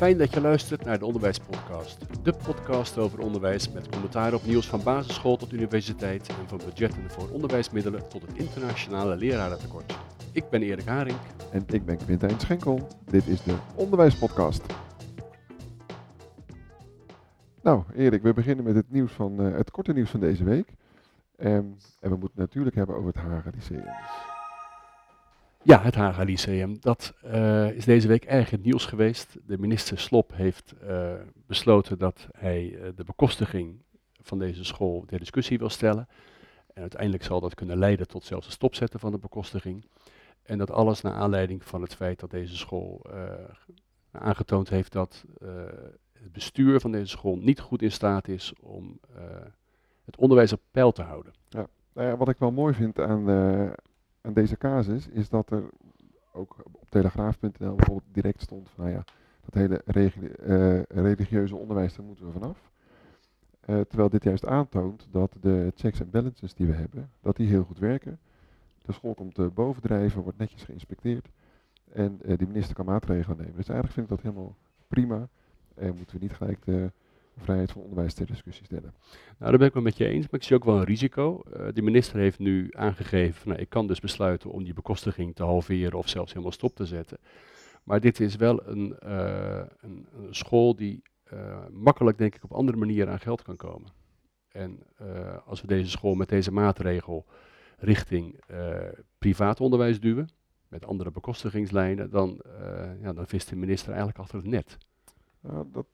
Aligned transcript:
Fijn 0.00 0.18
dat 0.18 0.34
je 0.34 0.40
luistert 0.40 0.84
naar 0.84 0.98
de 0.98 1.04
Onderwijspodcast. 1.04 2.24
De 2.24 2.32
podcast 2.32 2.98
over 2.98 3.18
onderwijs 3.18 3.72
met 3.72 3.88
commentaar 3.88 4.34
op 4.34 4.46
nieuws 4.46 4.66
van 4.66 4.82
basisschool 4.82 5.36
tot 5.36 5.52
universiteit 5.52 6.28
en 6.28 6.48
van 6.48 6.60
budgetten 6.64 7.10
voor 7.10 7.30
onderwijsmiddelen 7.30 8.08
tot 8.08 8.22
het 8.22 8.32
internationale 8.34 9.16
lerarentekort. 9.16 9.98
Ik 10.32 10.50
ben 10.50 10.62
Erik 10.62 10.84
Haring. 10.84 11.16
En 11.52 11.64
ik 11.66 11.84
ben 11.84 11.96
Quintijn 11.96 12.40
Schenkel. 12.40 12.88
Dit 13.04 13.26
is 13.26 13.42
de 13.42 13.54
Onderwijspodcast. 13.74 14.62
Nou, 17.62 17.82
Erik, 17.94 18.22
we 18.22 18.32
beginnen 18.32 18.64
met 18.64 18.74
het, 18.74 18.90
nieuws 18.90 19.12
van, 19.12 19.46
uh, 19.46 19.56
het 19.56 19.70
korte 19.70 19.92
nieuws 19.92 20.10
van 20.10 20.20
deze 20.20 20.44
week. 20.44 20.68
Um, 21.38 21.76
en 22.00 22.10
we 22.10 22.16
moeten 22.16 22.38
natuurlijk 22.38 22.76
hebben 22.76 22.96
over 22.96 23.06
het 23.06 23.22
Haga 23.22 23.50
Lyceum. 23.54 23.84
Ja, 25.62 25.82
het 25.82 25.94
Haga 25.94 26.22
Lyceum. 26.22 26.76
Dat 26.80 27.14
uh, 27.24 27.70
is 27.70 27.84
deze 27.84 28.08
week 28.08 28.24
erg 28.24 28.50
het 28.50 28.64
nieuws 28.64 28.86
geweest. 28.86 29.36
De 29.46 29.58
minister 29.58 29.98
Slop 29.98 30.32
heeft 30.34 30.74
uh, 30.82 31.12
besloten 31.46 31.98
dat 31.98 32.28
hij 32.32 32.70
uh, 32.70 32.88
de 32.96 33.04
bekostiging 33.04 33.82
van 34.22 34.38
deze 34.38 34.64
school 34.64 35.04
ter 35.06 35.18
discussie 35.18 35.58
wil 35.58 35.68
stellen. 35.68 36.08
En 36.74 36.80
uiteindelijk 36.80 37.22
zal 37.22 37.40
dat 37.40 37.54
kunnen 37.54 37.78
leiden 37.78 38.08
tot 38.08 38.24
zelfs 38.24 38.46
het 38.46 38.54
stopzetten 38.54 39.00
van 39.00 39.10
de 39.10 39.18
bekostiging. 39.18 39.84
En 40.42 40.58
dat 40.58 40.70
alles 40.70 41.00
naar 41.00 41.14
aanleiding 41.14 41.64
van 41.64 41.82
het 41.82 41.94
feit 41.94 42.20
dat 42.20 42.30
deze 42.30 42.56
school 42.56 43.06
aangetoond 44.10 44.68
heeft 44.68 44.92
dat 44.92 45.24
het 46.12 46.32
bestuur 46.32 46.80
van 46.80 46.92
deze 46.92 47.06
school 47.06 47.36
niet 47.36 47.60
goed 47.60 47.82
in 47.82 47.92
staat 47.92 48.28
is 48.28 48.52
om 48.60 49.00
het 50.04 50.16
onderwijs 50.16 50.52
op 50.52 50.60
peil 50.70 50.92
te 50.92 51.02
houden. 51.02 51.32
Ja, 51.48 51.66
nou 51.92 52.08
ja, 52.08 52.16
wat 52.16 52.28
ik 52.28 52.38
wel 52.38 52.52
mooi 52.52 52.74
vind 52.74 52.98
aan, 52.98 53.24
aan 54.20 54.32
deze 54.32 54.56
casus 54.56 55.08
is 55.08 55.28
dat 55.28 55.50
er 55.50 55.62
ook 56.32 56.56
op 56.72 56.90
telegraaf.nl 56.90 57.74
bijvoorbeeld 57.74 58.12
direct 58.12 58.42
stond 58.42 58.68
van 58.70 58.84
nou 58.84 58.96
ja, 58.96 59.04
dat 59.44 59.54
hele 59.54 59.82
uh, 60.46 60.82
religieuze 60.82 61.56
onderwijs, 61.56 61.94
daar 61.96 62.06
moeten 62.06 62.26
we 62.26 62.32
vanaf. 62.32 62.70
Uh, 63.66 63.80
terwijl 63.80 64.08
dit 64.08 64.24
juist 64.24 64.46
aantoont 64.46 65.06
dat 65.10 65.36
de 65.40 65.72
checks 65.74 66.00
en 66.00 66.10
balances 66.10 66.54
die 66.54 66.66
we 66.66 66.72
hebben, 66.72 67.10
dat 67.20 67.36
die 67.36 67.48
heel 67.48 67.64
goed 67.64 67.78
werken. 67.78 68.18
De 68.82 68.92
school 68.92 69.14
komt 69.14 69.38
uh, 69.38 69.46
bovendrijven, 69.54 70.22
wordt 70.22 70.38
netjes 70.38 70.62
geïnspecteerd 70.62 71.28
en 71.92 72.18
de 72.22 72.46
minister 72.46 72.74
kan 72.74 72.84
maatregelen 72.84 73.36
nemen. 73.36 73.56
Dus 73.56 73.68
eigenlijk 73.68 73.92
vind 73.92 74.10
ik 74.10 74.16
dat 74.16 74.22
helemaal 74.22 74.56
prima 74.88 75.28
en 75.74 75.96
moeten 75.96 76.16
we 76.16 76.22
niet 76.22 76.32
gelijk 76.32 76.64
de 76.64 76.92
vrijheid 77.40 77.72
van 77.72 77.82
onderwijs 77.82 78.14
ter 78.14 78.26
discussie 78.26 78.64
stellen. 78.64 78.94
Nou, 79.38 79.50
daar 79.50 79.58
ben 79.58 79.66
ik 79.66 79.72
wel 79.72 79.82
met 79.82 79.96
je 79.96 80.06
eens, 80.06 80.24
maar 80.30 80.40
ik 80.40 80.46
zie 80.46 80.56
ook 80.56 80.64
wel 80.64 80.76
een 80.76 80.84
risico. 80.84 81.42
Uh, 81.56 81.66
de 81.72 81.82
minister 81.82 82.18
heeft 82.18 82.38
nu 82.38 82.68
aangegeven, 82.70 83.48
nou, 83.48 83.60
ik 83.60 83.68
kan 83.68 83.86
dus 83.86 84.00
besluiten 84.00 84.50
om 84.50 84.64
die 84.64 84.74
bekostiging 84.74 85.34
te 85.34 85.42
halveren 85.42 85.98
of 85.98 86.08
zelfs 86.08 86.32
helemaal 86.32 86.52
stop 86.52 86.74
te 86.74 86.86
zetten. 86.86 87.18
Maar 87.84 88.00
dit 88.00 88.20
is 88.20 88.36
wel 88.36 88.66
een, 88.66 88.96
uh, 89.04 89.62
een, 89.80 90.06
school 90.30 90.76
die 90.76 91.02
uh, 91.32 91.56
makkelijk, 91.70 92.18
denk 92.18 92.34
ik, 92.34 92.44
op 92.44 92.52
andere 92.52 92.78
manieren 92.78 93.12
aan 93.12 93.20
geld 93.20 93.42
kan 93.42 93.56
komen. 93.56 93.92
En 94.48 94.82
als 95.44 95.60
we 95.60 95.66
deze 95.66 95.90
school 95.90 96.14
met 96.14 96.28
deze 96.28 96.52
maatregel 96.52 97.26
richting 97.78 98.40
privaat 99.18 99.60
onderwijs 99.60 100.00
duwen, 100.00 100.28
met 100.68 100.86
andere 100.86 101.10
bekostigingslijnen, 101.10 102.10
dan, 102.10 102.40
ja, 103.02 103.12
dan 103.12 103.26
vist 103.26 103.48
de 103.48 103.56
minister 103.56 103.88
eigenlijk 103.88 104.18
achter 104.18 104.36
het 104.38 104.46
net. 104.46 104.78
Nou, 105.40 105.66
dat 105.72 105.86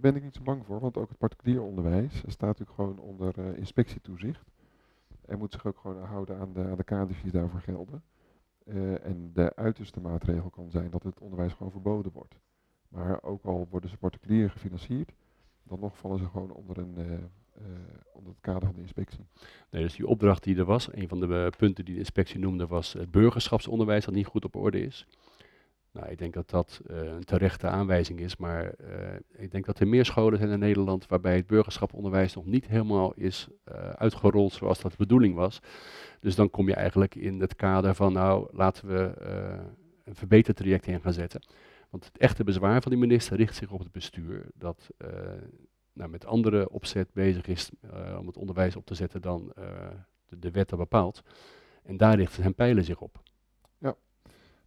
ben 0.00 0.16
ik 0.16 0.22
niet 0.22 0.34
zo 0.34 0.42
bang 0.42 0.66
voor, 0.66 0.80
want 0.80 0.96
ook 0.96 1.08
het 1.08 1.18
particulier 1.18 1.62
onderwijs 1.62 2.22
staat 2.26 2.58
natuurlijk 2.58 2.76
gewoon 2.76 2.98
onder 2.98 3.38
uh, 3.38 3.56
inspectietoezicht. 3.56 4.44
En 5.26 5.38
moet 5.38 5.52
zich 5.52 5.66
ook 5.66 5.78
gewoon 5.78 6.04
houden 6.04 6.38
aan 6.38 6.52
de, 6.52 6.64
aan 6.64 6.76
de 6.76 6.84
kaders 6.84 7.22
die 7.22 7.32
daarvoor 7.32 7.60
gelden. 7.60 8.02
Uh, 8.64 9.04
en 9.04 9.30
de 9.34 9.56
uiterste 9.56 10.00
maatregel 10.00 10.50
kan 10.50 10.70
zijn 10.70 10.90
dat 10.90 11.02
het 11.02 11.20
onderwijs 11.20 11.52
gewoon 11.52 11.72
verboden 11.72 12.12
wordt. 12.12 12.34
Maar 12.88 13.22
ook 13.22 13.44
al 13.44 13.66
worden 13.70 13.90
ze 13.90 13.96
particulier 13.96 14.50
gefinancierd, 14.50 15.12
dan 15.62 15.80
nog 15.80 15.98
vallen 15.98 16.18
ze 16.18 16.24
gewoon 16.24 16.52
onder, 16.52 16.78
een, 16.78 16.94
uh, 16.98 17.18
onder 18.12 18.32
het 18.32 18.40
kader 18.40 18.66
van 18.66 18.74
de 18.74 18.80
inspectie. 18.80 19.26
Nee, 19.70 19.82
dus 19.82 19.96
die 19.96 20.06
opdracht 20.06 20.42
die 20.42 20.56
er 20.56 20.64
was, 20.64 20.92
een 20.92 21.08
van 21.08 21.20
de 21.20 21.52
punten 21.56 21.84
die 21.84 21.94
de 21.94 22.00
inspectie 22.00 22.38
noemde, 22.38 22.66
was 22.66 22.92
het 22.92 23.10
burgerschapsonderwijs 23.10 24.04
dat 24.04 24.14
niet 24.14 24.26
goed 24.26 24.44
op 24.44 24.56
orde 24.56 24.80
is. 24.80 25.06
Nou, 25.92 26.08
ik 26.08 26.18
denk 26.18 26.34
dat 26.34 26.50
dat 26.50 26.80
uh, 26.86 27.02
een 27.02 27.24
terechte 27.24 27.66
aanwijzing 27.66 28.20
is, 28.20 28.36
maar 28.36 28.64
uh, 28.80 29.14
ik 29.36 29.50
denk 29.50 29.66
dat 29.66 29.80
er 29.80 29.88
meer 29.88 30.04
scholen 30.04 30.38
zijn 30.38 30.50
in 30.50 30.58
Nederland 30.58 31.06
waarbij 31.06 31.36
het 31.36 31.46
burgerschaponderwijs 31.46 32.34
nog 32.34 32.46
niet 32.46 32.66
helemaal 32.66 33.12
is 33.14 33.48
uh, 33.68 33.74
uitgerold 33.90 34.52
zoals 34.52 34.80
dat 34.80 34.90
de 34.90 34.96
bedoeling 34.96 35.34
was. 35.34 35.60
Dus 36.20 36.34
dan 36.34 36.50
kom 36.50 36.68
je 36.68 36.74
eigenlijk 36.74 37.14
in 37.14 37.40
het 37.40 37.56
kader 37.56 37.94
van, 37.94 38.12
nou, 38.12 38.48
laten 38.52 38.88
we 38.88 39.12
een 40.04 40.14
verbetertraject 40.14 40.86
in 40.86 41.00
gaan 41.00 41.12
zetten. 41.12 41.40
Want 41.90 42.04
het 42.04 42.18
echte 42.18 42.44
bezwaar 42.44 42.82
van 42.82 42.90
die 42.90 43.00
minister 43.00 43.36
richt 43.36 43.56
zich 43.56 43.70
op 43.70 43.78
het 43.78 43.92
bestuur, 43.92 44.46
dat 44.54 44.90
nou, 45.92 46.10
met 46.10 46.26
andere 46.26 46.70
opzet 46.70 47.12
bezig 47.12 47.46
is 47.46 47.70
om 48.18 48.26
het 48.26 48.36
onderwijs 48.36 48.76
op 48.76 48.86
te 48.86 48.94
zetten 48.94 49.22
dan 49.22 49.52
de, 50.26 50.38
de 50.38 50.50
wet 50.50 50.68
dat 50.68 50.78
bepaalt. 50.78 51.22
En 51.82 51.96
daar 51.96 52.16
richten 52.16 52.42
zijn 52.42 52.54
pijlen 52.54 52.84
zich 52.84 53.00
op. 53.00 53.22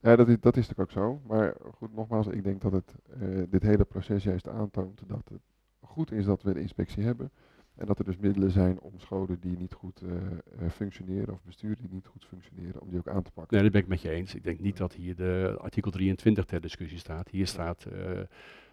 Ja, 0.04 0.16
dat 0.16 0.30
is, 0.30 0.36
dat 0.40 0.58
is 0.58 0.68
natuurlijk 0.68 0.80
ook 0.80 1.04
zo. 1.04 1.22
Maar 1.28 1.56
goed, 1.78 1.96
nogmaals, 1.96 2.28
ik 2.28 2.44
denk 2.44 2.62
dat 2.62 2.72
het, 2.72 2.96
uh, 3.22 3.44
dit 3.50 3.64
hele 3.64 3.84
proces 3.84 4.24
juist 4.24 4.48
aantoont 4.48 5.02
dat 5.08 5.30
het 5.30 5.42
goed 5.80 6.12
is 6.12 6.26
dat 6.26 6.42
we 6.42 6.54
de 6.54 6.62
inspectie 6.62 7.04
hebben. 7.04 7.32
En 7.76 7.86
dat 7.86 8.00
er 8.00 8.06
dus 8.06 8.18
middelen 8.18 8.52
zijn 8.52 8.80
om 8.80 8.92
scholen 8.98 9.40
die 9.40 9.58
niet 9.58 9.74
goed 9.74 10.02
uh, 10.02 10.70
functioneren 10.70 11.34
of 11.34 11.44
besturen 11.44 11.78
die 11.82 11.90
niet 11.92 12.08
goed 12.08 12.26
functioneren, 12.26 12.82
om 12.82 12.90
die 12.90 13.00
ook 13.00 13.08
aan 13.08 13.24
te 13.24 13.32
pakken. 13.32 13.54
Nee, 13.54 13.64
dat 13.64 13.72
ben 13.72 13.82
ik 13.82 13.88
met 13.88 14.02
je 14.02 14.10
eens. 14.10 14.36
Ik 14.36 14.44
denk 14.44 14.60
niet 14.60 14.78
dat 14.78 14.94
hier 14.94 15.16
de 15.16 15.56
artikel 15.62 15.92
23 15.92 16.46
ter 16.46 16.62
discussie 16.62 17.00
staat. 17.00 17.30
Hier 17.30 17.48
staat 17.48 17.86
uh, 17.94 18.20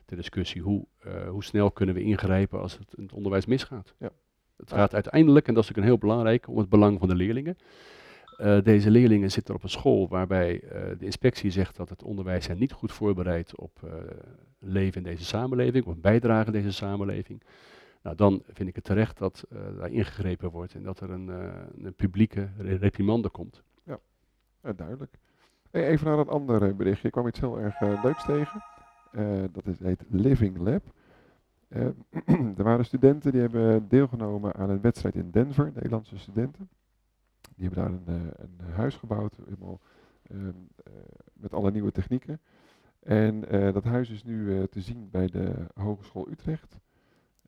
ter 0.05 0.17
discussie 0.17 0.63
hoe, 0.63 0.87
hoe 1.29 1.45
snel 1.45 1.71
kunnen 1.71 1.95
we 1.95 2.03
ingrijpen 2.03 2.61
als 2.61 2.79
het, 2.79 2.93
het 2.97 3.13
onderwijs 3.13 3.47
misgaat. 3.47 3.95
Ja. 3.99 4.11
Het 4.57 4.73
gaat 4.73 4.95
uiteindelijk, 4.95 5.49
en 5.49 5.55
dat 5.55 5.63
is 5.63 5.69
natuurlijk 5.69 5.95
een 5.97 6.01
heel 6.01 6.09
belangrijk, 6.09 6.49
om 6.49 6.59
het 6.59 6.69
belang 6.69 6.99
van 6.99 7.09
de 7.09 7.15
leerlingen. 7.15 7.57
Uh, 8.41 8.62
deze 8.62 8.91
leerlingen 8.91 9.31
zitten 9.31 9.55
op 9.55 9.62
een 9.62 9.69
school 9.69 10.09
waarbij 10.09 10.62
uh, 10.62 10.71
de 10.99 11.05
inspectie 11.05 11.51
zegt 11.51 11.77
dat 11.77 11.89
het 11.89 12.03
onderwijs 12.03 12.47
hen 12.47 12.59
niet 12.59 12.73
goed 12.73 12.93
voorbereidt 12.93 13.56
op 13.56 13.81
uh, 13.84 13.93
leven 14.59 15.05
in 15.05 15.11
deze 15.11 15.25
samenleving, 15.25 15.84
op 15.84 16.03
bijdrage 16.03 16.47
in 16.47 16.53
deze 16.53 16.73
samenleving. 16.73 17.43
Nou, 18.03 18.17
dan 18.17 18.43
vind 18.53 18.69
ik 18.69 18.75
het 18.75 18.84
terecht 18.84 19.19
dat 19.19 19.47
daar 19.78 19.91
ingegrepen 19.91 20.51
wordt 20.51 20.75
en 20.75 20.83
dat 20.83 21.01
er 21.01 21.11
een, 21.11 21.28
een 21.84 21.95
publieke 21.95 22.49
reprimande 22.59 23.28
komt. 23.28 23.62
Ja, 24.62 24.72
duidelijk. 24.72 25.19
Even 25.71 26.07
naar 26.07 26.19
een 26.19 26.28
ander 26.28 26.77
berichtje. 26.77 27.07
Ik 27.07 27.12
kwam 27.12 27.27
iets 27.27 27.41
heel 27.41 27.61
erg 27.61 27.81
leuks 28.03 28.25
tegen. 28.25 28.62
dat 29.53 29.67
is, 29.67 29.78
heet 29.78 30.05
Living 30.09 30.59
Lab. 30.59 30.83
er 32.59 32.65
waren 32.65 32.84
studenten 32.84 33.33
die 33.33 33.41
hebben 33.41 33.89
deelgenomen 33.89 34.55
aan 34.55 34.71
een 34.71 34.81
wedstrijd 34.81 35.15
in 35.15 35.31
Denver, 35.31 35.71
Nederlandse 35.75 36.19
studenten. 36.19 36.69
Die 37.61 37.69
hebben 37.69 37.84
daar 37.84 38.15
een, 38.15 38.23
eh, 38.23 38.45
een 38.45 38.73
huis 38.75 38.97
gebouwd, 38.97 39.37
helemaal 39.45 39.81
ehm, 40.23 40.49
eh, 40.84 40.93
met 41.33 41.55
alle 41.55 41.71
nieuwe 41.71 41.93
technieken. 41.93 42.41
En 43.01 43.49
eh, 43.49 43.73
dat 43.73 43.84
huis 43.84 44.11
is 44.11 44.25
nu 44.25 44.67
te 44.67 44.81
zien 44.81 45.09
bij 45.11 45.27
de 45.27 45.53
Hogeschool 45.75 46.28
Utrecht. 46.31 46.78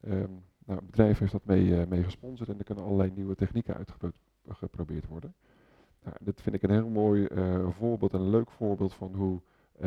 Um, 0.04 0.44
nou, 0.64 0.78
het 0.78 0.86
bedrijf 0.86 1.18
heeft 1.18 1.32
dat 1.32 1.44
mee, 1.44 2.02
gesponsord 2.02 2.48
en 2.48 2.58
er 2.58 2.64
kunnen 2.64 2.84
allerlei 2.84 3.10
nieuwe 3.14 3.34
technieken 3.34 3.86
uitgeprobeerd 4.46 5.06
worden. 5.06 5.34
Nou, 6.02 6.16
dit 6.20 6.40
vind 6.40 6.54
ik 6.54 6.62
een 6.62 6.70
heel 6.70 6.88
mooi 6.88 7.26
voorbeeld 7.70 8.12
en 8.12 8.20
een 8.20 8.30
leuk 8.30 8.50
voorbeeld 8.50 8.94
van 8.94 9.14
hoe 9.14 9.40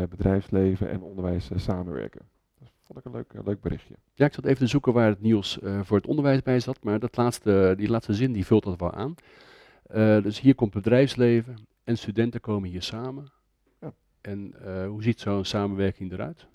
bedrijfsleven 0.10 0.90
en 0.90 1.02
onderwijs 1.02 1.50
samenwerken. 1.56 2.22
Dat 2.60 2.70
vond 2.84 3.00
ik 3.00 3.06
een 3.06 3.12
leuk, 3.12 3.46
leuk 3.46 3.62
berichtje. 3.62 3.96
Ja, 4.14 4.26
ik 4.26 4.34
zat 4.34 4.46
even 4.46 4.58
te 4.58 4.68
zoeken 4.68 4.94
waar 4.94 5.10
het 5.10 5.22
nieuws 5.22 5.60
voor 5.82 5.98
het 5.98 6.08
onderwijs 6.08 6.42
bij 6.42 6.60
zat, 6.60 6.84
maar 6.84 7.00
dat 7.00 7.18
laatste, 7.18 7.74
die 7.78 7.90
laatste 7.90 8.14
zin 8.14 8.32
die 8.32 8.46
vult 8.46 8.64
dat 8.64 8.80
wel 8.80 8.94
aan. 8.94 9.16
Uh, 9.94 10.24
dus 10.24 10.40
hier 10.40 10.56
komt 10.56 10.74
bedrijfsleven 10.74 11.56
en 11.84 11.98
studenten 11.98 12.42
komen 12.42 12.70
hier 12.70 12.82
samen. 12.82 13.32
Ja. 13.82 13.94
En 14.22 14.54
uh, 14.66 14.88
hoe 14.88 15.04
ziet 15.04 15.20
zo'n 15.20 15.46
samenwerking 15.46 16.12
eruit? 16.12 16.48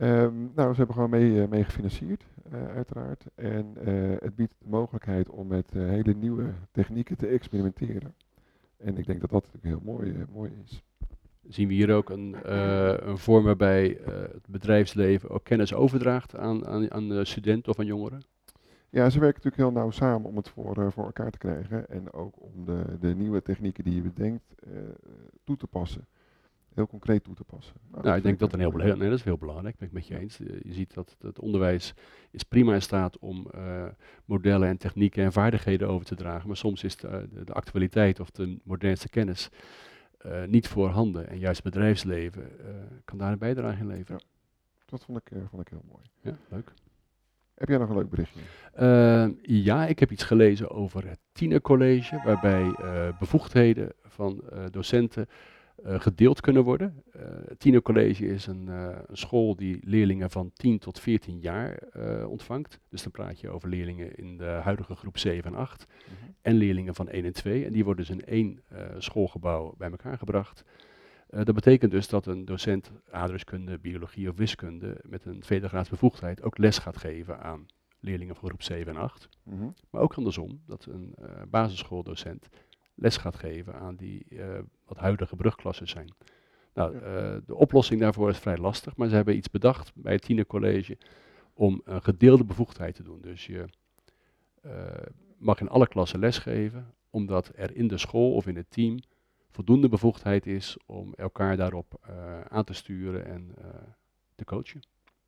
Um, 0.00 0.52
nou, 0.54 0.70
ze 0.70 0.76
hebben 0.76 0.94
gewoon 0.94 1.10
mee, 1.10 1.30
uh, 1.30 1.48
mee 1.48 1.64
gefinancierd, 1.64 2.24
uiteraard. 2.74 3.24
En 3.34 3.74
het 4.20 4.34
biedt 4.34 4.54
de 4.58 4.68
mogelijkheid 4.68 5.28
om 5.28 5.46
met 5.46 5.70
hele 5.72 6.14
nieuwe 6.14 6.52
technieken 6.70 7.16
te 7.16 7.26
experimenteren. 7.26 8.14
En 8.76 8.98
ik 8.98 9.06
denk 9.06 9.20
dat 9.20 9.30
dat 9.30 9.42
natuurlijk 9.44 9.82
heel 9.82 9.92
mooi, 9.94 10.24
mooi 10.32 10.52
is. 10.64 10.82
Zien 11.48 11.68
we 11.68 11.74
hier 11.74 11.94
ook 11.94 12.10
een, 12.10 12.36
een 13.08 13.18
vorm 13.18 13.44
waarbij 13.44 13.98
het 14.04 14.46
bedrijfsleven 14.48 15.30
ook 15.30 15.44
kennis 15.44 15.74
overdraagt 15.74 16.36
aan, 16.36 16.66
aan, 16.66 16.90
aan 16.92 17.08
de 17.08 17.24
studenten 17.24 17.72
of 17.72 17.78
aan 17.78 17.86
jongeren? 17.86 18.22
Ja, 18.94 19.10
ze 19.10 19.20
werken 19.20 19.42
natuurlijk 19.42 19.56
heel 19.56 19.82
nauw 19.82 19.90
samen 19.90 20.28
om 20.28 20.36
het 20.36 20.48
voor, 20.48 20.78
uh, 20.78 20.90
voor 20.90 21.04
elkaar 21.04 21.30
te 21.30 21.38
krijgen. 21.38 21.88
En 21.88 22.12
ook 22.12 22.42
om 22.42 22.64
de, 22.64 22.96
de 23.00 23.14
nieuwe 23.14 23.42
technieken 23.42 23.84
die 23.84 23.94
je 23.94 24.02
bedenkt 24.02 24.54
uh, 24.68 24.78
toe 25.44 25.56
te 25.56 25.66
passen. 25.66 26.06
Heel 26.74 26.86
concreet 26.86 27.24
toe 27.24 27.34
te 27.34 27.44
passen. 27.44 27.76
Nou, 27.90 28.04
nou 28.04 28.16
ik 28.16 28.22
denk 28.22 28.38
dat, 28.38 28.52
een 28.52 28.58
heel, 28.58 28.70
nee, 28.70 28.96
dat 28.96 29.18
is 29.18 29.24
heel 29.24 29.38
belangrijk, 29.38 29.76
ben 29.76 29.88
ik 29.88 29.94
met 29.94 30.06
je 30.06 30.18
eens. 30.18 30.36
Je 30.36 30.72
ziet 30.72 30.94
dat 30.94 31.16
het 31.20 31.40
onderwijs 31.40 31.94
is 32.30 32.42
prima 32.42 32.74
in 32.74 32.82
staat 32.82 33.18
om 33.18 33.46
uh, 33.54 33.84
modellen 34.24 34.68
en 34.68 34.76
technieken 34.76 35.24
en 35.24 35.32
vaardigheden 35.32 35.88
over 35.88 36.06
te 36.06 36.14
dragen. 36.14 36.46
Maar 36.46 36.56
soms 36.56 36.84
is 36.84 36.96
de, 36.96 37.28
de, 37.44 37.52
actualiteit 37.52 38.20
of 38.20 38.30
de 38.30 38.58
modernste 38.64 39.08
kennis 39.08 39.50
niet 40.46 40.68
voorhanden. 40.68 41.28
En 41.28 41.38
juist 41.38 41.64
het 41.64 41.72
bedrijfsleven 41.72 42.50
kan 43.04 43.18
daar 43.18 43.32
een 43.32 43.38
bijdrage 43.38 43.80
in 43.80 43.86
leveren. 43.86 44.20
Ja. 44.20 44.26
dat 44.86 45.04
vond 45.04 45.18
ik, 45.18 45.30
eh, 45.30 45.38
vond 45.48 45.62
ik 45.62 45.68
heel 45.68 45.84
mooi. 45.90 46.02
Ja, 46.20 46.36
leuk. 46.48 46.72
Heb 47.54 47.68
jij 47.68 47.78
nog 47.78 47.88
een 47.88 47.96
leuk 47.96 48.10
berichtje? 48.10 48.40
Uh, 48.80 49.26
ja, 49.42 49.86
ik 49.86 49.98
heb 49.98 50.10
iets 50.10 50.24
gelezen 50.24 50.70
over 50.70 51.08
het 51.08 51.18
tienercollege, 51.32 52.20
waarbij 52.24 52.62
uh, 52.62 53.08
bevoegdheden 53.18 53.92
van 54.02 54.42
uh, 54.52 54.64
docenten 54.70 55.28
gedeeld 55.86 56.40
kunnen 56.40 56.64
worden. 56.64 57.02
het 57.48 57.60
tienercollege 57.60 58.26
is 58.26 58.46
een, 58.46 58.66
een, 58.66 59.16
school 59.16 59.56
die 59.56 59.80
leerlingen 59.84 60.30
van 60.30 60.50
10 60.54 60.78
tot 60.78 61.00
14 61.00 61.38
jaar 61.38 61.78
ontvangt. 62.28 62.80
Dus 62.88 63.02
dan 63.02 63.12
praat 63.12 63.40
je 63.40 63.50
over 63.50 63.68
leerlingen 63.68 64.14
in 64.14 64.36
de 64.36 64.44
huidige 64.44 64.94
groep 64.94 65.18
7 65.18 65.52
en 65.52 65.58
8 65.58 65.86
mm 65.88 66.16
-hmm. 66.20 66.34
en 66.42 66.54
leerlingen 66.54 66.94
van 66.94 67.08
1 67.08 67.24
en 67.24 67.32
2. 67.32 67.64
En 67.64 67.72
die 67.72 67.84
worden 67.84 68.06
dus 68.06 68.16
in 68.16 68.24
één 68.24 68.60
schoolgebouw 68.98 69.74
bij 69.78 69.90
elkaar 69.90 70.18
gebracht. 70.18 70.64
Dat 71.42 71.54
betekent 71.54 71.90
dus 71.90 72.08
dat 72.08 72.26
een 72.26 72.44
docent 72.44 72.90
aardrijkskunde, 73.10 73.78
biologie 73.78 74.28
of 74.28 74.36
wiskunde 74.36 75.00
met 75.02 75.24
een 75.24 75.40
tweede 75.40 75.84
bevoegdheid 75.90 76.42
ook 76.42 76.58
les 76.58 76.78
gaat 76.78 76.96
geven 76.96 77.40
aan 77.40 77.66
leerlingen 78.00 78.34
van 78.36 78.48
groep 78.48 78.62
7 78.62 78.94
en 78.94 79.00
8. 79.00 79.28
Mm 79.42 79.58
-hmm. 79.58 79.74
Maar 79.90 80.00
ook 80.00 80.14
andersom, 80.14 80.60
dat 80.66 80.86
een 80.86 81.14
uh, 81.20 81.26
basisschooldocent 81.48 82.48
les 82.94 83.16
gaat 83.16 83.36
geven 83.36 83.74
aan 83.74 83.96
die 83.96 84.26
uh, 84.28 84.58
wat 84.86 84.96
huidige 84.96 85.36
brugklassen 85.36 85.88
zijn. 85.88 86.14
Nou, 86.74 86.98
de 87.46 87.54
oplossing 87.54 88.00
daarvoor 88.00 88.30
is 88.30 88.38
vrij 88.38 88.56
lastig, 88.56 88.96
maar 88.96 89.08
ze 89.08 89.14
hebben 89.14 89.36
iets 89.36 89.50
bedacht 89.50 89.92
bij 89.94 90.12
het 90.12 90.22
tienercollege 90.22 90.98
om 91.52 91.80
een 91.84 92.02
gedeelde 92.02 92.44
bevoegdheid 92.44 92.94
te 92.94 93.02
doen. 93.02 93.20
Dus 93.20 93.46
je 93.46 93.64
mag 95.38 95.60
in 95.60 95.68
alle 95.68 95.88
klassen 95.88 96.18
lesgeven, 96.18 96.94
omdat 97.10 97.52
er 97.54 97.76
in 97.76 97.88
de 97.88 97.98
school 97.98 98.34
of 98.34 98.46
in 98.46 98.56
het 98.56 98.70
team 98.70 98.98
voldoende 99.54 99.88
bevoegdheid 99.88 100.46
is 100.46 100.76
om 100.86 101.14
elkaar 101.14 101.56
daarop 101.56 102.00
aan 102.48 102.64
te 102.64 102.72
sturen 102.72 103.26
en 103.26 103.54
te 104.34 104.44
coachen. 104.44 104.80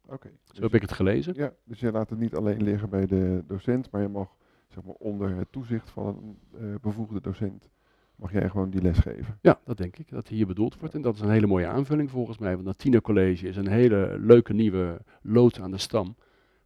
Okay, 0.08 0.30
Zo 0.30 0.52
dus 0.52 0.58
heb 0.58 0.74
ik 0.74 0.80
het 0.80 0.92
gelezen. 0.92 1.34
Ja, 1.34 1.52
dus 1.64 1.80
je 1.80 1.92
laat 1.92 2.10
het 2.10 2.18
niet 2.18 2.34
alleen 2.34 2.62
liggen 2.62 2.90
bij 2.90 3.06
de 3.06 3.42
docent, 3.46 3.90
maar 3.90 4.02
je 4.02 4.08
mag 4.08 4.36
zeg 4.68 4.84
maar, 4.84 4.94
onder 4.94 5.36
het 5.36 5.52
toezicht 5.52 5.90
van 5.90 6.06
een 6.06 6.38
uh, 6.60 6.74
bevoegde 6.80 7.20
docent, 7.20 7.68
mag 8.16 8.32
jij 8.32 8.48
gewoon 8.48 8.70
die 8.70 8.82
les 8.82 8.98
geven. 8.98 9.38
Ja, 9.40 9.60
dat 9.64 9.76
denk 9.76 9.96
ik, 9.96 10.10
dat 10.10 10.28
hier 10.28 10.46
bedoeld 10.46 10.78
wordt. 10.78 10.94
En 10.94 11.02
dat 11.02 11.14
is 11.14 11.20
een 11.20 11.30
hele 11.30 11.46
mooie 11.46 11.66
aanvulling 11.66 12.10
volgens 12.10 12.38
mij, 12.38 12.54
want 12.54 12.66
dat 12.66 12.78
tienercollege 12.78 13.48
is 13.48 13.56
een 13.56 13.68
hele 13.68 14.16
leuke 14.20 14.52
nieuwe 14.52 15.00
lood 15.22 15.60
aan 15.60 15.70
de 15.70 15.78
stam 15.78 16.16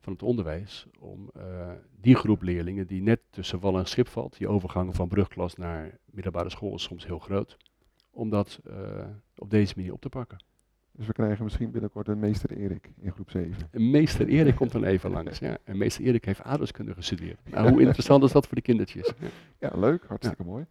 van 0.00 0.12
het 0.12 0.22
onderwijs. 0.22 0.86
Om 0.98 1.30
uh, 1.36 1.70
die 2.00 2.14
groep 2.14 2.42
leerlingen 2.42 2.86
die 2.86 3.02
net 3.02 3.20
tussen 3.30 3.60
wal 3.60 3.78
en 3.78 3.86
schip 3.86 4.08
valt, 4.08 4.38
die 4.38 4.48
overgang 4.48 4.94
van 4.94 5.08
brugklas 5.08 5.54
naar 5.54 5.98
middelbare 6.04 6.50
school 6.50 6.74
is 6.74 6.82
soms 6.82 7.06
heel 7.06 7.18
groot, 7.18 7.56
om 8.10 8.30
dat 8.30 8.60
uh, 8.68 8.74
op 9.36 9.50
deze 9.50 9.72
manier 9.76 9.92
op 9.92 10.00
te 10.00 10.08
pakken. 10.08 10.44
Dus 10.92 11.06
we 11.06 11.12
krijgen 11.12 11.44
misschien 11.44 11.70
binnenkort 11.70 12.08
een 12.08 12.18
meester 12.18 12.56
Erik 12.56 12.92
in 12.98 13.12
groep 13.12 13.30
7. 13.30 13.68
Een 13.70 13.90
meester 13.90 14.26
Erik 14.28 14.54
komt 14.54 14.72
dan 14.72 14.84
even 14.84 15.10
langs. 15.20 15.38
Ja. 15.38 15.58
En 15.64 15.78
meester 15.78 16.04
Erik 16.04 16.24
heeft 16.24 16.42
aardrijkskunde 16.42 16.94
gestudeerd. 16.94 17.40
Nou, 17.50 17.70
hoe 17.70 17.80
interessant 17.80 18.24
is 18.24 18.32
dat 18.32 18.46
voor 18.46 18.54
de 18.54 18.62
kindertjes? 18.62 19.12
Ja, 19.18 19.28
ja 19.68 19.78
leuk. 19.78 20.04
Hartstikke 20.06 20.42
ja. 20.42 20.48
mooi. 20.48 20.66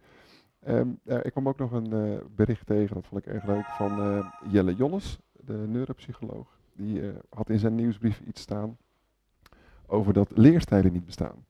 Um, 0.68 1.00
ik 1.22 1.30
kwam 1.30 1.48
ook 1.48 1.58
nog 1.58 1.72
een 1.72 1.94
uh, 1.94 2.18
bericht 2.34 2.66
tegen, 2.66 2.94
dat 2.94 3.06
vond 3.06 3.26
ik 3.26 3.32
erg 3.32 3.46
leuk, 3.46 3.64
van 3.64 4.24
Jelle 4.48 4.74
Jolles, 4.74 5.18
de 5.32 5.52
neuropsycholoog. 5.52 6.58
Die 6.72 7.00
had 7.28 7.50
in 7.50 7.58
zijn 7.58 7.74
nieuwsbrief 7.74 8.20
iets 8.20 8.40
staan 8.40 8.76
over 9.90 10.12
dat 10.12 10.30
leerstijlen 10.34 10.92
niet 10.92 11.06
bestaan. 11.06 11.44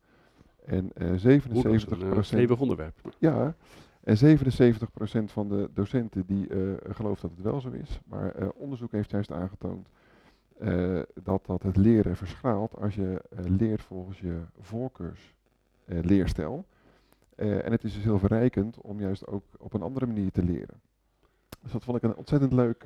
En 0.64 0.92
77 1.16 1.98
procent... 1.98 2.50
onderwerp. 2.50 3.00
Ja, 3.18 3.54
en 4.00 4.16
77% 4.16 4.20
van 5.24 5.48
de 5.48 5.70
docenten 5.74 6.26
die 6.26 6.48
uh, 6.48 6.72
gelooft 6.88 7.22
dat 7.22 7.30
het 7.30 7.40
wel 7.40 7.60
zo 7.60 7.70
is. 7.70 8.00
Maar 8.04 8.40
uh, 8.40 8.48
onderzoek 8.54 8.92
heeft 8.92 9.10
juist 9.10 9.32
aangetoond 9.32 9.88
uh, 10.60 11.00
dat, 11.22 11.46
dat 11.46 11.62
het 11.62 11.76
leren 11.76 12.16
verschraalt 12.16 12.76
als 12.76 12.94
je 12.94 13.22
leert 13.30 13.82
volgens 13.82 14.20
je 14.20 14.40
voorkeursleerstijl. 14.60 16.64
en 17.36 17.72
het 17.72 17.84
is 17.84 17.94
dus 17.94 18.02
heel 18.02 18.18
verrijkend 18.18 18.80
om 18.80 19.00
juist 19.00 19.26
ook 19.26 19.44
op 19.58 19.74
een 19.74 19.82
andere 19.82 20.06
manier 20.06 20.30
te 20.30 20.42
leren. 20.42 20.80
Dus 21.62 21.72
dat 21.72 21.84
vond 21.84 21.96
ik 21.96 22.02
een 22.02 22.16
ontzettend 22.16 22.52
leuk, 22.52 22.84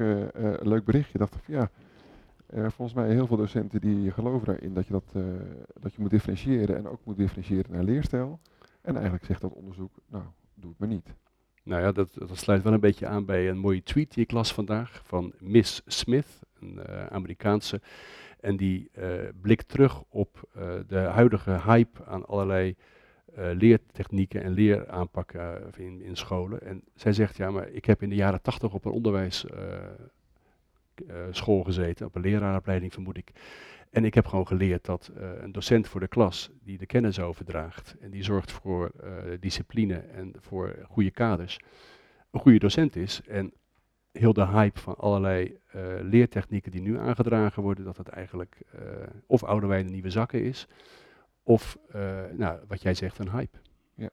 leuk 0.63 0.85
berichtje. 0.85 1.13
Ik 1.13 1.19
dacht 1.19 1.37
van 1.43 1.55
ja, 1.55 1.71
volgens 2.55 2.95
mij 2.95 3.11
heel 3.11 3.27
veel 3.27 3.37
docenten 3.37 3.81
die 3.81 4.11
geloven 4.11 4.47
daarin 4.47 4.75
dat 4.75 4.87
je, 4.87 4.93
dat, 4.93 5.13
dat 5.81 5.95
je 5.95 6.01
moet 6.01 6.11
differentiëren 6.11 6.77
en 6.77 6.89
ook 6.89 7.05
moet 7.05 7.17
differentiëren 7.17 7.73
naar 7.73 7.83
leerstijl. 7.83 8.41
En 8.83 8.95
eigenlijk 8.95 9.25
zegt 9.25 9.41
dat 9.41 9.53
onderzoek, 9.53 9.93
nou, 10.09 10.25
doe 10.55 10.71
het 10.71 10.79
maar 10.79 10.89
niet. 10.89 11.15
Nou 11.63 11.83
ja, 11.83 11.93
dat, 11.93 12.15
dat, 12.15 12.39
sluit 12.39 12.63
wel 12.63 12.73
een 12.73 12.81
beetje 12.81 13.07
aan 13.07 13.25
bij 13.25 13.49
een 13.49 13.59
mooie 13.59 13.83
tweet 13.83 14.15
die 14.15 14.23
ik 14.23 14.31
las 14.31 14.55
vandaag 14.55 15.03
van 15.05 15.33
Miss 15.39 15.83
Smith, 15.87 16.41
een 16.61 16.81
uh, 16.89 17.07
Amerikaanse. 17.07 17.81
En 18.41 18.57
die 18.57 18.91
uh, 18.99 19.05
blikt 19.41 19.69
terug 19.69 20.03
op 20.09 20.49
uh, 20.57 20.73
de 20.87 20.99
huidige 20.99 21.61
hype 21.65 22.05
aan 22.05 22.27
allerlei 22.27 22.77
leertechnieken 23.37 24.43
en 24.43 24.53
leeraanpakken 24.53 25.73
in, 25.77 26.03
in 26.03 26.17
scholen. 26.17 26.63
En 26.63 26.83
zij 26.95 27.13
zegt, 27.13 27.37
ja, 27.37 27.51
maar 27.51 27.69
ik 27.69 27.85
heb 27.85 28.03
in 28.03 28.09
de 28.09 28.15
jaren 28.15 28.43
tachtig 28.43 28.75
op 28.75 28.85
een 28.85 28.93
onderwijsschool 31.01 31.63
gezeten, 31.63 32.07
op 32.07 32.15
een 32.15 32.23
leraaropleiding 32.23 32.93
vermoed 32.93 33.17
ik. 33.17 33.33
En 33.91 34.05
ik 34.05 34.15
heb 34.15 34.27
gewoon 34.27 34.47
geleerd 34.47 34.85
dat 34.85 35.11
uh, 35.17 35.31
een 35.43 35.53
docent 35.53 35.89
voor 35.89 36.01
de 36.01 36.09
klas 36.09 36.51
die 36.63 36.79
de 36.79 36.87
kennis 36.87 37.21
overdraagt 37.21 37.97
en 38.01 38.11
die 38.11 38.23
zorgt 38.23 38.53
voor 38.53 38.91
uh, 39.05 39.11
discipline 39.41 39.95
en 39.95 40.35
voor 40.41 40.77
goede 40.89 41.11
kaders, 41.11 41.59
een 42.31 42.41
goede 42.41 42.59
docent 42.59 42.97
is. 42.97 43.21
En 43.27 43.53
heel 44.13 44.33
de 44.33 44.47
hype 44.47 44.81
van 44.81 44.97
allerlei 44.97 45.59
leertechnieken 46.01 46.71
die 46.71 46.81
nu 46.81 46.99
aangedragen 46.99 47.63
worden, 47.63 47.85
dat 47.85 47.97
het 47.97 48.09
eigenlijk 48.09 48.59
of 49.27 49.45
oude 49.45 49.67
wijn 49.67 49.91
nieuwe 49.91 50.11
zakken 50.11 50.43
is, 50.43 50.69
of 51.43 51.79
nou, 52.33 52.59
wat 52.69 52.83
jij 52.83 52.95
zegt, 52.95 53.19
een 53.19 53.31
hype. 53.31 53.59
Ja, 53.95 54.11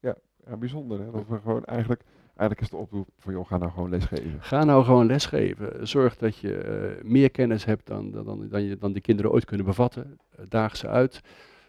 ja, 0.00 0.16
ja 0.46 0.56
bijzonder 0.56 1.00
hè, 1.00 1.10
dat 1.10 1.26
we 1.28 1.38
gewoon 1.38 1.64
eigenlijk 1.64 2.02
Eigenlijk 2.38 2.60
is 2.60 2.68
de 2.68 2.76
oproep 2.76 3.08
van, 3.18 3.32
joh, 3.32 3.46
ga 3.46 3.56
nou 3.56 3.70
gewoon 3.70 3.90
lesgeven. 3.90 4.42
Ga 4.42 4.64
nou 4.64 4.84
gewoon 4.84 5.06
lesgeven. 5.06 5.88
Zorg 5.88 6.16
dat 6.16 6.36
je 6.36 6.94
uh, 6.98 7.10
meer 7.10 7.30
kennis 7.30 7.64
hebt 7.64 7.86
dan, 7.86 8.10
dan, 8.10 8.48
dan, 8.48 8.62
je, 8.62 8.76
dan 8.76 8.92
die 8.92 9.02
kinderen 9.02 9.32
ooit 9.32 9.44
kunnen 9.44 9.66
bevatten. 9.66 10.18
Uh, 10.38 10.44
daag 10.48 10.76
ze 10.76 10.88
uit. 10.88 11.20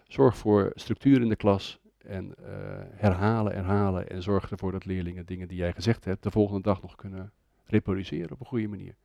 Zorg 0.07 0.37
voor 0.37 0.71
structuur 0.75 1.21
in 1.21 1.29
de 1.29 1.35
klas. 1.35 1.79
En 1.97 2.25
uh, 2.25 2.47
herhalen, 2.91 3.53
herhalen. 3.53 4.09
En 4.09 4.21
zorg 4.21 4.51
ervoor 4.51 4.71
dat 4.71 4.85
leerlingen 4.85 5.25
dingen 5.25 5.47
die 5.47 5.57
jij 5.57 5.73
gezegd 5.73 6.05
hebt, 6.05 6.23
de 6.23 6.31
volgende 6.31 6.61
dag 6.61 6.81
nog 6.81 6.95
kunnen 6.95 7.31
reproduceren 7.65 8.31
op 8.31 8.39
een 8.39 8.45
goede 8.45 8.67
manier. 8.67 8.95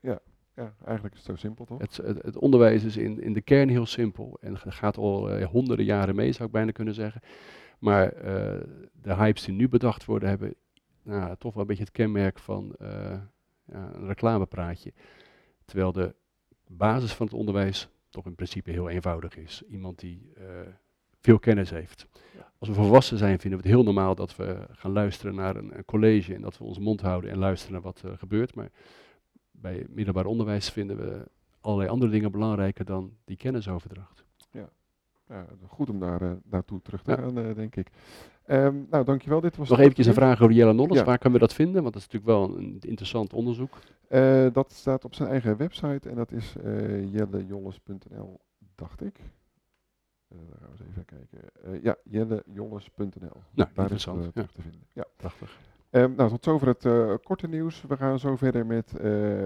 Ja, 0.00 0.18
ja 0.54 0.74
eigenlijk 0.84 1.14
is 1.14 1.20
het 1.20 1.30
zo 1.30 1.36
simpel 1.36 1.64
toch? 1.64 1.78
Het, 1.78 1.96
het, 1.96 2.22
het 2.22 2.38
onderwijs 2.38 2.84
is 2.84 2.96
in, 2.96 3.22
in 3.22 3.32
de 3.32 3.42
kern 3.42 3.68
heel 3.68 3.86
simpel. 3.86 4.38
En 4.40 4.58
gaat 4.58 4.96
al 4.96 5.42
honderden 5.42 5.84
jaren 5.84 6.14
mee, 6.14 6.32
zou 6.32 6.44
ik 6.44 6.54
bijna 6.54 6.70
kunnen 6.70 6.94
zeggen. 6.94 7.20
Maar 7.78 8.14
de 9.02 9.14
hypes 9.14 9.44
die 9.44 9.54
nu 9.54 9.68
bedacht 9.68 10.04
worden, 10.04 10.28
hebben 10.28 10.54
nou, 11.04 11.36
toch 11.38 11.52
wel 11.52 11.62
een 11.62 11.68
beetje 11.68 11.84
het 11.84 11.92
kenmerk 11.92 12.38
van 12.38 12.74
uh, 12.80 12.88
ja, 13.64 13.94
een 13.94 14.06
reclamepraatje. 14.06 14.92
Terwijl 15.64 15.92
de 15.92 16.14
basis 16.66 17.12
van 17.12 17.26
het 17.26 17.34
onderwijs 17.34 17.88
toch 18.08 18.26
in 18.26 18.34
principe 18.34 18.70
heel 18.70 18.88
eenvoudig 18.88 19.36
is. 19.36 19.62
Iemand 19.68 19.98
die 19.98 20.32
uh, 20.38 20.44
veel 21.20 21.38
kennis 21.38 21.70
heeft. 21.70 22.06
Als 22.58 22.68
we 22.68 22.74
volwassen 22.74 23.18
zijn, 23.18 23.38
vinden 23.38 23.60
we 23.60 23.66
het 23.66 23.74
heel 23.74 23.84
normaal 23.84 24.14
dat 24.14 24.36
we 24.36 24.66
gaan 24.70 24.92
luisteren 24.92 25.34
naar 25.34 25.56
een, 25.56 25.76
een 25.76 25.84
college 25.84 26.34
en 26.34 26.40
dat 26.40 26.58
we 26.58 26.64
onze 26.64 26.80
mond 26.80 27.00
houden 27.00 27.30
en 27.30 27.38
luisteren 27.38 27.72
naar 27.72 27.82
wat 27.82 28.02
er 28.02 28.18
gebeurt. 28.18 28.54
Maar 28.54 28.70
bij 29.50 29.86
middelbaar 29.88 30.26
onderwijs 30.26 30.70
vinden 30.70 30.96
we 30.96 31.28
allerlei 31.60 31.90
andere 31.90 32.10
dingen 32.10 32.30
belangrijker 32.30 32.84
dan 32.84 33.16
die 33.24 33.36
kennisoverdracht. 33.36 34.24
Ja, 34.50 34.68
ja 35.28 35.46
goed 35.66 35.90
om 35.90 35.98
daar 35.98 36.22
uh, 36.22 36.32
naartoe 36.44 36.82
terug 36.82 37.02
te 37.02 37.10
ja. 37.10 37.16
gaan, 37.16 37.54
denk 37.54 37.76
ik. 37.76 37.90
Um, 38.46 38.86
nou, 38.90 39.04
dankjewel. 39.04 39.40
Dit 39.40 39.56
was 39.56 39.68
Nog 39.68 39.78
eventjes 39.78 40.06
een 40.06 40.14
vraag 40.14 40.42
over 40.42 40.54
Jelle 40.54 40.72
Nolles. 40.72 40.98
Ja. 40.98 41.04
Waar 41.04 41.18
kunnen 41.18 41.40
we 41.40 41.46
dat 41.46 41.54
vinden? 41.54 41.82
Want 41.82 41.94
dat 41.94 42.02
is 42.02 42.08
natuurlijk 42.12 42.38
wel 42.38 42.58
een 42.58 42.78
interessant 42.80 43.32
onderzoek. 43.32 43.78
Uh, 44.10 44.46
dat 44.52 44.72
staat 44.72 45.04
op 45.04 45.14
zijn 45.14 45.28
eigen 45.28 45.56
website 45.56 46.08
en 46.08 46.14
dat 46.14 46.32
is 46.32 46.54
uh, 46.64 47.12
jellejolles.nl, 47.12 48.40
dacht 48.74 49.00
ik. 49.00 49.18
Uh, 50.28 50.38
daar 50.48 50.58
gaan 50.60 50.68
we 50.76 50.84
eens 50.84 50.90
even 50.90 51.04
kijken. 51.04 51.82
ja, 51.82 51.96
jellejolles.nl. 52.02 53.08
Nou, 53.20 53.40
Daar 53.54 53.68
interessant. 53.76 54.20
is 54.20 54.26
het 54.26 54.34
ja. 54.34 54.46
te 54.54 54.62
vinden. 54.62 54.86
Ja. 54.92 55.04
Prachtig. 55.16 55.58
Um, 55.90 56.14
nou, 56.14 56.30
tot 56.30 56.44
zover 56.44 56.68
het 56.68 57.22
korte 57.22 57.48
nieuws. 57.48 57.82
We 57.88 57.96
gaan 57.96 58.18
zo 58.18 58.36
verder 58.36 58.66
met 58.66 58.92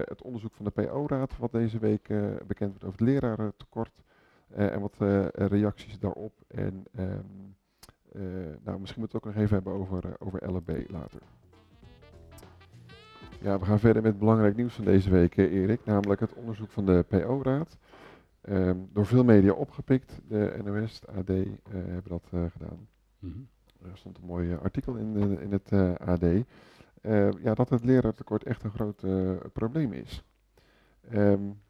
het 0.05 0.21
onderzoek 0.21 0.53
van 0.53 0.65
de 0.65 0.71
PO-raad, 0.71 1.37
wat 1.37 1.51
deze 1.51 1.79
week 1.79 2.07
bekend 2.47 2.69
wordt 2.69 2.83
over 2.83 2.99
het 2.99 3.07
lerarentekort. 3.07 4.03
en 4.49 4.79
wat 4.79 4.95
reacties 5.33 5.99
daarop. 5.99 6.33
En... 6.47 6.85
Um, 6.99 7.57
uh, 8.11 8.23
nou, 8.63 8.79
misschien 8.79 8.99
moeten 8.99 8.99
we 8.99 9.03
het 9.03 9.15
ook 9.15 9.25
nog 9.25 9.35
even 9.35 9.53
hebben 9.55 9.73
over, 9.73 10.05
uh, 10.05 10.11
over 10.19 10.53
LB 10.53 10.91
later. 10.91 11.21
Ja, 13.41 13.59
we 13.59 13.65
gaan 13.65 13.79
verder 13.79 14.01
met 14.01 14.19
belangrijk 14.19 14.55
nieuws 14.55 14.73
van 14.73 14.85
deze 14.85 15.09
week, 15.09 15.37
Erik. 15.37 15.85
Namelijk 15.85 16.19
het 16.21 16.33
onderzoek 16.33 16.71
van 16.71 16.85
de 16.85 17.05
PO-raad. 17.07 17.77
Um, 18.49 18.89
door 18.93 19.05
veel 19.05 19.23
media 19.23 19.51
opgepikt. 19.51 20.21
De 20.27 20.59
NOS, 20.63 20.99
de 20.99 21.07
AD 21.07 21.29
uh, 21.29 21.45
hebben 21.71 22.09
dat 22.09 22.27
gedaan. 22.51 22.87
Mm 23.19 23.31
-hmm. 23.31 23.47
Er 23.91 23.97
stond 23.97 24.17
een 24.17 24.25
mooi 24.25 24.55
artikel 24.55 24.95
in, 24.95 25.39
in 25.39 25.51
het 25.51 25.71
AD. 25.99 26.25
ja, 27.41 27.53
dat 27.53 27.69
het 27.69 27.83
leraartekort 27.83 28.43
echt 28.43 28.63
een 28.63 28.71
groot 28.71 29.03
probleem 29.53 29.93
is. 29.93 30.23
Um, 31.13 31.61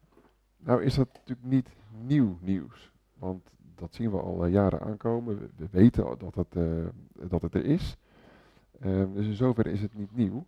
Nou 0.56 0.82
is 0.82 0.94
dat 0.94 1.08
natuurlijk 1.12 1.48
niet 1.48 1.68
nieuw 2.06 2.38
nieuws. 2.40 2.92
Want 3.18 3.50
dat 3.80 3.94
zien 3.94 4.10
we 4.10 4.20
al 4.20 4.44
eh, 4.44 4.52
jaren 4.52 4.80
aankomen. 4.80 5.38
We, 5.38 5.48
we 5.56 5.66
weten 5.70 6.04
dat 6.18 6.34
het, 6.34 6.56
eh, 6.56 7.28
dat 7.28 7.42
het 7.42 7.54
er 7.54 7.64
is. 7.64 7.96
Ehm, 8.80 9.12
dus 9.12 9.26
in 9.26 9.34
zoverre 9.34 9.72
is 9.72 9.80
het 9.80 9.94
niet 9.94 10.16
nieuw. 10.16 10.46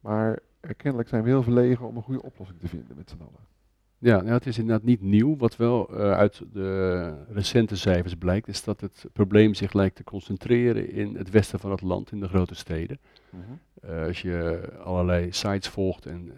Maar 0.00 0.38
uh, 0.60 0.70
kennelijk 0.76 1.08
zijn 1.08 1.22
we 1.22 1.28
heel 1.28 1.42
verlegen 1.42 1.86
om 1.86 1.96
een 1.96 2.02
goede 2.02 2.22
oplossing 2.22 2.60
te 2.60 2.68
vinden 2.68 2.96
met 2.96 3.10
z'n 3.10 3.20
allen. 3.20 3.52
Ja, 3.98 4.20
nou, 4.20 4.32
het 4.32 4.46
is 4.46 4.58
inderdaad 4.58 4.84
niet 4.86 5.00
nieuw. 5.00 5.36
Wat 5.36 5.56
wel 5.56 5.90
uit 5.94 6.42
de 6.52 7.12
recente 7.28 7.76
cijfers 7.76 8.14
blijkt, 8.14 8.48
is 8.48 8.64
dat 8.64 8.80
het 8.80 9.06
probleem 9.12 9.54
zich 9.54 9.72
lijkt 9.72 9.96
te 9.96 10.04
concentreren 10.04 10.90
in 10.90 11.16
het 11.16 11.30
westen 11.30 11.58
van 11.58 11.70
het 11.70 11.80
land, 11.80 12.12
in 12.12 12.20
de 12.20 12.28
grote 12.28 12.54
steden. 12.54 12.98
Mhm. 13.30 13.96
als 14.06 14.22
je 14.22 14.68
allerlei 14.82 15.32
sites 15.32 15.68
volgt 15.68 16.06
en 16.06 16.32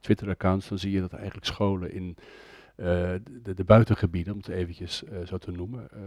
Twitter-accounts, 0.00 0.68
dan 0.68 0.78
zie 0.78 0.90
je 0.90 1.00
dat 1.00 1.12
eigenlijk 1.12 1.46
scholen 1.46 1.92
in 1.92 2.16
eh, 2.16 2.24
de, 2.80 3.54
de, 3.54 3.64
buitengebieden, 3.64 4.32
om 4.32 4.38
het 4.38 4.48
eventjes 4.48 5.04
eh, 5.04 5.26
zo 5.26 5.38
te 5.38 5.50
noemen, 5.50 5.90
eh, 5.90 6.00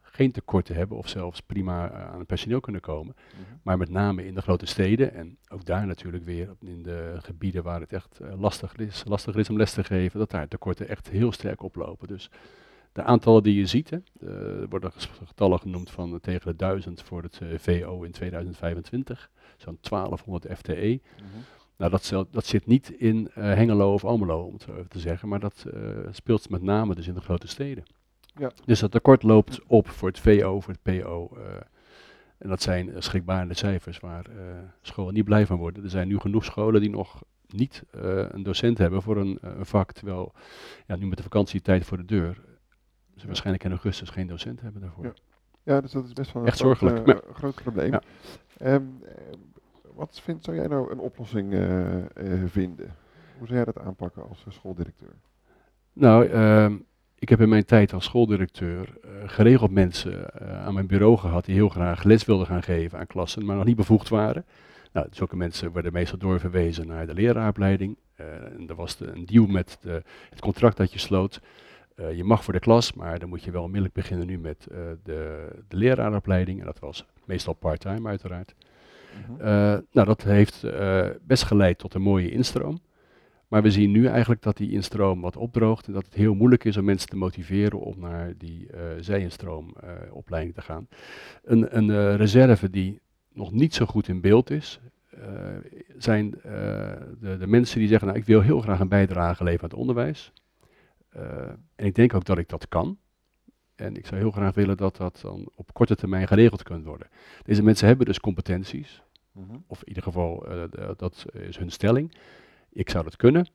geen 0.00 0.32
tekorten 0.32 0.74
hebben 0.74 0.96
of 0.96 1.08
zelfs 1.08 1.40
prima 1.40 1.90
aan 1.90 2.18
het 2.18 2.26
personeel 2.26 2.60
kunnen 2.60 2.80
komen. 2.80 3.14
Mhm. 3.16 3.56
Maar 3.62 3.78
met 3.78 3.88
name 3.88 4.26
in 4.26 4.34
de 4.34 4.42
grote 4.42 4.66
steden 4.66 5.14
en 5.14 5.38
ook 5.48 5.64
daar 5.64 5.86
natuurlijk 5.86 6.24
weer 6.24 6.48
in 6.60 6.82
de 6.82 7.14
gebieden 7.18 7.62
waar 7.62 7.80
het 7.80 7.92
echt 7.92 8.20
lastig, 8.36 8.76
is, 8.76 9.02
lastig 9.06 9.34
is 9.34 9.50
om 9.50 9.56
les 9.56 9.72
te 9.72 9.84
geven, 9.84 10.18
dat 10.18 10.30
daar 10.30 10.48
tekorten 10.48 10.88
echt 10.88 11.08
heel 11.08 11.32
sterk 11.32 11.62
oplopen. 11.62 12.08
Dus 12.08 12.30
de 12.92 13.02
aantallen 13.02 13.42
die 13.42 13.54
je 13.54 13.66
ziet, 13.66 13.90
hè, 13.90 13.98
er 14.60 14.68
worden 14.68 14.92
getallen 15.26 15.58
genoemd 15.58 15.90
van 15.90 16.20
tegen 16.20 16.50
de 16.50 16.56
1000 16.56 17.02
voor 17.02 17.22
het 17.22 17.40
VO 17.56 18.02
in 18.02 18.10
2025, 18.10 19.30
zo'n 19.56 19.78
1200 19.80 20.58
FTE. 20.58 21.00
Mm 21.22 21.44
nou, 21.76 21.90
dat, 21.90 22.26
dat 22.30 22.46
zit 22.46 22.66
niet 22.66 22.90
in 22.90 23.16
uh, 23.28 23.44
Hengelo 23.44 23.92
of 23.92 24.04
Almelo, 24.04 24.42
om 24.42 24.52
het 24.52 24.62
zo 24.62 24.72
even 24.72 24.88
te 24.88 24.98
zeggen, 24.98 25.28
maar 25.28 25.40
dat 25.40 25.66
uh, 25.74 25.80
speelt 26.10 26.50
met 26.50 26.62
name 26.62 26.94
dus 26.94 27.06
in 27.06 27.14
de 27.14 27.20
grote 27.20 27.46
steden. 27.46 27.84
Ja. 28.38 28.50
Dus 28.64 28.80
dat 28.80 28.90
tekort 28.90 29.22
loopt 29.22 29.60
op 29.66 29.88
voor 29.88 30.08
het 30.08 30.18
VO, 30.18 30.60
voor 30.60 30.74
het 30.82 31.02
PO. 31.02 31.30
Uh, 31.36 31.42
en 32.38 32.48
dat 32.48 32.62
zijn 32.62 32.92
schrikbarende 33.02 33.54
cijfers 33.54 34.00
waar 34.00 34.24
scholen 34.82 35.14
niet 35.14 35.24
blij 35.24 35.46
van 35.46 35.56
worden. 35.56 35.84
Er 35.84 35.90
zijn 35.90 36.08
nu 36.08 36.18
genoeg 36.18 36.44
scholen 36.44 36.80
die 36.80 36.90
nog 36.90 37.22
niet 37.46 37.82
een 37.90 38.42
docent 38.42 38.78
hebben 38.78 39.02
voor 39.02 39.16
een, 39.16 39.38
een, 39.40 39.66
vak, 39.66 39.92
terwijl 39.92 40.32
ja, 40.86 40.96
nu 40.96 41.06
met 41.06 41.16
de 41.16 41.22
vakantietijd 41.22 41.84
voor 41.84 41.96
de 41.96 42.04
deur 42.04 42.40
ze 43.16 43.22
ja. 43.22 43.26
waarschijnlijk 43.26 43.64
in 43.64 43.70
augustus 43.70 44.10
geen 44.10 44.26
docent 44.26 44.60
hebben 44.60 44.80
daarvoor. 44.80 45.04
Ja, 45.04 45.12
ja 45.62 45.80
dus 45.80 45.92
dat 45.92 46.04
is 46.04 46.12
best 46.12 46.32
wel 46.32 46.42
een 46.42 46.48
Echt 46.48 46.60
groot, 46.60 46.78
zorgelijk. 46.78 47.24
groot 47.32 47.54
probleem. 47.54 47.98
Um, 48.62 49.02
wat 49.96 50.20
vind, 50.22 50.44
zou 50.44 50.56
jij 50.56 50.66
nou 50.66 50.92
een 50.92 50.98
oplossing 50.98 51.52
uh, 51.52 51.96
uh, 51.96 52.02
vinden? 52.46 52.94
Hoe 53.38 53.46
zou 53.46 53.54
jij 53.54 53.64
dat 53.64 53.78
aanpakken 53.78 54.28
als 54.28 54.44
uh, 54.48 54.52
schooldirecteur? 54.52 55.14
Nou, 55.92 56.26
ehm, 56.26 56.76
ik 57.18 57.28
heb 57.28 57.40
in 57.40 57.48
mijn 57.48 57.64
tijd 57.64 57.92
als 57.92 58.04
schooldirecteur 58.04 58.98
geregeld 59.26 59.70
mensen 59.70 60.40
aan 60.64 60.74
mijn 60.74 60.86
bureau 60.86 61.16
gehad 61.16 61.44
die 61.44 61.54
heel 61.54 61.68
graag 61.68 62.02
les 62.02 62.24
wilden 62.24 62.46
gaan 62.46 62.62
geven 62.62 62.98
aan 62.98 63.06
klassen, 63.06 63.44
maar 63.44 63.56
nog 63.56 63.64
niet 63.64 63.76
bevoegd 63.76 64.08
waren. 64.08 64.44
Nou, 64.92 65.06
zulke 65.10 65.36
mensen 65.36 65.72
werden 65.72 65.92
meestal 65.92 66.18
doorverwezen 66.18 66.86
naar 66.86 67.06
de 67.06 67.14
leraaropleiding. 67.14 67.96
en 68.16 68.64
er 68.68 68.74
was 68.74 69.00
een 69.00 69.26
deal 69.26 69.46
met 69.46 69.78
de, 69.80 70.02
het 70.30 70.40
contract 70.40 70.76
dat 70.76 70.92
je 70.92 70.98
sloot. 70.98 71.40
je 72.14 72.24
mag 72.24 72.44
voor 72.44 72.52
de 72.52 72.58
klas, 72.58 72.92
maar 72.92 73.18
dan 73.18 73.28
moet 73.28 73.44
je 73.44 73.50
wel 73.50 73.62
onmiddellijk 73.62 73.94
beginnen 73.94 74.26
nu 74.26 74.38
met 74.38 74.66
de, 75.02 75.48
de 75.68 75.76
leraaropleiding. 75.76 76.60
En 76.60 76.66
dat 76.66 76.78
was 76.78 77.06
meestal 77.24 77.54
part-time 77.54 78.08
uiteraard. 78.08 78.54
Mhm. 79.28 79.40
Eh, 79.40 79.78
nou, 79.90 80.06
dat 80.06 80.22
heeft 80.22 80.64
eh, 80.64 81.08
best 81.22 81.42
geleid 81.42 81.78
tot 81.78 81.94
een 81.94 82.02
mooie 82.02 82.30
instroom. 82.30 82.80
Maar 83.48 83.62
we 83.62 83.70
zien 83.70 83.90
nu 83.90 84.06
eigenlijk 84.06 84.42
dat 84.42 84.56
die 84.56 84.70
instroom 84.70 85.20
wat 85.20 85.36
opdroogt 85.36 85.86
en 85.86 85.92
dat 85.92 86.04
het 86.04 86.14
heel 86.14 86.34
moeilijk 86.34 86.64
is 86.64 86.76
om 86.76 86.84
mensen 86.84 87.08
te 87.08 87.16
motiveren 87.16 87.80
om 87.80 87.98
naar 87.98 88.32
die 88.38 88.66
uh, 88.74 88.80
zijinstroomopleiding 89.00 90.54
te 90.54 90.62
gaan. 90.62 90.88
Een, 91.42 91.76
een 91.76 92.16
reserve 92.16 92.70
die 92.70 93.00
nog 93.32 93.52
niet 93.52 93.74
zo 93.74 93.86
goed 93.86 94.08
in 94.08 94.20
beeld 94.20 94.50
is, 94.50 94.80
zijn 95.96 96.30
de, 96.30 97.36
de, 97.38 97.46
mensen 97.46 97.78
die 97.78 97.88
zeggen, 97.88 98.08
nou 98.08 98.20
ik 98.20 98.26
wil 98.26 98.40
heel 98.40 98.60
graag 98.60 98.80
een 98.80 98.88
bijdrage 98.88 99.44
leveren 99.44 99.62
aan 99.62 99.70
het 99.70 99.78
onderwijs. 99.78 100.32
en 101.76 101.86
ik 101.86 101.94
denk 101.94 102.14
ook 102.14 102.24
dat 102.24 102.38
ik 102.38 102.48
dat 102.48 102.68
kan. 102.68 102.98
En 103.76 103.96
ik 103.96 104.06
zou 104.06 104.20
heel 104.20 104.30
graag 104.30 104.54
willen 104.54 104.76
dat 104.76 104.96
dat 104.96 105.18
dan 105.22 105.48
op 105.54 105.72
korte 105.72 105.96
termijn 105.96 106.26
geregeld 106.26 106.62
kan 106.62 106.82
worden. 106.82 107.08
Deze 107.42 107.62
mensen 107.62 107.86
hebben 107.86 108.06
dus 108.06 108.20
competenties. 108.20 109.02
Mhm. 109.36 109.56
Of 109.66 109.80
in 109.80 109.88
ieder 109.88 110.02
geval, 110.02 110.52
uh, 110.52 110.62
dat 110.96 111.26
is 111.32 111.58
hun 111.58 111.70
stelling. 111.70 112.12
Ik 112.72 112.90
zou 112.90 113.04
dat 113.04 113.16
kunnen. 113.16 113.48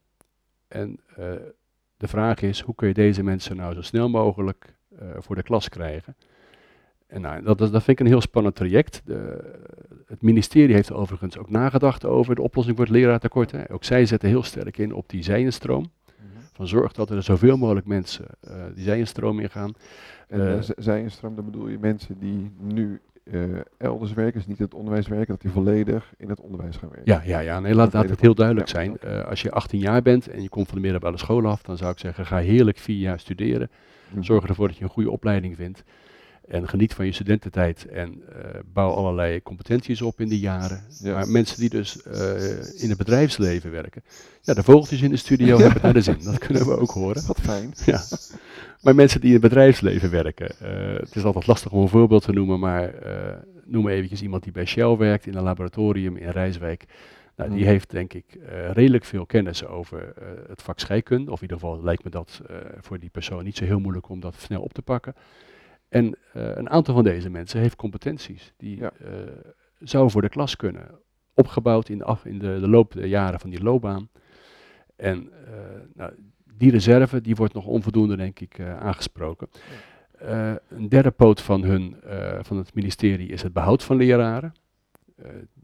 En 0.68 1.00
uh, 1.20 1.34
de 1.98 2.08
vraag 2.08 2.42
is, 2.42 2.62
hoe 2.62 2.76
kun 2.76 2.88
je 2.88 2.94
deze 2.94 3.24
mensen 3.24 3.56
nou 3.56 3.74
zo 3.74 3.82
snel 3.82 4.10
mogelijk 4.10 4.76
uh, 5.02 5.10
voor 5.18 5.36
de 5.36 5.44
klas 5.44 5.70
krijgen? 5.70 6.16
En 7.08 7.22
nou, 7.22 7.44
dat, 7.44 7.58
dat 7.58 7.70
vind 7.72 7.88
ik 7.88 8.00
een 8.00 8.12
heel 8.12 8.22
spannend 8.22 8.56
traject. 8.56 9.02
De, 9.06 9.52
het 10.06 10.22
ministerie 10.22 10.76
heeft 10.76 10.92
overigens 10.92 11.38
ook 11.38 11.50
nagedacht 11.50 12.06
over 12.06 12.36
de 12.36 12.42
oplossing 12.42 12.78
voor 12.78 12.86
het 12.86 12.96
leraartekort. 12.96 13.52
Hè. 13.52 13.72
Ook 13.72 13.84
zij 13.84 14.06
zetten 14.06 14.30
heel 14.30 14.44
sterk 14.44 14.78
in 14.78 14.94
op 14.94 15.10
die 15.10 15.24
zijenstroom. 15.24 15.92
Mhm. 16.06 16.42
Van 16.54 16.68
zorg 16.68 16.92
dat 16.92 17.10
er 17.10 17.24
zoveel 17.24 17.58
mogelijk 17.58 17.86
mensen 17.86 18.26
uh, 18.48 18.54
die 18.76 18.84
zijenstroom 18.84 19.40
ingaan. 19.40 19.74
En 20.28 20.40
uh, 20.40 20.62
zijenstroom, 20.78 21.36
dan 21.36 21.46
bedoel 21.46 21.68
je 21.68 21.80
mensen 21.80 22.20
die 22.20 22.52
nu 22.60 23.02
uh, 23.24 23.60
elders 23.78 24.14
werken, 24.14 24.34
dus 24.34 24.48
niet 24.48 24.58
in 24.58 24.66
het 24.66 24.74
onderwijs 24.74 25.08
werken, 25.08 25.28
dat 25.28 25.42
die 25.42 25.52
volledig 25.52 26.14
in 26.18 26.30
het 26.30 26.40
onderwijs 26.40 26.78
gaan 26.78 26.90
werken. 26.90 27.14
Ja, 27.14 27.22
ja, 27.26 27.40
ja. 27.40 27.60
Nee, 27.60 27.76
laat, 27.76 27.94
laat 27.94 28.10
het 28.10 28.22
heel 28.22 28.36
duidelijk 28.36 28.68
zijn. 28.68 28.98
Uh, 29.06 29.24
als 29.24 29.42
je 29.42 29.52
18 29.52 29.80
jaar 29.80 30.02
bent 30.02 30.28
en 30.28 30.42
je 30.42 30.50
komt 30.50 30.68
van 30.68 30.76
de 30.76 30.82
middelbare 30.82 31.18
school 31.18 31.46
af, 31.46 31.62
dan 31.62 31.78
zou 31.78 31.92
ik 31.92 32.00
zeggen, 32.00 32.26
ga 32.26 32.38
heerlijk 32.38 32.78
vier 32.78 32.98
jaar 32.98 33.20
studeren. 33.20 33.70
Mm. 34.10 34.24
Zorg 34.24 34.48
ervoor 34.48 34.68
dat 34.68 34.78
je 34.78 34.84
een 34.84 34.90
goede 34.90 35.12
opleiding 35.12 35.56
vindt. 35.56 35.84
En 36.52 36.68
geniet 36.68 36.94
van 36.94 37.06
je 37.06 37.12
studententijd 37.12 37.86
en 37.86 38.24
uh, 38.30 38.46
bouw 38.74 38.92
allerlei 38.92 39.42
competenties 39.42 40.02
op 40.02 40.20
in 40.20 40.28
die 40.28 40.40
jaren. 40.40 40.84
Ja. 41.00 41.14
Maar 41.14 41.28
mensen 41.28 41.60
die 41.60 41.70
dus 41.70 42.06
uh, 42.08 42.82
in 42.82 42.90
het 42.90 42.98
bedrijfsleven 42.98 43.72
werken. 43.72 44.04
Ja, 44.42 44.54
de 44.54 44.64
vogeltjes 44.64 45.02
in 45.02 45.10
de 45.10 45.18
studio 45.18 45.58
hebben 45.62 45.82
naar 45.82 45.94
de 45.94 46.02
zin. 46.02 46.18
Dat 46.24 46.38
kunnen 46.38 46.66
we 46.66 46.78
ook 46.78 46.92
horen. 46.92 47.24
Wat 47.28 47.40
fijn. 47.42 47.74
Ja. 47.86 48.02
Maar 48.82 48.96
mensen 48.96 49.20
die 49.20 49.28
in 49.28 49.36
het 49.36 49.50
bedrijfsleven 49.50 50.10
werken. 50.10 50.52
Uh, 50.62 51.00
het 51.00 51.16
is 51.16 51.24
altijd 51.24 51.48
lastig 51.48 51.72
om 51.72 51.82
een 51.82 51.88
voorbeeld 51.88 52.24
te 52.24 52.32
noemen, 52.32 52.60
maar 52.60 52.94
noem 53.66 53.88
eventjes 53.88 54.22
iemand 54.22 54.44
die 54.44 54.52
bij 54.52 54.66
Shell 54.66 54.98
werkt 54.98 55.26
in 55.26 55.36
een 55.36 55.44
laboratorium 55.44 56.18
in 56.18 56.30
Rijswijk. 56.30 56.86
Nou, 57.36 57.50
die 57.50 57.60
hmm. 57.60 57.68
heeft 57.68 57.90
denk 57.90 58.14
ik 58.14 58.26
redelijk 58.72 59.06
veel 59.06 59.26
kennis 59.26 59.66
over 59.66 60.14
het 60.48 60.62
vak 60.62 60.80
scheikunde. 60.80 61.32
Of 61.32 61.42
in 61.42 61.50
ieder 61.50 61.60
geval 61.60 61.84
lijkt 61.84 62.04
me 62.04 62.10
dat 62.10 62.42
voor 62.80 63.00
die 63.00 63.10
persoon 63.10 63.44
niet 63.44 63.58
zo 63.58 63.66
heel 63.66 63.80
moeilijk 63.80 64.10
om 64.10 64.20
dat 64.20 64.36
snel 64.38 64.62
op 64.62 64.74
te 64.74 64.82
pakken. 64.82 65.14
En 65.92 66.06
uh, 66.06 66.12
een 66.34 66.70
aantal 66.70 66.94
van 66.94 67.04
deze 67.04 67.30
mensen 67.30 67.60
heeft 67.60 67.76
competenties 67.76 68.54
die 68.58 68.78
ja. 68.78 68.92
uh, 69.02 69.10
zou 69.80 70.10
voor 70.10 70.22
de 70.22 70.30
klas 70.30 70.56
kunnen. 70.56 71.00
Opgebouwd 71.34 71.90
in, 71.90 71.98
de, 71.98 72.04
af, 72.04 72.26
in 72.26 72.40
de, 72.40 72.60
de 72.60 72.68
loop 72.68 72.94
der 72.94 73.06
jaren 73.06 73.40
van 73.40 73.50
die 73.50 73.64
loopbaan. 73.64 74.10
En 74.96 75.30
uh, 75.48 75.56
nou, 75.94 76.12
die 76.58 76.72
reserve 76.72 77.22
die 77.22 77.36
wordt 77.36 77.54
nog 77.54 77.66
onvoldoende, 77.66 78.16
denk 78.16 78.40
ik, 78.40 78.60
aangesproken. 78.60 79.50
Een 80.68 80.90
derde 80.90 81.12
poot 81.12 81.42
van, 81.42 81.64
hun, 81.64 81.96
van 82.42 82.58
het 82.58 82.74
ministerie 82.74 83.30
is 83.30 83.42
het 83.42 83.54
behoud 83.54 83.84
van 83.84 83.96
leraren. 83.96 84.54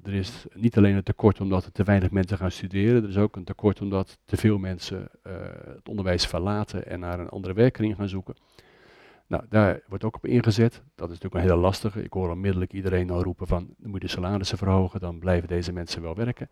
er 0.03 0.13
is 0.13 0.45
niet 0.53 0.77
alleen 0.77 0.95
een 0.95 1.03
tekort 1.03 1.41
omdat 1.41 1.65
er 1.65 1.71
te 1.71 1.83
weinig 1.83 2.11
mensen 2.11 2.37
gaan 2.37 2.51
studeren, 2.51 3.03
er 3.03 3.09
is 3.09 3.17
ook 3.17 3.35
een 3.35 3.43
tekort 3.43 3.81
omdat 3.81 4.19
te 4.25 4.37
veel 4.37 4.57
mensen 4.57 5.09
het 5.73 5.89
onderwijs 5.89 6.25
verlaten 6.25 6.87
en 6.87 6.99
naar 6.99 7.19
een 7.19 7.29
andere 7.29 7.53
werkkring 7.53 7.95
gaan 7.95 8.09
zoeken. 8.09 8.35
Nou, 9.27 9.43
daar 9.49 9.81
wordt 9.87 10.03
ook 10.03 10.15
op 10.15 10.25
ingezet. 10.25 10.81
Dat 10.95 11.09
is 11.09 11.13
natuurlijk 11.13 11.33
een 11.33 11.49
hele 11.49 11.61
lastige. 11.61 12.03
Ik 12.03 12.13
hoor 12.13 12.29
onmiddellijk 12.29 12.73
iedereen 12.73 13.09
al 13.09 13.23
roepen 13.23 13.47
van, 13.47 13.73
dan 13.77 13.89
moet 13.89 14.01
je 14.01 14.07
de 14.07 14.13
salarissen 14.13 14.57
verhogen, 14.57 14.99
dan 14.99 15.19
blijven 15.19 15.47
deze 15.47 15.71
mensen 15.71 16.01
wel 16.01 16.15
werken. 16.15 16.49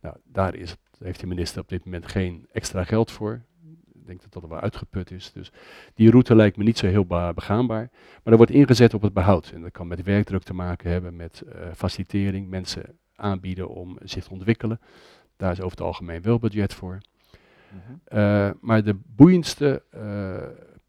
Nou, 0.00 0.16
daar 0.24 0.54
is, 0.54 0.76
heeft 0.98 1.20
de 1.20 1.26
minister 1.26 1.60
op 1.60 1.68
dit 1.68 1.84
moment 1.84 2.06
geen 2.06 2.48
extra 2.52 2.84
geld 2.84 3.10
voor. 3.10 3.42
Ik 3.94 4.06
denk 4.06 4.22
dat 4.22 4.42
dat 4.42 4.50
wel 4.50 4.60
uitgeput 4.60 5.10
is. 5.10 5.32
Dus 5.32 5.52
die 5.94 6.10
route 6.10 6.34
lijkt 6.34 6.56
me 6.56 6.64
niet 6.64 6.78
zo 6.78 6.86
heel 6.86 7.06
begaanbaar. 7.34 7.90
Maar 7.92 8.32
er 8.32 8.36
wordt 8.36 8.52
ingezet 8.52 8.94
op 8.94 9.02
het 9.02 9.12
behoud. 9.12 9.50
En 9.54 9.62
dat 9.62 9.70
kan 9.70 9.86
met 9.86 10.02
werkdruk 10.02 10.42
te 10.42 10.54
maken 10.54 10.90
hebben, 10.90 11.16
met 11.16 11.42
uh, 11.46 11.52
facilitering, 11.74 12.48
mensen 12.48 12.98
aanbieden 13.14 13.68
om 13.68 13.98
zich 14.02 14.24
te 14.24 14.30
ontwikkelen. 14.30 14.80
Daar 15.36 15.52
is 15.52 15.60
over 15.60 15.78
het 15.78 15.86
algemeen 15.86 16.22
wel 16.22 16.38
budget 16.38 16.74
voor. 16.74 16.98
Uh, 18.12 18.50
maar 18.60 18.84
de 18.84 18.96
boeiendste 19.06 19.82
uh, 19.94 20.42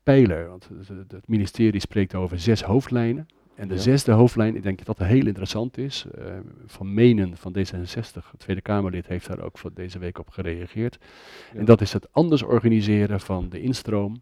pijler. 0.04 0.50
Want 0.50 0.70
het 1.08 1.28
ministerie 1.28 1.82
spreekt 1.82 2.16
over 2.16 2.40
zes 2.40 2.62
hoofdlijnen. 2.62 3.28
En 3.60 3.68
de 3.68 3.80
zesde 3.80 4.12
hoofdlijn, 4.12 4.56
ik 4.56 4.64
denk 4.64 4.86
dat 4.86 4.98
dat 4.98 5.08
heel 5.08 5.26
interessant 5.28 5.78
is. 5.78 6.06
Uh, 6.20 6.26
van 6.66 6.94
Menen 6.94 7.38
van 7.38 7.56
D66, 7.58 8.14
het 8.32 8.40
Tweede 8.40 8.62
Kamerlid, 8.62 9.08
heeft 9.08 9.28
daar 9.28 9.42
ook 9.42 9.58
voor 9.58 9.74
deze 9.74 10.00
week 10.00 10.20
op 10.20 10.30
gereageerd. 10.30 10.98
En 11.54 11.66
dat 11.66 11.82
is 11.82 11.94
het 11.94 12.14
anders 12.14 12.44
organiseren 12.44 13.20
van 13.20 13.50
de 13.50 13.62
instroom. 13.62 14.22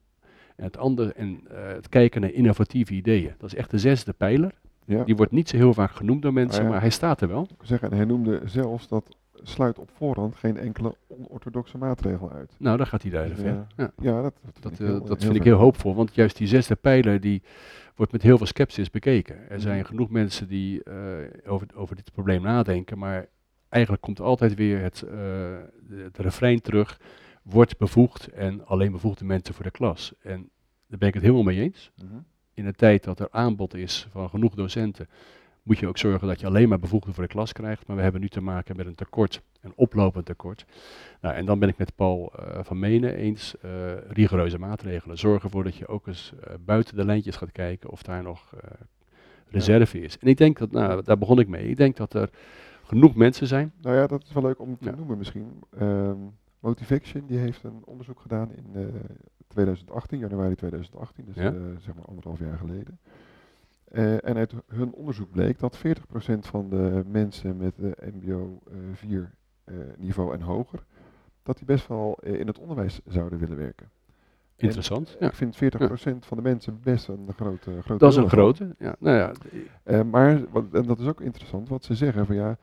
En 0.56 0.64
het, 0.64 0.78
andere, 0.78 1.14
en, 1.14 1.42
uh, 1.52 1.68
het 1.68 1.90
kijken 1.90 2.22
naar 2.22 2.32
innovatieve 2.32 2.94
ideeën. 2.94 3.34
Dat 3.38 3.52
is 3.52 3.58
echt 3.58 3.72
de 3.72 3.80
zesde 3.80 4.14
pijler. 4.14 4.54
Ja. 4.86 5.04
Die 5.04 5.16
wordt 5.16 5.32
niet 5.32 5.50
zo 5.50 5.58
heel 5.58 5.74
vaak 5.74 5.92
genoemd 5.92 6.22
door 6.22 6.34
mensen, 6.34 6.64
ah, 6.64 6.70
maar 6.70 6.82
hij 6.82 6.90
staat 6.90 7.22
er 7.22 7.28
wel. 7.28 7.48
Ik 7.60 7.66
zeggen, 7.66 7.94
hij 7.94 8.06
noemde 8.06 8.42
zelfs 8.46 8.88
dat 8.88 9.18
sluit 9.44 9.80
op 9.80 9.90
voorhand 9.94 10.36
geen 10.36 10.58
enkele 10.58 10.96
onorthodoxe 11.08 11.78
maatregel 11.78 12.32
uit. 12.32 12.56
Nou, 12.60 12.78
dan 12.78 12.88
gaat 12.88 13.02
hij 13.02 13.12
daar 13.12 13.28
Dus, 13.28 13.38
ver. 13.40 13.48
ja, 13.48 13.68
Ja. 13.78 13.92
Ja, 14.02 14.22
dat, 14.22 14.34
dat, 14.44 14.62
Dat, 14.62 14.72
vind 14.76 14.80
eh, 14.80 14.86
ik 14.88 14.92
heel, 14.92 15.00
dat 15.00 15.08
heel 15.08 15.26
vind 15.26 15.36
ik 15.36 15.44
heel 15.44 15.58
hoopvol, 15.58 15.96
want 15.96 16.16
juist 16.16 16.38
die 16.38 16.48
zesde 16.48 16.76
pijler 16.76 17.20
die 17.20 17.42
wordt 17.96 18.12
met 18.12 18.22
heel 18.22 18.38
veel 18.38 18.46
sceptisch 18.48 18.90
bekeken. 18.90 19.50
Er 19.50 19.60
zijn 19.62 19.78
Mhm. 19.80 19.88
genoeg 19.88 20.10
mensen 20.10 20.48
die 20.48 20.84
eh, 20.84 20.94
over, 21.52 21.68
over 21.76 21.96
dit 21.96 22.12
probleem 22.12 22.42
nadenken, 22.42 22.98
maar 22.98 23.28
eigenlijk 23.70 24.02
komt 24.04 24.20
altijd 24.20 24.56
weer 24.56 24.82
het, 24.82 25.02
eh, 25.02 25.58
het 25.90 26.18
refrein 26.18 26.62
terug, 26.62 27.00
wordt 27.44 27.78
bevoegd 27.78 28.28
en 28.28 28.66
alleen 28.66 28.92
bevoegde 28.92 29.26
mensen 29.26 29.54
voor 29.54 29.64
de 29.64 29.72
klas. 29.72 30.14
En 30.22 30.50
daar 30.88 31.00
ben 31.00 31.08
ik 31.08 31.14
het 31.14 31.24
helemaal 31.24 31.44
mee 31.44 31.60
eens. 31.62 31.92
Mhm. 32.04 32.16
In 32.54 32.66
de 32.66 32.74
tijd 32.74 33.04
dat 33.04 33.20
er 33.20 33.28
aanbod 33.32 33.74
is 33.76 34.08
van 34.12 34.30
genoeg 34.30 34.54
docenten, 34.56 35.08
moet 35.68 35.78
je 35.80 35.88
ook 35.88 35.98
zorgen 35.98 36.28
dat 36.28 36.40
je 36.40 36.46
alleen 36.48 36.70
maar 36.70 36.80
bevoegden 36.80 37.14
voor 37.14 37.24
de 37.24 37.30
klas 37.30 37.52
krijgt. 37.54 37.88
Maar 37.88 37.96
we 37.96 38.02
hebben 38.02 38.22
nu 38.22 38.30
te 38.30 38.42
maken 38.42 38.76
met 38.76 38.86
een 38.86 38.96
tekort, 38.96 39.42
een 39.62 39.74
oplopend 39.76 40.26
tekort. 40.26 40.66
Nou, 41.22 41.36
en 41.36 41.46
dan 41.46 41.60
ben 41.60 41.70
ik 41.70 41.78
met 41.78 41.96
Paul 41.96 42.34
eh, 42.34 42.64
van 42.64 42.80
Menen 42.80 43.16
eens, 43.16 43.56
eh, 43.62 43.72
rigoureuze 44.08 44.60
maatregelen. 44.60 45.18
Zorg 45.18 45.44
ervoor 45.44 45.64
dat 45.64 45.76
je 45.76 45.88
ook 45.88 46.08
eens 46.08 46.34
eh, 46.44 46.54
buiten 46.66 46.96
de 46.96 47.06
lijntjes 47.06 47.36
gaat 47.36 47.52
kijken 47.52 47.90
of 47.90 48.04
daar 48.04 48.24
nog 48.24 48.54
reserve 49.50 50.02
is. 50.02 50.18
En 50.20 50.28
ik 50.28 50.38
denk 50.38 50.58
dat, 50.58 50.72
nou, 50.72 51.04
daar 51.04 51.18
begon 51.18 51.40
ik 51.40 51.48
mee, 51.48 51.70
ik 51.70 51.78
denk 51.78 51.98
dat 51.98 52.14
er 52.14 52.30
genoeg 52.84 53.16
mensen 53.16 53.48
zijn. 53.48 53.72
Nou 53.82 53.96
ja, 53.96 54.08
dat 54.08 54.24
is 54.24 54.32
wel 54.34 54.44
leuk 54.44 54.60
om 54.60 54.78
te 54.78 54.90
Ja. 54.90 54.96
noemen 54.96 55.18
misschien. 55.18 55.64
Ehm, 55.78 56.18
Motivation 56.60 57.26
die 57.28 57.38
heeft 57.38 57.64
een 57.64 57.82
onderzoek 57.86 58.20
gedaan 58.20 58.52
in 58.56 58.66
eh, 58.74 58.86
2018, 59.48 60.20
januari 60.20 60.56
2018, 60.56 61.26
dus 61.26 61.36
Ja. 61.36 61.54
zeg 61.80 61.96
maar 61.96 62.06
anderhalf 62.06 62.40
jaar 62.40 62.58
geleden. 62.58 63.00
Eh, 63.92 64.14
en 64.28 64.38
uit 64.38 64.54
hun 64.68 64.94
onderzoek 64.94 65.32
bleek 65.32 65.60
dat 65.60 65.78
40% 65.78 65.82
van 66.40 66.70
de 66.70 67.04
mensen 67.08 67.58
met 67.58 67.76
de 67.76 67.98
MBO 68.14 68.60
eh 68.68 68.74
4 68.94 69.32
eh, 69.64 69.76
niveau 69.98 70.34
en 70.34 70.42
hoger, 70.42 70.84
dat 71.44 71.58
die 71.58 71.66
best 71.66 71.88
wel 71.88 72.18
eh, 72.24 72.40
in 72.40 72.48
het 72.48 72.60
onderwijs 72.60 73.00
zouden 73.06 73.40
willen 73.40 73.58
werken. 73.58 73.90
Interessant. 74.56 75.16
Ja. 75.20 75.28
Ik 75.28 75.34
vind 75.34 75.56
40% 75.56 76.26
van 76.26 76.38
de 76.38 76.44
mensen 76.44 76.80
best 76.84 77.08
een 77.08 77.28
grote, 77.36 77.72
grote 77.82 77.98
Dat 77.98 78.12
is 78.12 78.18
een 78.18 78.30
grote. 78.30 78.76
Ja, 78.80 78.96
nou 79.00 79.18
ja, 79.18 79.32
Eh, 79.84 80.02
maar, 80.04 80.42
wat, 80.52 80.64
en 80.74 80.84
dat 80.84 81.00
is 81.00 81.08
ook 81.08 81.22
interessant, 81.22 81.70
wat 81.70 81.84
ze 81.84 81.96
zeggen 81.96 82.26
van 82.26 82.36
ja, 82.36 82.58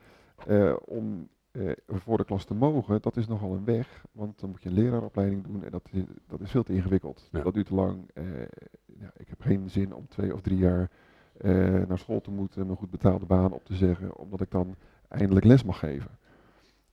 eh, 0.46 0.74
om 0.84 1.28
eh, 1.50 1.70
voor 1.86 2.16
de 2.16 2.24
klas 2.24 2.44
te 2.44 2.54
mogen, 2.54 3.02
dat 3.02 3.16
is 3.16 3.26
nogal 3.26 3.52
een 3.52 3.64
weg, 3.64 4.04
want 4.12 4.40
dan 4.40 4.50
moet 4.50 4.62
je 4.62 4.68
een 4.68 4.74
leraaropleiding 4.74 5.44
doen 5.46 5.64
en 5.64 5.70
dat 5.70 5.88
is, 5.92 6.02
dat 6.26 6.40
is 6.40 6.50
veel 6.50 6.62
te 6.62 6.72
ingewikkeld. 6.74 7.28
Ja. 7.32 7.40
Dat 7.42 7.54
duurt 7.54 7.66
te 7.66 7.74
lang. 7.74 8.10
eh, 8.14 8.24
ja, 8.86 9.10
ik 9.16 9.28
heb 9.28 9.40
geen 9.40 9.70
zin 9.70 9.94
om 9.94 10.08
twee 10.08 10.34
of 10.34 10.40
drie 10.40 10.58
jaar 10.58 10.80
eh, 10.80 10.86
naar 11.88 11.98
school 11.98 12.20
te 12.20 12.30
moeten, 12.30 12.68
een 12.68 12.76
goed 12.76 12.90
betaalde 12.90 13.26
baan 13.26 13.52
op 13.52 13.64
te 13.64 13.74
zeggen, 13.74 14.16
omdat 14.16 14.40
ik 14.40 14.50
dan 14.50 14.74
eindelijk 15.08 15.46
les 15.46 15.64
mag 15.64 15.78
geven. 15.78 16.10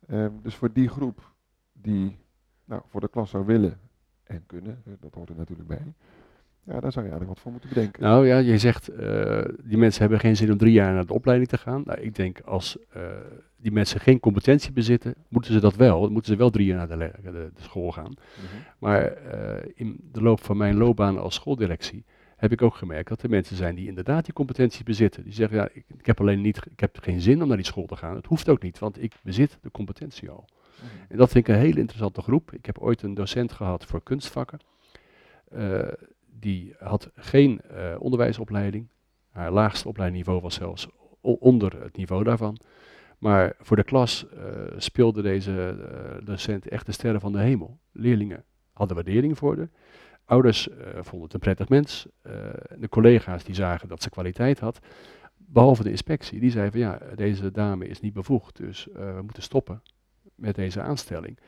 Ehm, 0.08 0.32
dus 0.42 0.56
voor 0.56 0.74
die 0.74 0.90
groep 0.90 1.32
die 1.74 2.18
nou, 2.66 2.82
voor 2.88 3.02
de 3.02 3.10
klas 3.10 3.30
zou 3.30 3.46
willen 3.46 3.80
en 4.24 4.44
kunnen, 4.46 4.82
eh, 4.86 4.94
dat 5.00 5.14
hoort 5.14 5.30
er 5.30 5.36
natuurlijk 5.36 5.68
bij, 5.68 5.94
ja, 6.64 6.80
daar 6.80 6.92
zou 6.92 7.06
je 7.06 7.12
eigenlijk 7.12 7.28
wat 7.28 7.40
voor 7.40 7.52
moeten 7.52 7.70
bedenken. 7.70 8.02
Nou 8.04 8.28
ja, 8.28 8.38
je 8.38 8.58
zegt, 8.58 8.88
eh, 8.88 9.44
die 9.64 9.78
mensen 9.78 10.02
hebben 10.02 10.20
geen 10.20 10.36
zin 10.36 10.52
om 10.52 10.58
drie 10.58 10.74
jaar 10.74 10.94
naar 10.94 11.06
de 11.06 11.14
opleiding 11.14 11.50
te 11.50 11.58
gaan. 11.58 11.82
Nou, 11.86 12.00
ik 12.02 12.16
denk 12.16 12.40
als 12.42 12.78
eh, 12.90 13.02
die 13.56 13.72
mensen 13.72 14.00
geen 14.00 14.20
competentie 14.20 14.72
bezitten, 14.72 15.16
moeten 15.28 15.54
ze 15.54 15.60
dat 15.60 15.76
wel. 15.76 16.02
Dan 16.02 16.12
moeten 16.12 16.32
ze 16.32 16.38
wel 16.38 16.50
drie 16.50 16.66
jaar 16.66 16.78
naar 16.78 16.88
de, 16.88 16.98
le- 16.98 17.16
de, 17.24 17.32
de 17.32 17.62
school 17.62 17.92
gaan. 17.92 18.14
Mhm. 18.14 18.56
Maar 18.80 19.02
eh, 19.04 19.72
in 19.76 20.00
de 20.12 20.22
loop 20.22 20.44
van 20.44 20.58
mijn 20.58 20.76
loopbaan 20.78 21.18
als 21.18 21.36
schooldirectie 21.36 22.06
heb 22.42 22.52
ik 22.52 22.62
ook 22.62 22.76
gemerkt 22.76 23.10
dat 23.10 23.22
er 23.22 23.30
mensen 23.30 23.56
zijn 23.56 23.76
die 23.76 23.88
inderdaad 23.88 24.26
die 24.26 24.34
competentie 24.34 24.84
bezitten. 24.84 25.24
Die 25.24 25.34
zeggen, 25.34 25.58
ja, 25.58 25.70
ik, 25.74 25.86
ik 25.98 26.06
heb 26.06 26.20
alleen 26.20 26.42
niet, 26.42 26.62
ik 26.72 26.80
heb 26.80 26.98
geen 27.02 27.22
zin 27.22 27.42
om 27.42 27.48
naar 27.48 27.58
die 27.58 27.66
school 27.66 27.86
te 27.86 27.96
gaan. 27.96 28.16
Het 28.16 28.26
hoeft 28.26 28.50
ook 28.50 28.62
niet, 28.62 28.80
want 28.80 29.04
ik 29.04 29.14
bezit 29.24 29.58
de 29.62 29.72
competentie 29.72 30.30
al. 30.30 30.46
Mhm. 30.46 31.12
En 31.12 31.18
dat 31.18 31.32
vind 31.32 31.48
ik 31.48 31.54
een 31.54 31.62
hele 31.62 31.80
interessante 31.80 32.22
groep. 32.22 32.54
Ik 32.54 32.66
heb 32.66 32.78
ooit 32.78 33.02
een 33.02 33.14
docent 33.14 33.52
gehad 33.52 33.86
voor 33.86 34.04
kunstvakken. 34.04 34.60
Eh, 35.52 35.88
die 36.40 36.76
had 36.80 37.10
geen 37.16 37.62
eh, 37.62 37.96
onderwijsopleiding. 38.00 38.88
Haar 39.30 39.52
laagste 39.52 39.88
opleidingsniveau 39.88 40.42
was 40.42 40.56
zelfs 40.56 40.88
onder 41.22 41.84
het 41.84 41.98
niveau 41.98 42.24
daarvan. 42.24 42.58
Maar 43.18 43.54
voor 43.60 43.76
de 43.76 43.84
klas 43.84 44.26
eh, 44.30 44.44
speelde 44.78 45.22
deze 45.22 45.76
docent 46.24 46.68
echt 46.68 46.86
de 46.86 46.92
sterren 46.92 47.22
van 47.22 47.32
de 47.32 47.40
hemel. 47.40 47.78
Leerlingen 47.92 48.44
hadden 48.74 48.96
waardering 48.96 49.38
voor 49.38 49.58
haar. 49.58 49.70
Ouders 50.32 50.70
eh, 50.70 50.76
vonden 50.94 51.22
het 51.24 51.34
een 51.34 51.40
prettig 51.40 51.70
mens. 51.70 52.08
Eh, 52.22 52.34
de 52.78 52.90
collega's 52.90 53.44
die 53.44 53.56
zagen 53.56 53.88
dat 53.88 54.02
ze 54.02 54.10
kwaliteit 54.10 54.60
had. 54.60 54.80
Behalve 55.38 55.84
de 55.84 55.90
inspectie. 55.90 56.40
Die 56.40 56.52
zei 56.52 56.72
van 56.72 56.80
ja, 56.80 57.00
deze 57.16 57.52
dame 57.52 57.88
is 57.88 58.00
niet 58.00 58.14
bevoegd. 58.14 58.58
Dus 58.58 58.88
eh, 58.90 59.16
we 59.16 59.22
moeten 59.22 59.44
stoppen 59.44 59.82
met 60.36 60.56
deze 60.56 60.82
aanstelling. 60.82 61.40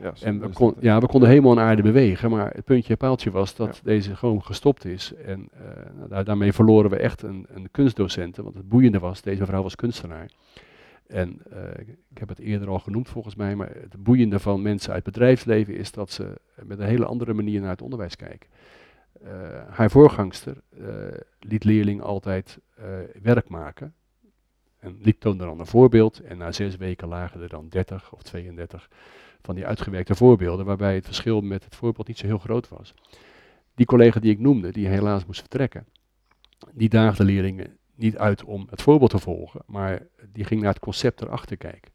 Ja, 0.00 0.12
En 0.22 0.40
we, 0.40 0.48
kon, 0.48 0.74
ja, 0.80 1.00
we 1.00 1.06
konden 1.06 1.28
helemaal 1.28 1.50
aan 1.58 1.66
aarde 1.66 1.82
bewegen, 1.82 2.30
maar 2.30 2.50
het 2.54 2.64
puntje 2.64 2.90
en 2.92 2.96
paaltje 2.98 3.30
was 3.30 3.54
dat 3.54 3.76
Ja. 3.76 3.80
deze 3.84 4.16
gewoon 4.16 4.42
gestopt 4.42 4.84
is. 4.84 5.14
En 5.14 5.48
nou, 5.96 6.08
daar, 6.08 6.24
daarmee 6.24 6.52
verloren 6.52 6.90
we 6.90 6.96
echt 6.96 7.22
een, 7.22 7.46
een 7.48 7.70
kunstdocenten, 7.70 8.44
want 8.44 8.56
het 8.56 8.68
boeiende 8.68 8.98
was, 8.98 9.22
deze 9.22 9.46
vrouw 9.46 9.62
was 9.62 9.74
kunstenaar. 9.74 10.30
En 11.12 11.38
eh, 11.50 11.88
ik 12.10 12.18
heb 12.18 12.28
het 12.28 12.38
eerder 12.38 12.68
al 12.68 12.78
genoemd 12.78 13.08
volgens 13.08 13.34
mij, 13.34 13.56
maar 13.56 13.74
het 13.74 14.02
boeiende 14.02 14.38
van 14.38 14.62
mensen 14.62 14.92
uit 14.92 15.04
bedrijfsleven 15.04 15.76
is 15.76 15.92
dat 15.92 16.10
ze 16.10 16.40
met 16.62 16.78
een 16.78 16.86
hele 16.86 17.04
andere 17.04 17.32
manier 17.32 17.60
naar 17.60 17.70
het 17.70 17.82
onderwijs 17.82 18.16
kijken. 18.16 18.50
Eh, 19.22 19.30
haar 19.68 19.90
voorgangster 19.90 20.62
eh, 20.78 20.86
liet 21.38 21.64
leerlingen 21.64 22.04
altijd 22.04 22.58
werk 23.22 23.48
maken. 23.48 23.94
En 24.78 24.98
liep 25.02 25.20
toonde 25.20 25.44
dan 25.44 25.60
een 25.60 25.66
voorbeeld. 25.66 26.20
En 26.20 26.38
na 26.38 26.52
zes 26.52 26.76
weken 26.76 27.08
lagen 27.08 27.40
er 27.40 27.48
dan 27.48 27.68
30 27.68 28.12
of 28.12 28.22
32 28.22 28.88
van 29.42 29.54
die 29.54 29.66
uitgewerkte 29.66 30.14
voorbeelden, 30.14 30.66
waarbij 30.66 30.94
het 30.94 31.04
verschil 31.04 31.40
met 31.40 31.64
het 31.64 31.74
voorbeeld 31.74 32.08
niet 32.08 32.18
zo 32.18 32.26
heel 32.26 32.38
groot 32.38 32.68
was. 32.68 32.94
Die 33.74 33.86
collega 33.86 34.20
die 34.20 34.32
ik 34.32 34.38
noemde, 34.38 34.72
die 34.72 34.86
helaas 34.86 35.26
moest 35.26 35.40
vertrekken, 35.40 35.86
die 36.72 36.88
daagde 36.88 37.24
leerlingen 37.24 37.76
niet 37.94 38.16
uit 38.16 38.44
om 38.44 38.66
het 38.70 38.82
voorbeeld 38.82 39.10
te 39.10 39.18
volgen, 39.18 39.60
maar 39.66 40.06
die 40.32 40.44
ging 40.44 40.60
naar 40.60 40.70
het 40.72 40.80
concept 40.82 41.20
erachter 41.22 41.56
kijken. 41.56 41.90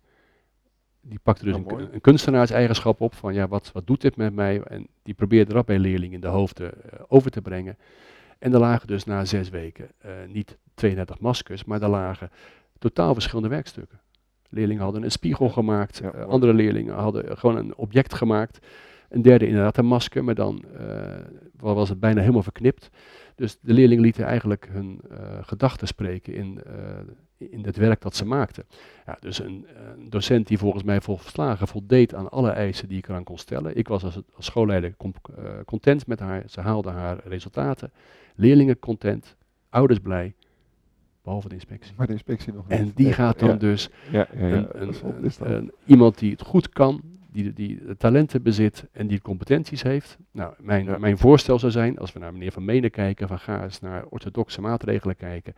Die 1.02 1.20
pakte 1.24 1.46
dus 1.46 1.56
Oh, 1.56 1.80
een, 1.80 1.94
een 1.94 2.02
kunstenaarseigenschap 2.02 3.02
op 3.02 3.14
van 3.16 3.34
ja, 3.34 3.48
wat, 3.48 3.72
wat 3.74 3.88
doet 3.88 4.02
dit 4.02 4.16
met 4.16 4.34
mij? 4.34 4.62
En 4.62 4.88
die 5.04 5.14
probeerde 5.14 5.54
dat 5.54 5.66
bij 5.66 5.80
leerlingen 5.80 6.14
in 6.16 6.22
de 6.22 6.28
hoofden 6.28 6.72
eh, 6.92 7.00
over 7.08 7.32
te 7.32 7.42
brengen. 7.42 7.78
En 8.40 8.54
er 8.54 8.60
lagen 8.60 8.88
dus 8.88 9.04
na 9.04 9.26
zes 9.26 9.50
weken 9.50 9.88
eh, 9.98 10.12
niet 10.28 10.58
32 10.74 11.20
maskers, 11.20 11.64
maar 11.66 11.82
er 11.82 11.90
lagen 11.90 12.30
totaal 12.80 13.14
verschillende 13.14 13.50
werkstukken. 13.50 14.00
Leerlingen 14.50 14.84
hadden 14.84 15.04
een 15.04 15.12
spiegel 15.12 15.50
gemaakt, 15.50 15.98
Ja, 15.98 16.12
eh, 16.12 16.26
andere 16.26 16.54
leerlingen 16.54 16.96
hadden 16.96 17.38
gewoon 17.38 17.56
een 17.58 17.76
object 17.76 18.14
gemaakt. 18.14 18.66
Een 19.10 19.22
derde 19.22 19.48
inderdaad 19.48 19.78
een 19.78 19.86
masker, 19.86 20.24
maar 20.24 20.36
dan 20.36 20.64
wa- 21.60 21.74
was 21.74 21.90
het 21.90 22.00
bijna 22.00 22.20
helemaal 22.22 22.44
verknipt. 22.44 22.90
Dus 23.38 23.58
de 23.62 23.74
leerlingen 23.74 24.04
lieten 24.04 24.26
eigenlijk 24.26 24.68
hun 24.72 25.02
eh, 25.10 25.18
gedachten 25.42 25.88
spreken 25.88 26.34
in, 26.34 26.62
eh, 26.64 26.74
in 27.50 27.66
het 27.66 27.76
werk 27.78 28.02
dat 28.02 28.16
ze 28.16 28.26
maakten. 28.26 28.64
Ja, 29.06 29.18
dus 29.20 29.40
een, 29.40 29.66
een 29.96 30.10
docent 30.10 30.48
die 30.48 30.58
volgens 30.58 30.84
mij 30.84 31.02
volslagen 31.02 31.68
voldeed 31.68 32.14
aan 32.16 32.30
alle 32.30 32.50
eisen 32.50 32.88
die 32.88 32.98
ik 32.98 33.08
eraan 33.08 33.24
kon 33.24 33.38
stellen. 33.38 33.76
Ik 33.78 33.88
was 33.88 34.04
als, 34.04 34.20
als 34.36 34.46
schoolleider 34.46 34.94
com- 34.98 35.14
eh, 35.38 35.44
content 35.66 36.08
met 36.08 36.20
haar, 36.20 36.44
ze 36.48 36.62
haalde 36.62 36.90
haar 36.90 37.20
resultaten. 37.24 37.92
Leerlingen 38.36 38.80
content, 38.80 39.36
ouders 39.70 40.00
blij, 40.00 40.34
behalve 41.24 41.48
de 41.48 41.54
inspectie. 41.56 41.94
Maar 41.98 42.08
de 42.08 42.14
inspectie 42.14 42.54
nog 42.54 42.68
niet. 42.68 42.80
En 42.80 42.92
die 42.96 43.14
gaat 43.14 43.40
dan 43.40 43.50
ja, 43.50 43.56
dus 43.56 43.90
Ja, 44.12 44.28
ja, 44.34 44.68
een- 45.40 45.72
iemand 45.86 46.18
die 46.20 46.32
het 46.32 46.42
goed 46.42 46.70
kan, 46.70 47.02
die, 47.44 47.54
die 47.54 47.86
de 47.86 47.98
talenten 47.98 48.42
bezit 48.42 48.86
en 48.92 49.08
die 49.08 49.18
de 49.18 49.24
competenties 49.24 49.84
heeft. 49.84 50.18
Nou, 50.32 50.54
mijn, 50.60 50.86
Ja. 50.86 50.98
mijn 50.98 51.18
voorstel 51.18 51.60
zou 51.60 51.72
zijn, 51.72 51.98
als 51.98 52.14
we 52.14 52.20
naar 52.20 52.34
meneer 52.34 52.52
Van 52.52 52.66
Menen 52.66 52.92
kijken, 52.92 53.28
van 53.28 53.40
ga 53.40 53.64
eens 53.64 53.80
naar 53.80 54.06
orthodoxe 54.10 54.62
maatregelen 54.62 55.16
kijken. 55.16 55.54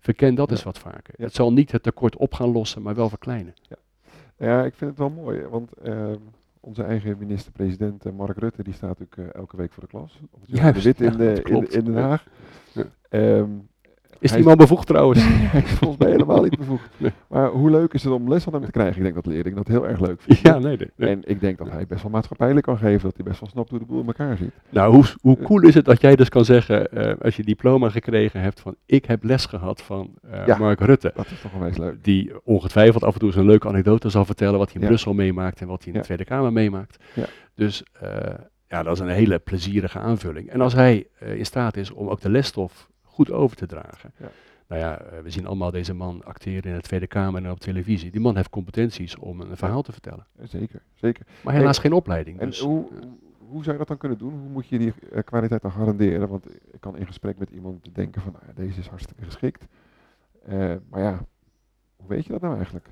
Verken 0.00 0.34
dat 0.34 0.48
Ja. 0.48 0.54
eens 0.54 0.64
wat 0.64 0.78
vaker. 0.78 1.14
Het 1.16 1.34
zal 1.34 1.52
niet 1.52 1.72
het 1.72 1.82
tekort 1.82 2.16
op 2.16 2.34
gaan 2.34 2.52
lossen, 2.52 2.82
maar 2.82 2.94
wel 2.94 3.08
verkleinen. 3.08 3.54
Ja, 4.38 4.64
ik 4.64 4.74
vind 4.74 4.90
het 4.90 4.98
wel 4.98 5.10
mooi, 5.10 5.42
want 5.46 5.72
ehm, 5.72 6.16
onze 6.60 6.82
eigen 6.82 7.16
minister-president 7.18 8.04
eh, 8.06 8.12
Mark 8.12 8.38
Rutte, 8.38 8.62
die 8.62 8.74
staat 8.74 8.98
natuurlijk 8.98 9.34
eh, 9.34 9.40
elke 9.40 9.56
week 9.56 9.72
voor 9.72 9.82
de 9.82 9.88
klas. 9.88 10.18
Op 10.30 10.40
het 10.40 10.50
Juist, 10.58 10.82
Wit 10.84 11.00
in, 11.00 11.16
de, 11.16 11.42
in, 11.44 11.70
in 11.70 11.84
Den. 11.84 11.94
Haag. 11.96 12.26
Ja. 12.72 12.84
Is 14.24 14.32
die 14.32 14.44
man 14.44 14.56
bevoegd 14.56 14.86
trouwens? 14.86 15.22
volgens 15.78 15.98
mij 16.00 16.10
helemaal 16.10 16.42
niet 16.42 16.58
bevoegd. 16.58 16.88
Nee. 16.96 17.10
Maar 17.28 17.48
hoe 17.48 17.70
leuk 17.70 17.92
is 17.92 18.04
het 18.04 18.12
om 18.12 18.28
les 18.28 18.42
van 18.44 18.52
hem 18.52 18.64
te 18.64 18.70
krijgen? 18.70 18.96
Ik 18.96 19.02
denk 19.02 19.14
dat 19.14 19.26
leerlingen 19.26 19.56
dat 19.56 19.66
heel 19.68 19.86
erg 19.88 20.00
leuk 20.00 20.20
vinden. 20.22 20.52
ja, 20.52 20.58
nee, 20.58 20.76
nee. 20.76 20.90
nee. 20.96 21.10
En 21.10 21.20
ik 21.24 21.40
denk 21.40 21.58
dat 21.58 21.70
hij 21.70 21.86
best 21.86 22.02
wel 22.02 22.10
maatschappijlijk 22.10 22.66
kan 22.66 22.78
geven, 22.78 23.02
dat 23.02 23.16
hij 23.16 23.24
best 23.24 23.40
wel 23.40 23.48
snapt 23.48 23.70
hoe 23.70 23.78
de 23.78 23.84
boel 23.84 24.00
in 24.00 24.06
elkaar 24.06 24.36
zit. 24.36 24.50
Nou, 24.68 24.94
hoe, 24.94 25.04
hoe 25.20 25.38
cool 25.42 25.60
is 25.62 25.74
het 25.74 25.84
dat 25.84 26.00
jij 26.00 26.16
dus 26.16 26.28
kan 26.28 26.44
zeggen, 26.44 26.90
eh, 26.92 27.14
als 27.22 27.36
je 27.36 27.42
diploma 27.44 27.88
gekregen 27.90 28.40
hebt, 28.40 28.60
van 28.60 28.74
ik 28.86 29.04
heb 29.04 29.24
les 29.24 29.46
gehad 29.46 29.82
van 29.82 30.10
eh, 30.30 30.46
Ja. 30.46 30.58
Mark 30.58 30.80
Rutte. 30.80 31.12
Dat 31.16 31.26
is 31.30 31.40
toch 31.40 31.52
onwijs 31.54 31.76
leuk. 31.76 32.04
die 32.04 32.32
ongetwijfeld 32.44 33.04
af 33.04 33.12
en 33.12 33.18
toe 33.18 33.28
eens 33.28 33.36
een 33.38 33.46
leuke 33.46 33.68
anekdote 33.68 34.08
zal 34.08 34.24
vertellen 34.24 34.58
wat 34.58 34.66
hij 34.66 34.74
in 34.76 34.80
Ja. 34.80 34.86
Brussel 34.86 35.12
meemaakt 35.14 35.60
en 35.60 35.66
wat 35.66 35.78
hij 35.78 35.86
in 35.86 35.92
Ja. 35.92 35.98
de 35.98 36.04
Tweede 36.04 36.24
Kamer 36.24 36.52
meemaakt. 36.52 36.96
Ja. 37.14 37.24
Dus 37.54 37.82
eh, 38.00 38.08
ja, 38.68 38.82
dat 38.82 38.94
is 38.94 39.00
een 39.00 39.08
hele 39.08 39.38
plezierige 39.38 39.98
aanvulling. 39.98 40.50
En 40.50 40.60
als 40.60 40.72
hij 40.72 41.06
eh, 41.18 41.34
in 41.38 41.46
staat 41.46 41.76
is 41.76 41.90
om 41.90 42.08
ook 42.08 42.20
de 42.20 42.30
lesstof 42.30 42.92
goed 43.14 43.30
over 43.30 43.56
te 43.56 43.66
dragen, 43.66 44.12
Ja. 44.18 44.30
Nou 44.68 44.80
ja, 44.80 45.00
eh, 45.00 45.20
we 45.20 45.30
zien 45.30 45.46
allemaal 45.46 45.70
deze 45.70 45.94
man 45.94 46.24
acteren 46.24 46.70
in 46.70 46.76
de 46.76 46.82
Tweede 46.82 47.06
Kamer 47.06 47.44
en 47.44 47.50
op 47.50 47.60
televisie. 47.60 48.10
Die 48.10 48.20
man 48.20 48.36
heeft 48.36 48.50
competenties 48.50 49.16
om 49.16 49.40
een 49.40 49.56
verhaal 49.56 49.82
te 49.82 49.92
vertellen. 49.92 50.26
Zeker, 50.42 50.82
zeker. 50.94 51.26
Maar 51.44 51.54
helaas 51.54 51.78
geen 51.78 51.92
opleiding. 51.92 52.38
En 52.40 52.46
Dus, 52.46 52.60
hoe, 52.60 52.88
eh, 52.88 53.06
hoe 53.38 53.62
zou 53.62 53.72
je 53.72 53.78
dat 53.78 53.88
dan 53.88 53.96
kunnen 53.98 54.18
doen? 54.18 54.32
Hoe 54.32 54.48
moet 54.48 54.66
je 54.68 54.78
die 54.78 54.92
eh, 55.12 55.22
kwaliteit 55.24 55.62
dan 55.62 55.72
garanderen? 55.72 56.28
Want 56.28 56.46
ik 56.72 56.80
kan 56.80 56.96
in 56.96 57.06
gesprek 57.06 57.38
met 57.38 57.50
iemand 57.50 57.94
denken 57.94 58.22
van, 58.22 58.32
nou 58.32 58.44
ja, 58.46 58.52
deze 58.54 58.80
is 58.80 58.86
hartstikke 58.86 59.24
geschikt. 59.24 59.66
Eh, 60.44 60.74
maar 60.90 61.02
ja, 61.02 61.24
hoe 61.96 62.08
weet 62.08 62.24
je 62.24 62.32
dat 62.32 62.40
nou 62.40 62.56
eigenlijk? 62.56 62.88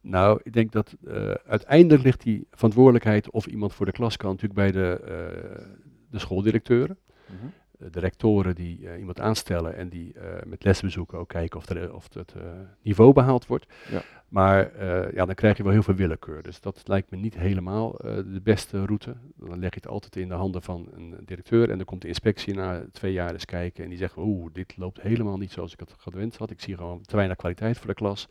Nou, 0.00 0.40
ik 0.42 0.52
denk 0.52 0.72
dat 0.72 0.96
eh, 1.06 1.30
uiteindelijk 1.30 2.02
ligt 2.02 2.22
die 2.22 2.46
verantwoordelijkheid 2.50 3.30
of 3.30 3.46
iemand 3.46 3.72
voor 3.72 3.86
de 3.86 3.92
klas 3.92 4.16
kan 4.16 4.30
natuurlijk 4.30 4.54
bij 4.60 4.72
de, 4.72 5.00
eh, 5.00 5.66
de 6.10 6.18
schooldirecteuren. 6.18 6.98
Mhm. 7.26 7.36
Eh, 7.36 7.50
de 7.90 8.00
rectoren 8.00 8.54
die 8.54 8.88
eh, 8.88 8.98
iemand 8.98 9.20
aanstellen 9.20 9.76
en 9.76 9.88
die 9.88 10.12
eh, 10.12 10.42
met 10.46 10.64
lesbezoeken 10.64 11.18
ook 11.18 11.28
kijken 11.28 11.58
of, 11.58 11.68
er, 11.68 11.94
of 11.94 12.14
het 12.14 12.32
eh, 12.32 12.42
niveau 12.82 13.12
behaald 13.12 13.46
wordt. 13.46 13.66
Ja. 13.90 14.02
Maar 14.30 14.72
eh, 14.72 15.12
ja, 15.12 15.24
dan 15.24 15.34
krijg 15.34 15.56
je 15.56 15.62
wel 15.62 15.72
heel 15.72 15.82
veel 15.82 15.94
willekeur. 15.94 16.42
Dus 16.42 16.60
dat 16.60 16.82
lijkt 16.84 17.10
me 17.10 17.16
niet 17.16 17.34
helemaal 17.34 17.98
eh, 17.98 18.16
de 18.16 18.40
beste 18.42 18.84
route. 18.84 19.16
Dan 19.36 19.58
leg 19.58 19.70
je 19.70 19.80
het 19.80 19.88
altijd 19.88 20.16
in 20.16 20.28
de 20.28 20.34
handen 20.34 20.62
van 20.62 20.88
een 20.94 21.16
directeur 21.24 21.70
en 21.70 21.76
dan 21.76 21.86
komt 21.86 22.02
de 22.02 22.08
inspectie 22.08 22.54
na 22.54 22.84
twee 22.92 23.12
jaar 23.12 23.32
eens 23.32 23.44
kijken 23.44 23.84
en 23.84 23.90
die 23.90 23.98
zegt, 23.98 24.16
oeh, 24.16 24.52
dit 24.52 24.76
loopt 24.76 25.00
helemaal 25.00 25.36
niet 25.36 25.52
zoals 25.52 25.72
ik 25.72 25.80
het 25.80 25.94
gewenst 25.98 26.38
had. 26.38 26.50
Ik 26.50 26.60
zie 26.60 26.76
gewoon 26.76 27.02
te 27.02 27.16
weinig 27.16 27.36
kwaliteit 27.36 27.78
voor 27.78 27.86
de 27.86 27.94
klas. 27.94 28.28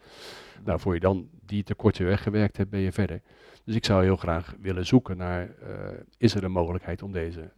Nou, 0.63 0.79
voor 0.79 0.93
je 0.93 0.99
dan 0.99 1.29
die 1.45 1.63
tekorten 1.63 2.05
weggewerkt 2.05 2.57
hebt, 2.57 2.69
ben 2.69 2.79
je 2.79 2.91
verder. 2.91 3.21
Dus 3.63 3.75
ik 3.75 3.85
zou 3.85 4.03
heel 4.03 4.17
graag 4.17 4.55
willen 4.61 4.85
zoeken 4.85 5.17
naar, 5.17 5.49
eh, 5.61 5.99
is 6.17 6.35
er 6.35 6.43
een 6.43 6.51
mogelijkheid 6.51 7.03
om 7.03 7.11
deze, 7.11 7.51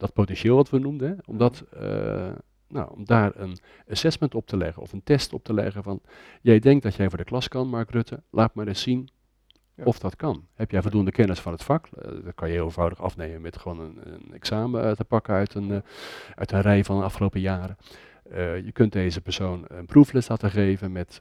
dat 0.00 0.12
potentieel 0.12 0.56
wat 0.56 0.70
we 0.70 0.78
noemden, 0.78 1.18
om, 1.26 1.38
dat, 1.38 1.64
eh, 1.72 2.32
nou, 2.68 2.90
om 2.94 3.04
daar 3.04 3.32
een 3.34 3.58
assessment 3.88 4.34
op 4.34 4.46
te 4.46 4.56
leggen 4.56 4.82
of 4.82 4.92
een 4.92 5.02
test 5.04 5.32
op 5.32 5.44
te 5.44 5.54
leggen 5.54 5.82
van, 5.82 6.00
jij 6.42 6.58
denkt 6.58 6.82
dat 6.82 6.94
jij 6.94 7.08
voor 7.08 7.18
de 7.18 7.24
klas 7.24 7.48
kan, 7.48 7.68
Mark 7.68 7.90
Rutte, 7.90 8.22
laat 8.30 8.54
maar 8.54 8.66
eens 8.66 8.82
zien 8.82 9.08
Ja. 9.74 9.84
of 9.84 9.98
dat 9.98 10.16
kan. 10.16 10.46
Heb 10.54 10.70
jij 10.70 10.82
voldoende 10.82 11.10
kennis 11.10 11.40
van 11.40 11.52
het 11.52 11.62
vak? 11.62 11.86
Eh, 11.86 12.10
dat 12.24 12.34
kan 12.34 12.48
je 12.48 12.54
heel 12.54 12.64
eenvoudig 12.64 13.02
afnemen 13.02 13.40
met 13.40 13.56
gewoon 13.58 13.80
een, 13.80 13.98
een 14.12 14.32
examen 14.34 14.84
eh, 14.84 14.90
te 14.92 15.04
pakken 15.04 15.34
uit 15.34 15.54
een, 15.54 15.82
uit 16.34 16.52
een 16.52 16.60
rij 16.60 16.84
van 16.84 16.98
de 16.98 17.04
afgelopen 17.04 17.40
jaren. 17.40 17.76
Je 18.64 18.70
kunt 18.72 18.92
deze 18.92 19.20
persoon 19.20 19.64
een 19.68 19.86
proefles 19.86 20.28
laten 20.28 20.50
geven 20.50 20.92
met 20.92 21.20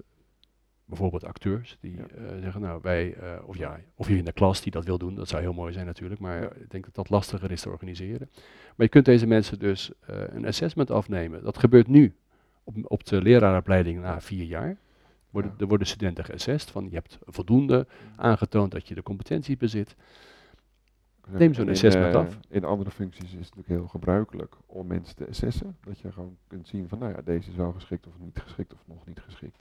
bijvoorbeeld 0.90 1.24
acteurs 1.26 1.78
die 1.80 1.96
Ja. 1.96 2.04
eh, 2.08 2.42
zeggen, 2.42 2.62
nou 2.62 2.80
wij, 2.82 3.14
eh, 3.14 3.32
of 3.46 3.58
ja, 3.58 3.80
of 3.96 4.08
je 4.08 4.18
in 4.18 4.26
de 4.26 4.32
klas 4.32 4.62
die 4.62 4.72
dat 4.72 4.86
wil 4.86 4.98
doen, 4.98 5.16
dat 5.16 5.28
zou 5.28 5.42
heel 5.42 5.54
mooi 5.54 5.74
zijn 5.74 5.86
natuurlijk, 5.86 6.20
maar 6.22 6.42
Ja. 6.42 6.52
ik 6.54 6.70
denk 6.70 6.86
dat 6.86 6.96
dat 6.96 7.10
lastiger 7.10 7.52
is 7.52 7.62
te 7.62 7.70
organiseren. 7.70 8.30
Maar 8.76 8.86
je 8.86 8.90
kunt 8.90 9.06
deze 9.06 9.28
mensen 9.28 9.60
dus 9.60 9.92
eh, 10.00 10.16
een 10.28 10.46
assessment 10.46 10.92
afnemen. 10.92 11.44
Dat 11.44 11.58
gebeurt 11.58 11.88
nu 11.88 12.16
op, 12.64 12.76
op 12.84 13.04
de 13.06 13.22
lerarenopleiding 13.22 14.02
na 14.02 14.22
vier 14.22 14.44
jaar. 14.46 14.78
Worden, 15.30 15.52
Ja. 15.56 15.62
Er 15.62 15.68
worden 15.68 15.88
studenten 15.88 16.26
geassessed 16.26 16.70
van 16.72 16.84
je 16.90 16.96
hebt 16.96 17.18
voldoende 17.22 17.88
aangetoond 18.16 18.72
dat 18.72 18.88
je 18.88 18.96
de 18.96 19.04
competenties 19.04 19.58
bezit. 19.58 19.96
Neem 21.28 21.54
zo'n 21.54 21.70
assessment 21.70 22.16
af. 22.16 22.40
In 22.50 22.64
andere 22.64 22.92
functies 22.92 23.24
is 23.24 23.30
het 23.32 23.40
natuurlijk 23.40 23.68
heel 23.68 23.88
gebruikelijk 23.88 24.56
om 24.66 24.88
mensen 24.88 25.16
te 25.16 25.28
assessen. 25.28 25.78
Dat 25.84 26.00
je 26.00 26.12
gewoon 26.12 26.38
kunt 26.48 26.68
zien 26.68 26.88
van, 26.88 27.00
nou 27.00 27.12
ja, 27.16 27.22
deze 27.22 27.50
is 27.50 27.56
wel 27.56 27.72
geschikt 27.72 28.08
of 28.08 28.14
niet 28.20 28.40
geschikt 28.40 28.74
of 28.74 28.80
nog 28.86 29.06
niet 29.06 29.20
geschikt 29.20 29.58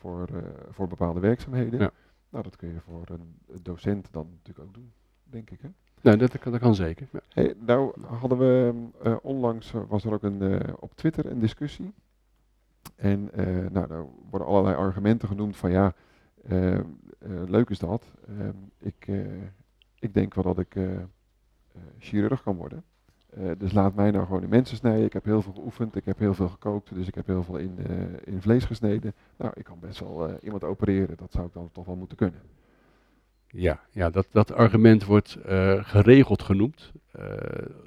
voor, 0.00 0.26
eh, 0.28 0.42
voor 0.70 0.88
bepaalde 0.88 1.20
werkzaamheden. 1.20 1.80
Ja. 1.80 1.90
Nou, 2.28 2.44
dat 2.44 2.56
kun 2.56 2.68
je 2.72 2.80
voor 2.80 3.04
een 3.08 3.34
docent 3.62 4.12
dan 4.12 4.26
natuurlijk 4.30 4.66
ook 4.68 4.74
doen, 4.74 4.92
denk 5.24 5.50
ik. 5.50 5.60
Hè? 5.60 5.68
Nou, 6.00 6.16
dat, 6.16 6.38
kan- 6.38 6.52
dat 6.52 6.60
kan 6.60 6.74
zeker. 6.74 7.08
Ja. 7.12 7.20
Hey, 7.28 7.54
nou 7.58 8.00
hadden 8.06 8.38
we 8.38 8.74
eh, 9.02 9.16
onlangs 9.22 9.74
eh, 9.74 9.80
was 9.88 10.04
er 10.04 10.12
ook 10.12 10.22
een, 10.22 10.62
op 10.78 10.94
Twitter 10.94 11.26
een 11.26 11.38
discussie. 11.38 11.92
En 12.96 13.30
nou, 13.72 13.86
daar 13.86 14.04
worden 14.30 14.48
allerlei 14.48 14.76
argumenten 14.76 15.28
genoemd 15.28 15.56
van 15.56 15.70
ja, 15.70 15.94
eh, 16.44 16.74
eh, 16.78 16.82
leuk 17.46 17.70
is 17.70 17.78
dat. 17.78 18.04
Ehm, 18.28 18.54
ik, 18.78 19.08
ik 19.98 20.14
denk 20.14 20.34
wel 20.34 20.44
dat 20.44 20.58
ik 20.58 20.76
chirurg 21.98 22.42
kan 22.42 22.56
worden. 22.56 22.84
Eh, 23.30 23.50
dus 23.58 23.72
laat 23.72 23.94
mij 23.94 24.10
nou 24.10 24.26
gewoon 24.26 24.42
in 24.42 24.48
mensen 24.48 24.76
snijden. 24.76 25.04
Ik 25.04 25.12
heb 25.12 25.24
heel 25.24 25.42
veel 25.42 25.52
geoefend, 25.52 25.96
ik 25.96 26.04
heb 26.04 26.18
heel 26.18 26.34
veel 26.34 26.48
gekookt, 26.48 26.94
dus 26.94 27.06
ik 27.06 27.14
heb 27.14 27.26
heel 27.26 27.42
veel 27.42 27.56
in, 27.56 27.78
eh, 27.86 28.32
in 28.34 28.42
vlees 28.42 28.64
gesneden. 28.64 29.14
Nou, 29.36 29.52
ik 29.56 29.64
kan 29.64 29.78
best 29.80 30.00
wel 30.00 30.28
eh, 30.28 30.34
iemand 30.42 30.64
opereren. 30.64 31.16
Dat 31.16 31.32
zou 31.32 31.46
ik 31.46 31.52
dan 31.52 31.70
toch 31.72 31.86
wel 31.86 31.96
moeten 31.96 32.16
kunnen. 32.16 32.40
Ja, 33.46 33.80
ja 33.90 34.10
dat, 34.10 34.26
dat 34.30 34.52
argument 34.52 35.04
wordt 35.04 35.38
geregeld 35.80 36.42
genoemd. 36.42 36.92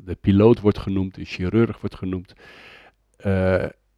De 0.04 0.18
piloot 0.22 0.60
wordt 0.60 0.78
genoemd, 0.78 1.16
de 1.16 1.26
chirurg 1.26 1.80
wordt 1.80 1.96
genoemd. 1.96 2.34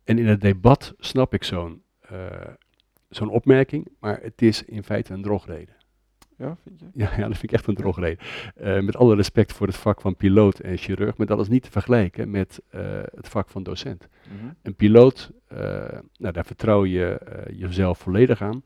En 0.04 0.18
in 0.20 0.28
het 0.28 0.42
debat 0.42 0.94
snap 0.98 1.34
ik 1.34 1.44
zo'n 1.44 1.84
zo'n 3.10 3.30
opmerking, 3.30 3.88
maar 4.00 4.20
het 4.22 4.42
is 4.42 4.64
in 4.64 4.84
feite 4.84 5.14
een 5.14 5.22
drogreden. 5.22 5.76
Ja, 6.38 6.58
vind 6.64 6.80
je? 6.80 6.86
Ja, 6.94 7.10
ja, 7.18 7.28
dat 7.28 7.38
vind 7.38 7.44
ik 7.44 7.52
echt 7.52 7.68
een 7.68 7.76
drogreden. 7.76 8.26
Eh, 8.56 8.80
met 8.80 8.96
alle 8.96 9.16
respect 9.16 9.54
voor 9.54 9.68
het 9.68 9.76
vak 9.76 10.02
van 10.02 10.16
piloot 10.16 10.60
en 10.60 10.78
chirurg, 10.78 11.18
maar 11.18 11.28
dat 11.28 11.40
is 11.40 11.48
niet 11.48 11.64
te 11.64 11.72
vergelijken 11.72 12.30
met 12.30 12.62
eh, 12.70 12.82
het 13.16 13.28
vak 13.28 13.50
van 13.50 13.64
docent. 13.64 14.08
Mhm. 14.24 14.54
Een 14.62 14.76
piloot, 14.76 15.32
eh, 15.48 15.58
nou, 16.18 16.34
daar 16.34 16.46
vertrouw 16.46 16.86
je 16.86 17.20
jezelf 17.54 17.98
volledig 17.98 18.42
aan. 18.42 18.64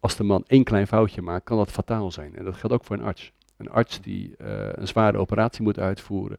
Als 0.00 0.16
de 0.16 0.24
man 0.24 0.44
één 0.46 0.64
klein 0.64 0.86
foutje 0.86 1.22
maakt, 1.22 1.44
kan 1.44 1.56
dat 1.56 1.70
fataal 1.70 2.10
zijn. 2.10 2.36
En 2.36 2.44
dat 2.44 2.56
geldt 2.56 2.74
ook 2.74 2.84
voor 2.84 2.96
een 2.96 3.02
arts. 3.02 3.32
Een 3.56 3.70
arts 3.70 4.00
die 4.00 4.34
een 4.38 4.88
zware 4.88 5.18
operatie 5.18 5.62
moet 5.62 5.78
uitvoeren. 5.78 6.38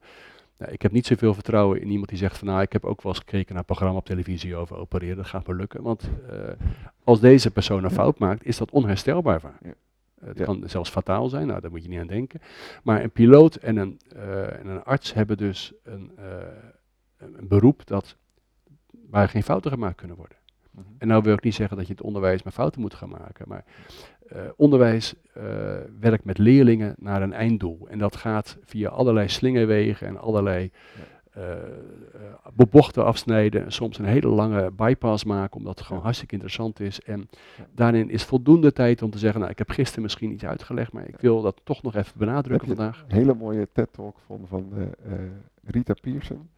Nou, 0.58 0.72
ik 0.72 0.82
heb 0.82 0.92
niet 0.92 1.06
zoveel 1.06 1.34
vertrouwen 1.34 1.80
in 1.80 1.90
iemand 1.90 2.08
die 2.08 2.18
zegt 2.18 2.38
van 2.38 2.48
nou, 2.48 2.62
ik 2.62 2.72
heb 2.72 2.84
ook 2.84 3.02
wel 3.02 3.12
eens 3.12 3.20
gekeken 3.20 3.48
naar 3.48 3.58
een 3.58 3.64
programma 3.64 3.96
op 3.96 4.04
televisie 4.04 4.56
over 4.56 4.76
opereren, 4.76 5.16
dat 5.16 5.26
gaat 5.26 5.46
me 5.46 5.54
lukken. 5.54 5.82
Want 5.82 6.10
als 7.04 7.20
deze 7.20 7.50
persoon 7.50 7.84
een 7.84 7.90
fout 7.90 8.18
maakt, 8.18 8.44
is 8.44 8.56
dat 8.56 8.70
onherstelbaar 8.70 9.40
vaak. 9.40 9.62
Ja. 9.62 9.74
Het 10.26 10.38
Ja. 10.38 10.44
kan 10.44 10.62
zelfs 10.66 10.90
fataal 10.90 11.28
zijn, 11.28 11.46
nou, 11.46 11.60
daar 11.60 11.70
moet 11.70 11.82
je 11.82 11.88
niet 11.88 12.00
aan 12.00 12.06
denken. 12.06 12.40
Maar 12.82 13.02
een 13.02 13.10
piloot 13.10 13.54
en 13.54 13.76
een, 13.76 14.00
eh, 14.16 14.58
en 14.58 14.66
een 14.66 14.82
arts 14.84 15.14
hebben 15.14 15.36
dus 15.36 15.72
een, 15.82 16.10
eh, 16.16 16.24
een 17.18 17.38
een 17.38 17.48
beroep 17.48 17.86
dat, 17.86 18.16
waar 19.10 19.28
geen 19.28 19.42
fouten 19.42 19.70
gemaakt 19.70 19.96
kunnen 19.96 20.16
worden. 20.16 20.36
Mhm. 20.70 20.84
En 20.98 21.08
nou 21.08 21.22
wil 21.22 21.34
ik 21.34 21.42
niet 21.42 21.54
zeggen 21.54 21.76
dat 21.76 21.86
je 21.86 21.92
het 21.92 22.02
onderwijs 22.02 22.42
maar 22.42 22.52
fouten 22.52 22.80
moet 22.80 22.94
gaan 22.94 23.08
maken, 23.08 23.48
maar 23.48 23.64
eh, 24.28 24.40
onderwijs 24.56 25.14
eh, 25.32 25.42
werkt 26.00 26.24
met 26.24 26.38
leerlingen 26.38 26.94
naar 26.98 27.22
een 27.22 27.32
einddoel. 27.32 27.86
En 27.88 27.98
dat 27.98 28.16
gaat 28.16 28.58
via 28.64 28.88
allerlei 28.88 29.28
slingerwegen 29.28 30.06
en 30.06 30.16
allerlei 30.16 30.64
eh, 30.64 31.00
eh, 31.02 31.06
bochten 32.70 33.04
afsnijden. 33.04 33.64
En 33.64 33.72
soms 33.72 33.98
een 33.98 34.04
hele 34.04 34.28
lange 34.28 34.70
bypass 34.70 35.24
maken, 35.24 35.56
omdat 35.56 35.78
het 35.78 35.86
gewoon 35.86 36.02
hartstikke 36.02 36.34
interessant 36.34 36.80
is. 36.80 37.00
En 37.00 37.28
daarin 37.74 38.10
is 38.10 38.24
voldoende 38.24 38.72
tijd 38.72 39.02
om 39.02 39.10
te 39.10 39.18
zeggen, 39.18 39.40
nou 39.40 39.52
ik 39.52 39.58
heb 39.58 39.70
gisteren 39.70 40.02
misschien 40.02 40.32
iets 40.32 40.44
uitgelegd, 40.44 40.92
maar 40.92 41.08
ik 41.08 41.20
wil 41.20 41.42
dat 41.42 41.60
toch 41.64 41.82
nog 41.82 41.94
even 41.94 42.18
benadrukken 42.18 42.68
vandaag. 42.68 43.04
Een 43.08 43.16
hele 43.16 43.34
mooie 43.34 43.68
TED-talk 43.72 44.18
van, 44.26 44.40
van 44.48 44.72
eh, 44.74 44.82
eh, 44.82 45.20
Rita 45.64 45.94
Pearson, 46.00 46.48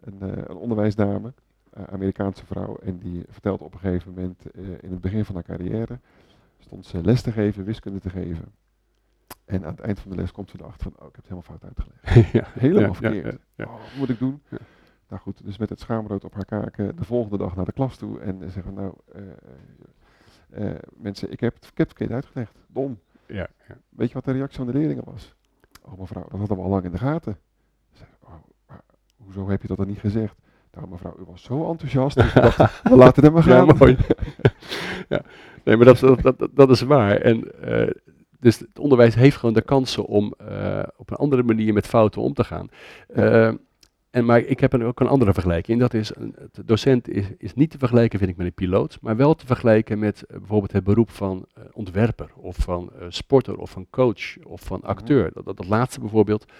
een, 0.00 0.16
eh, 0.20 0.42
een 0.46 0.56
onderwijsdame, 0.56 1.32
eh, 1.70 1.82
Amerikaanse 1.84 2.46
vrouw. 2.46 2.76
En 2.76 2.98
die 2.98 3.22
vertelt 3.28 3.62
op 3.62 3.72
een 3.72 3.78
gegeven 3.80 4.12
moment 4.14 4.50
eh, 4.50 4.62
in 4.80 4.90
het 4.90 5.00
begin 5.00 5.24
van 5.24 5.34
haar 5.34 5.44
carrière, 5.44 5.98
stond 6.58 6.86
ze 6.86 7.02
les 7.02 7.22
te 7.22 7.32
geven, 7.32 7.64
wiskunde 7.64 8.00
te 8.00 8.10
geven. 8.10 8.44
En 9.44 9.64
aan 9.64 9.70
het 9.70 9.80
eind 9.80 10.00
van 10.00 10.10
de 10.10 10.16
les 10.16 10.32
komt 10.32 10.50
ze 10.50 10.56
erachter 10.60 10.82
van, 10.82 10.92
oh 10.98 11.08
ik 11.08 11.14
heb 11.14 11.24
het 11.24 11.32
helemaal 11.34 11.58
fout 11.58 11.64
uitgelegd. 11.64 12.30
ja, 12.38 12.44
Helemaal 12.60 12.88
ja, 12.88 12.94
verkeerd. 12.94 13.32
ja, 13.32 13.38
ja. 13.54 13.64
Oh, 13.64 13.72
wat 13.72 13.96
moet 13.96 14.08
ik 14.08 14.18
doen? 14.18 14.42
Ja. 14.48 14.58
Nou 15.08 15.24
goed, 15.24 15.44
dus 15.44 15.58
met 15.58 15.68
het 15.68 15.80
schaamrood 15.80 16.24
op 16.24 16.34
haar 16.34 16.44
kaken 16.44 16.96
de 16.96 17.04
volgende 17.04 17.38
dag 17.38 17.56
naar 17.56 17.64
de 17.64 17.72
klas 17.72 17.96
toe 17.96 18.20
en 18.20 18.50
zeggen, 18.50 18.74
nou 18.74 18.94
eh, 19.12 20.70
eh, 20.70 20.78
mensen, 20.96 21.30
ik 21.30 21.40
heb, 21.40 21.54
het, 21.54 21.64
ik 21.64 21.78
heb 21.78 21.88
het 21.88 21.96
verkeerd 21.96 22.22
uitgelegd. 22.22 22.58
Dom. 22.66 22.98
Ja, 23.26 23.48
ja. 23.68 23.76
Weet 23.88 24.08
je 24.08 24.14
wat 24.14 24.24
de 24.24 24.32
reactie 24.32 24.56
van 24.56 24.66
de 24.66 24.72
leerlingen 24.72 25.04
was? 25.04 25.34
Oh 25.82 25.98
mevrouw, 25.98 26.22
dat 26.22 26.38
hadden 26.38 26.56
we 26.56 26.62
al 26.62 26.68
lang 26.68 26.84
in 26.84 26.90
de 26.90 26.98
gaten. 26.98 27.38
Ze 27.90 27.96
zei, 27.98 28.08
oh, 28.20 28.32
maar 28.66 28.80
hoezo 29.16 29.48
heb 29.48 29.62
je 29.62 29.68
dat 29.68 29.76
dan 29.76 29.86
niet 29.86 29.98
gezegd? 29.98 30.34
Nou 30.72 30.88
mevrouw, 30.88 31.16
u 31.18 31.24
was 31.24 31.42
zo 31.42 31.70
enthousiast. 31.70 32.16
dus 32.16 32.32
we 32.32 32.40
dachten, 32.40 32.70
we 32.92 32.96
laten 32.96 33.24
het 33.24 33.32
maar 33.32 33.42
gaan. 33.42 33.66
Ja, 33.66 33.74
mooi. 33.74 33.96
ja. 35.08 35.22
Nee, 35.64 35.76
maar 35.76 35.86
dat, 35.86 35.98
dat, 35.98 36.22
dat, 36.22 36.50
dat 36.52 36.70
is 36.70 36.80
waar. 36.80 37.16
En, 37.16 37.62
eh, 37.62 37.90
dus 38.42 38.58
het 38.58 38.78
onderwijs 38.78 39.14
heeft 39.14 39.36
gewoon 39.36 39.54
de 39.54 39.62
kansen 39.62 40.06
om 40.06 40.34
eh, 40.36 40.82
op 40.96 41.10
een 41.10 41.16
andere 41.16 41.42
manier 41.42 41.72
met 41.72 41.86
fouten 41.86 42.22
om 42.22 42.34
te 42.34 42.44
gaan. 42.44 42.68
Eh, 43.06 43.46
en, 44.10 44.24
maar 44.24 44.40
ik 44.40 44.60
heb 44.60 44.72
een, 44.72 44.84
ook 44.84 45.00
een 45.00 45.06
andere 45.06 45.32
vergelijking. 45.32 45.80
En 45.80 45.88
dat 45.88 45.94
is, 45.94 46.16
een, 46.16 46.34
de 46.52 46.64
docent 46.64 47.08
is, 47.08 47.26
is 47.38 47.54
niet 47.54 47.70
te 47.70 47.78
vergelijken, 47.78 48.18
vind 48.18 48.30
ik, 48.30 48.36
met 48.36 48.46
een 48.46 48.52
piloot. 48.54 48.98
Maar 49.00 49.16
wel 49.16 49.34
te 49.34 49.46
vergelijken 49.46 49.98
met 49.98 50.22
eh, 50.22 50.38
bijvoorbeeld 50.38 50.72
het 50.72 50.84
beroep 50.84 51.10
van 51.10 51.46
ontwerper. 51.72 52.30
Of 52.36 52.56
van 52.56 52.90
sporter, 53.08 53.56
of 53.56 53.70
van 53.70 53.86
coach, 53.90 54.42
of 54.44 54.60
van 54.60 54.82
acteur. 54.82 55.30
Dat, 55.34 55.44
dat, 55.44 55.56
dat 55.56 55.68
laatste 55.68 56.00
bijvoorbeeld. 56.00 56.52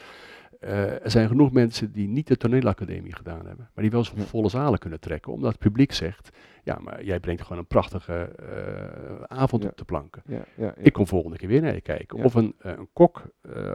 Eh, 0.62 1.04
er 1.04 1.10
zijn 1.10 1.28
genoeg 1.28 1.52
mensen 1.52 1.92
die 1.92 2.08
niet 2.08 2.26
de 2.26 2.36
toneelacademie 2.36 3.14
gedaan 3.14 3.46
hebben, 3.46 3.70
maar 3.74 3.82
die 3.84 3.90
wel 3.90 4.04
zo'n 4.04 4.18
Ja. 4.18 4.24
volle 4.24 4.48
zalen 4.48 4.78
kunnen 4.78 5.00
trekken, 5.00 5.32
omdat 5.32 5.50
het 5.52 5.60
publiek 5.60 5.92
zegt, 5.92 6.30
ja, 6.64 6.78
maar 6.78 7.04
jij 7.04 7.20
brengt 7.20 7.42
gewoon 7.42 7.58
een 7.58 7.66
prachtige 7.66 8.12
eh, 8.12 9.22
avond 9.38 9.62
Ja. 9.62 9.68
op 9.68 9.76
de 9.76 9.84
planken. 9.84 10.22
Ja, 10.26 10.44
ja. 10.56 10.74
Ik 10.76 10.92
kom 10.92 11.06
volgende 11.06 11.36
keer 11.36 11.48
weer 11.48 11.60
naar 11.62 11.74
je 11.74 11.80
kijken. 11.80 12.24
Of 12.24 12.34
een, 12.34 12.54
eh, 12.58 12.72
een 12.76 12.88
kok, 12.92 13.22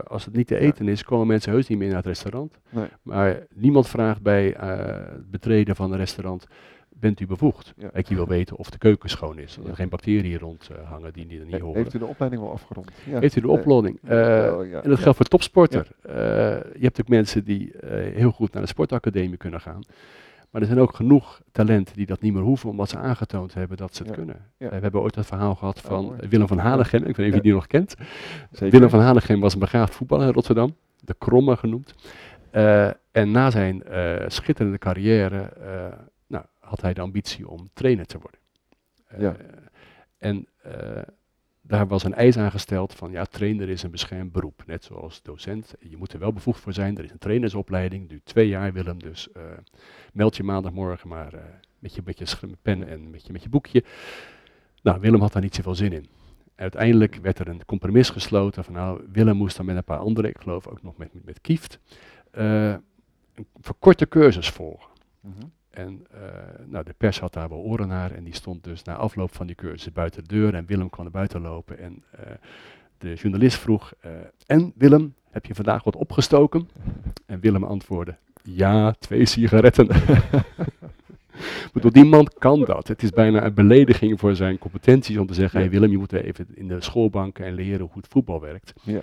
als 0.08 0.26
het 0.26 0.36
niet 0.36 0.48
te 0.48 0.58
eten 0.58 0.88
is, 0.88 1.04
komen 1.04 1.28
mensen 1.28 1.52
heus 1.52 1.68
niet 1.68 1.78
meer 1.78 1.88
naar 1.88 1.98
het 1.98 2.06
restaurant. 2.06 2.60
Nee. 2.70 2.88
Maar 3.02 3.46
niemand 3.54 3.88
vraagt 3.88 4.22
bij 4.22 4.48
het 4.58 5.32
betreden 5.32 5.76
van 5.76 5.92
een 5.92 5.98
restaurant, 5.98 6.48
bent 7.00 7.20
u 7.20 7.26
bevoegd. 7.26 7.74
Ja. 7.78 7.90
Je 8.08 8.16
wil 8.16 8.28
weten 8.28 8.58
of 8.58 8.70
de 8.70 8.78
keuken 8.78 9.10
schoon 9.10 9.40
is, 9.40 9.56
dat 9.56 9.64
Ja. 9.64 9.70
er 9.70 9.76
geen 9.76 9.90
bacteriën 9.90 10.40
rond 10.40 10.70
eh, 10.72 10.90
hangen 10.90 11.14
die, 11.14 11.28
die 11.28 11.40
er 11.40 11.46
niet 11.46 11.54
He- 11.54 11.60
horen. 11.62 11.82
Heeft 11.82 11.94
u 11.94 12.00
de 12.00 12.06
opleiding 12.06 12.42
wel 12.42 12.52
afgerond? 12.52 12.92
Ja. 13.06 13.20
Heeft 13.20 13.36
u 13.36 13.42
de 13.42 13.48
Nee. 13.48 13.58
oplossing? 13.58 14.00
Eh, 14.04 14.18
ja. 14.18 14.58
en 14.60 14.72
dat 14.90 14.98
Ja. 14.98 15.04
geldt 15.04 15.18
voor 15.18 15.26
topsporter. 15.26 15.88
Eh, 16.02 16.14
je 16.74 16.80
hebt 16.82 17.00
ook 17.02 17.08
mensen 17.08 17.44
die 17.44 17.72
eh, 17.80 18.16
heel 18.16 18.32
goed 18.32 18.54
naar 18.54 18.62
de 18.62 18.68
sportacademie 18.68 19.38
kunnen 19.38 19.62
gaan. 19.62 19.82
Maar 20.52 20.62
er 20.62 20.68
zijn 20.68 20.80
ook 20.80 20.96
genoeg 20.96 21.42
talenten 21.52 21.96
die 21.96 22.06
dat 22.06 22.22
niet 22.22 22.34
meer 22.34 22.42
hoeven, 22.42 22.70
omdat 22.70 22.90
ze 22.90 22.98
aangetoond 22.98 23.54
hebben 23.54 23.78
dat 23.78 23.96
ze 23.96 24.02
het 24.04 24.12
Ja. 24.12 24.18
kunnen. 24.18 24.36
Ja. 24.58 24.70
We 24.70 24.76
hebben 24.76 25.02
ooit 25.02 25.16
het 25.16 25.26
verhaal 25.26 25.56
gehad 25.56 25.78
Oh, 25.78 25.84
van. 25.90 26.16
Willem 26.30 26.48
van 26.48 26.58
Hanegem. 26.58 27.04
Ik 27.04 27.16
weet 27.16 27.18
niet 27.18 27.28
of 27.28 27.32
je 27.32 27.36
Ja. 27.36 27.42
die 27.42 27.54
nog 27.54 27.68
kent. 27.68 27.96
Zeker. 28.52 28.70
Willem 28.72 28.90
van 28.90 29.00
Hanegem 29.00 29.40
was 29.40 29.54
een 29.54 29.60
begaafd 29.60 29.96
voetballer 29.96 30.28
in 30.28 30.34
Rotterdam. 30.34 30.76
De 31.00 31.16
Kromme 31.18 31.56
genoemd. 31.58 31.94
En 33.12 33.32
na 33.32 33.50
zijn 33.52 33.84
schitterende 34.28 34.78
carrière 34.78 35.54
had 36.68 36.82
hij 36.82 36.94
de 36.94 37.02
ambitie 37.02 37.48
om 37.48 37.70
trainer 37.74 38.06
te 38.06 38.20
worden. 38.20 38.40
Eh, 39.08 39.20
Ja. 39.20 39.36
En 40.18 40.48
eh, 40.62 41.02
daar 41.62 41.88
was 41.88 42.04
een 42.04 42.14
eis 42.14 42.38
aangesteld 42.38 42.94
van 42.94 43.12
ja, 43.12 43.26
trainer 43.26 43.70
is 43.70 43.84
een 43.84 43.92
beschermd 43.92 44.32
beroep. 44.32 44.64
Net 44.66 44.84
zoals 44.84 45.22
docent. 45.22 45.76
Je 45.80 45.98
moet 45.98 46.14
er 46.14 46.20
wel 46.20 46.34
bevoegd 46.34 46.60
voor 46.60 46.74
zijn. 46.74 46.98
Er 46.98 47.04
is 47.04 47.12
een 47.12 47.18
trainersopleiding. 47.18 48.10
Duurt 48.10 48.26
twee 48.26 48.48
jaar 48.48 48.74
Willem. 48.74 49.00
Dus 49.00 49.32
eh, 49.32 49.42
meld 50.14 50.36
je 50.36 50.44
maandagmorgen 50.44 51.10
maar 51.10 51.34
met, 51.80 51.96
je, 51.96 52.02
met 52.06 52.18
je 52.20 52.48
pen 52.62 52.88
en 52.88 53.10
met 53.10 53.26
je, 53.26 53.32
met 53.32 53.44
je 53.44 53.50
boekje. 53.50 53.84
Nou, 54.82 55.00
Willem 55.00 55.22
had 55.22 55.34
daar 55.34 55.42
niet 55.42 55.56
zoveel 55.56 55.76
zin 55.76 55.94
in. 55.94 56.06
Uiteindelijk 56.56 57.16
werd 57.16 57.40
er 57.40 57.48
een 57.48 57.66
compromis 57.66 58.10
gesloten 58.10 58.64
van 58.64 58.74
nou, 58.74 59.04
Willem 59.12 59.38
moest 59.38 59.58
dan 59.58 59.66
met 59.66 59.76
een 59.76 59.84
paar 59.84 59.98
anderen, 59.98 60.30
ik 60.30 60.38
geloof 60.38 60.68
ook 60.68 60.84
nog 60.84 60.98
met, 60.98 61.14
met, 61.14 61.24
met 61.24 61.42
Kieft, 61.42 61.80
een 62.32 63.48
verkorte 63.62 64.08
cursus 64.08 64.50
volgen. 64.50 64.92
Mhm. 65.20 65.46
En 65.78 66.06
eh, 66.12 66.20
nou, 66.66 66.84
de 66.84 66.94
pers 66.98 67.20
had 67.20 67.34
daar 67.34 67.50
wel 67.50 67.58
oren 67.58 67.88
naar 67.88 68.12
en 68.12 68.24
die 68.24 68.34
stond 68.34 68.64
dus 68.64 68.84
na 68.84 68.96
afloop 68.96 69.36
van 69.36 69.48
die 69.48 69.56
cursus 69.56 69.92
buiten 69.92 70.24
de 70.24 70.36
deur 70.36 70.54
en 70.54 70.66
Willem 70.66 70.90
kwam 70.90 71.04
naar 71.04 71.14
buiten 71.14 71.42
lopen 71.42 71.80
en 71.80 72.04
eh, 72.12 72.32
de 72.98 73.14
journalist 73.14 73.58
vroeg, 73.58 73.94
eh, 74.00 74.12
en 74.46 74.74
Willem, 74.76 75.14
heb 75.30 75.46
je 75.46 75.56
vandaag 75.56 75.84
wat 75.84 75.96
opgestoken? 75.96 76.70
En 77.26 77.40
Willem 77.40 77.64
antwoordde, 77.64 78.16
ja, 78.44 78.92
twee 78.92 79.26
sigaretten. 79.26 79.88
Ik 81.38 81.70
bedoel, 81.74 81.92
die 81.92 82.06
man 82.06 82.28
kan 82.38 82.64
dat. 82.66 82.88
Het 82.88 83.04
is 83.04 83.10
bijna 83.10 83.46
een 83.46 83.54
belediging 83.54 84.20
voor 84.20 84.36
zijn 84.36 84.58
competenties 84.58 85.18
om 85.18 85.28
te 85.28 85.34
zeggen, 85.34 85.60
Ja. 85.60 85.66
hey 85.66 85.74
Willem, 85.74 85.92
je 85.92 85.98
moet 85.98 86.14
even 86.14 86.48
in 86.54 86.68
de 86.68 86.82
schoolbanken 86.82 87.46
en 87.46 87.54
leren 87.54 87.86
hoe 87.86 88.02
het 88.02 88.08
voetbal 88.08 88.42
werkt. 88.42 88.74
Ja. 88.84 89.02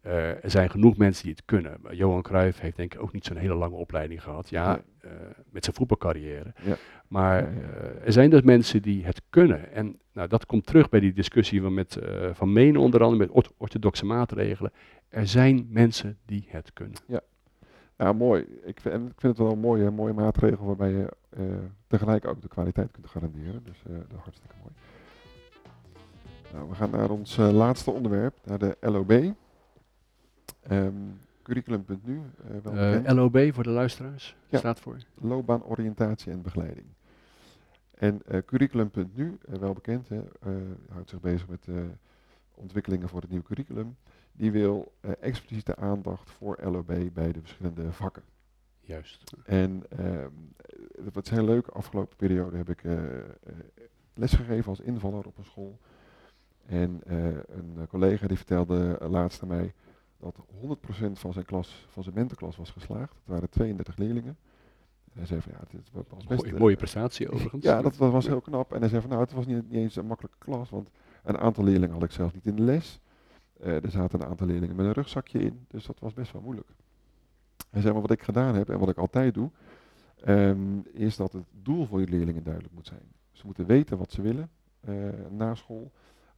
Eh, 0.00 0.44
er 0.44 0.50
zijn 0.50 0.70
genoeg 0.70 0.96
mensen 0.96 1.22
die 1.24 1.32
het 1.32 1.44
kunnen. 1.44 1.76
Maar 1.82 1.94
Johan 1.94 2.22
Cruijff 2.22 2.60
heeft 2.60 2.76
denk 2.76 2.94
ik 2.94 3.02
ook 3.02 3.12
niet 3.12 3.24
zo'n 3.24 3.36
hele 3.36 3.54
lange 3.54 3.74
opleiding 3.74 4.22
gehad. 4.22 4.48
Ja, 4.48 4.68
Nee. 4.72 5.12
eh, 5.12 5.18
met 5.50 5.64
zijn 5.64 5.76
voetbalcarrière. 5.76 6.52
Ja. 6.62 6.76
Maar 7.08 7.38
eh, 7.38 8.06
er 8.06 8.12
zijn 8.12 8.30
dus 8.30 8.42
mensen 8.42 8.82
die 8.82 9.04
het 9.04 9.22
kunnen. 9.30 9.72
En 9.72 9.98
nou, 10.12 10.28
dat 10.28 10.46
komt 10.46 10.66
terug 10.66 10.88
bij 10.88 11.00
die 11.00 11.12
discussie 11.12 11.60
van, 11.62 11.74
met, 11.74 11.98
van 12.32 12.52
Menen 12.52 12.80
onder 12.80 13.02
andere, 13.02 13.18
met 13.22 13.30
ort- 13.30 13.52
orthodoxe 13.56 14.06
maatregelen. 14.06 14.72
Er 15.08 15.26
zijn 15.26 15.66
mensen 15.70 16.18
die 16.24 16.44
het 16.48 16.72
kunnen. 16.72 16.98
Ja, 17.96 18.12
mooi. 18.12 18.44
Ik 18.64 18.80
vind, 18.80 18.94
en 18.94 19.00
ik 19.06 19.20
vind 19.20 19.36
het 19.36 19.38
wel 19.38 19.52
een 19.52 19.58
mooie, 19.60 19.90
mooie 19.90 20.12
maatregel 20.12 20.66
waarbij 20.66 20.90
je 20.90 21.06
tegelijk 21.86 22.26
ook 22.26 22.42
de 22.42 22.48
kwaliteit 22.48 22.90
kunt 22.90 23.06
garanderen. 23.06 23.62
Dus 23.64 23.82
dat 23.86 23.94
is 24.10 24.22
hartstikke 24.22 24.54
mooi. 24.62 24.72
Nou, 26.52 26.68
we 26.68 26.74
gaan 26.74 26.90
naar 26.90 27.10
ons 27.10 27.36
laatste 27.36 27.90
onderwerp, 27.90 28.34
naar 28.44 28.58
de 28.58 28.76
LOB. 28.80 29.34
Ehm 30.62 30.94
curriculum.nu, 31.42 32.20
eh 32.48 32.56
wel 32.62 32.76
Eh. 32.76 33.14
LOB 33.14 33.38
voor 33.54 33.62
de 33.62 33.70
luisteraars 33.70 34.36
Ja. 34.48 34.58
staat 34.58 34.80
voor. 34.80 34.96
loopbaanoriëntatie 35.14 36.32
en 36.32 36.42
begeleiding. 36.42 36.86
En 37.94 38.22
eh, 38.26 38.38
curriculum.nu, 38.46 39.38
eh, 39.48 39.54
wel 39.58 39.72
bekend, 39.72 40.08
hè, 40.08 40.18
eh, 40.40 40.52
houdt 40.90 41.10
zich 41.10 41.20
bezig 41.20 41.48
met 41.48 41.66
eh, 41.68 41.74
ontwikkelingen 42.54 43.08
voor 43.08 43.20
het 43.20 43.30
nieuwe 43.30 43.44
curriculum. 43.44 43.96
Die 44.32 44.52
wil 44.52 44.92
eh, 45.00 45.10
expliciete 45.20 45.76
aandacht 45.76 46.30
voor 46.30 46.58
LOB 46.62 46.92
bij 47.12 47.32
de 47.32 47.40
verschillende 47.40 47.92
vakken. 47.92 48.22
Juist. 48.80 49.32
En 49.44 49.82
ehm, 49.88 50.30
wat 51.12 51.24
is 51.24 51.30
heel 51.30 51.44
leuk, 51.44 51.66
afgelopen 51.66 52.16
periode 52.16 52.56
heb 52.56 52.68
ik 52.68 52.84
eh, 52.84 53.18
eh, 53.18 53.24
lesgegeven 54.14 54.68
als 54.70 54.80
invaller 54.80 55.26
op 55.26 55.38
een 55.38 55.44
school. 55.44 55.78
En 56.66 57.00
eh, 57.06 57.24
een 57.26 57.74
eh, 57.76 57.82
collega 57.88 58.26
die 58.26 58.36
vertelde 58.36 58.96
eh, 59.00 59.10
laatst 59.10 59.42
aan 59.42 59.48
mij 59.48 59.74
dat 60.20 60.36
100% 61.08 61.12
van 61.12 61.32
zijn 61.32 61.44
klas, 61.44 61.86
van 61.88 62.02
zijn 62.02 62.14
mentorklas 62.14 62.56
was 62.56 62.70
geslaagd. 62.70 63.14
Het 63.14 63.26
waren 63.26 63.48
32 63.48 63.96
leerlingen. 63.96 64.36
En 65.12 65.18
hij 65.18 65.26
zei 65.26 65.40
van 65.40 65.52
ja, 65.52 65.60
dit 65.70 65.90
was 65.92 66.26
best... 66.26 66.42
Mooie, 66.42 66.54
eh, 66.54 66.60
mooie 66.60 66.76
prestatie 66.76 67.30
overigens. 67.30 67.64
ja, 67.64 67.82
dat, 67.82 67.96
dat 67.96 68.12
was 68.12 68.26
heel 68.26 68.40
knap. 68.40 68.72
En 68.72 68.80
hij 68.80 68.88
zei 68.88 69.00
van 69.00 69.10
nou, 69.10 69.22
het 69.22 69.32
was 69.32 69.46
niet, 69.46 69.70
niet 69.70 69.80
eens 69.80 69.96
een 69.96 70.06
makkelijke 70.06 70.38
klas, 70.38 70.70
want 70.70 70.90
een 71.22 71.38
aantal 71.38 71.64
leerlingen 71.64 71.94
had 71.94 72.02
ik 72.02 72.10
zelf 72.10 72.34
niet 72.34 72.46
in 72.46 72.56
de 72.56 72.62
les. 72.62 73.00
Eh, 73.60 73.84
er 73.84 73.90
zaten 73.90 74.20
een 74.20 74.26
aantal 74.26 74.46
leerlingen 74.46 74.76
met 74.76 74.86
een 74.86 74.92
rugzakje 74.92 75.38
in, 75.38 75.64
dus 75.68 75.86
dat 75.86 75.98
was 76.00 76.12
best 76.12 76.32
wel 76.32 76.42
moeilijk. 76.42 76.68
Hij 77.70 77.80
zei 77.80 77.92
maar 77.92 78.02
wat 78.02 78.10
ik 78.10 78.22
gedaan 78.22 78.54
heb 78.54 78.68
en 78.68 78.78
wat 78.78 78.88
ik 78.88 78.98
altijd 78.98 79.34
doe, 79.34 79.50
ehm, 80.20 80.78
is 80.92 81.16
dat 81.16 81.32
het 81.32 81.44
doel 81.52 81.86
voor 81.86 81.98
die 81.98 82.08
leerlingen 82.08 82.42
duidelijk 82.42 82.74
moet 82.74 82.86
zijn. 82.86 83.12
Ze 83.32 83.46
moeten 83.46 83.66
weten 83.66 83.98
wat 83.98 84.12
ze 84.12 84.22
willen 84.22 84.50
eh, 84.80 84.94
na 85.30 85.54
school, 85.54 85.92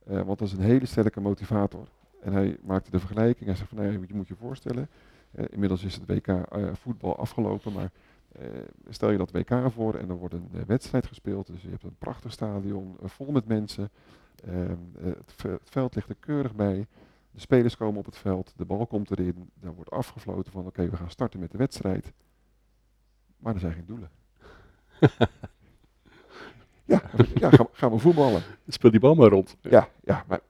want 0.05 0.39
dat 0.39 0.49
is 0.49 0.53
een 0.53 0.61
hele 0.61 0.87
sterke 0.87 1.21
motivator. 1.21 1.89
En 2.23 2.33
hij 2.33 2.57
maakte 2.63 2.91
de 2.91 2.99
vergelijking, 2.99 3.47
hij 3.47 3.55
zei 3.57 3.69
van 3.69 3.85
ja, 3.85 3.91
je 3.91 4.15
moet 4.15 4.29
je 4.29 4.35
voorstellen, 4.35 4.89
eh, 5.31 5.45
inmiddels 5.51 5.85
is 5.85 5.95
het 5.95 6.07
WK 6.07 6.27
eh, 6.27 6.69
voetbal 6.73 7.17
afgelopen, 7.17 7.73
maar 7.73 7.91
eh, 8.33 8.47
stel 8.89 9.11
je 9.11 9.19
dat 9.19 9.31
WK 9.31 9.51
voor 9.73 9.95
en 9.95 10.09
er 10.09 10.17
wordt 10.17 10.35
een 10.35 10.49
wedstrijd 10.67 11.07
gespeeld. 11.07 11.47
Dus 11.47 11.63
je 11.63 11.69
hebt 11.69 11.83
een 11.83 11.97
prachtig 11.99 12.33
stadion 12.33 12.97
vol 13.03 13.33
met 13.33 13.47
mensen. 13.47 13.91
Ehm, 14.45 14.57
eh, 14.99 15.05
het, 15.05 15.43
het 15.43 15.71
veld 15.71 15.95
ligt 15.95 16.09
er 16.09 16.17
keurig 16.21 16.55
bij. 16.55 16.87
De 17.31 17.41
spelers 17.41 17.77
komen 17.77 17.99
op 17.99 18.05
het 18.07 18.17
veld, 18.17 18.53
de 18.57 18.65
bal 18.65 18.87
komt 18.87 19.11
erin. 19.11 19.51
Dan 19.61 19.75
wordt 19.75 19.91
afgefloten 19.91 20.53
van 20.53 20.67
oké, 20.67 20.89
we 20.91 20.97
gaan 20.97 21.11
starten 21.11 21.41
met 21.41 21.51
de 21.51 21.59
wedstrijd. 21.59 22.13
Maar 23.39 23.55
er 23.55 23.61
zijn 23.61 23.73
geen 23.73 23.87
doelen. 23.87 24.11
ja, 26.85 27.03
ja 27.35 27.51
gaan, 27.51 27.67
we- 27.67 27.69
gaan 27.73 27.91
we 27.91 27.99
voetballen. 27.99 28.43
Speel 28.69 28.91
die 28.91 29.01
bal 29.01 29.15
maar 29.15 29.29
rond. 29.29 29.57
Ja, 29.61 29.89
ja, 30.05 30.25
maar. 30.29 30.41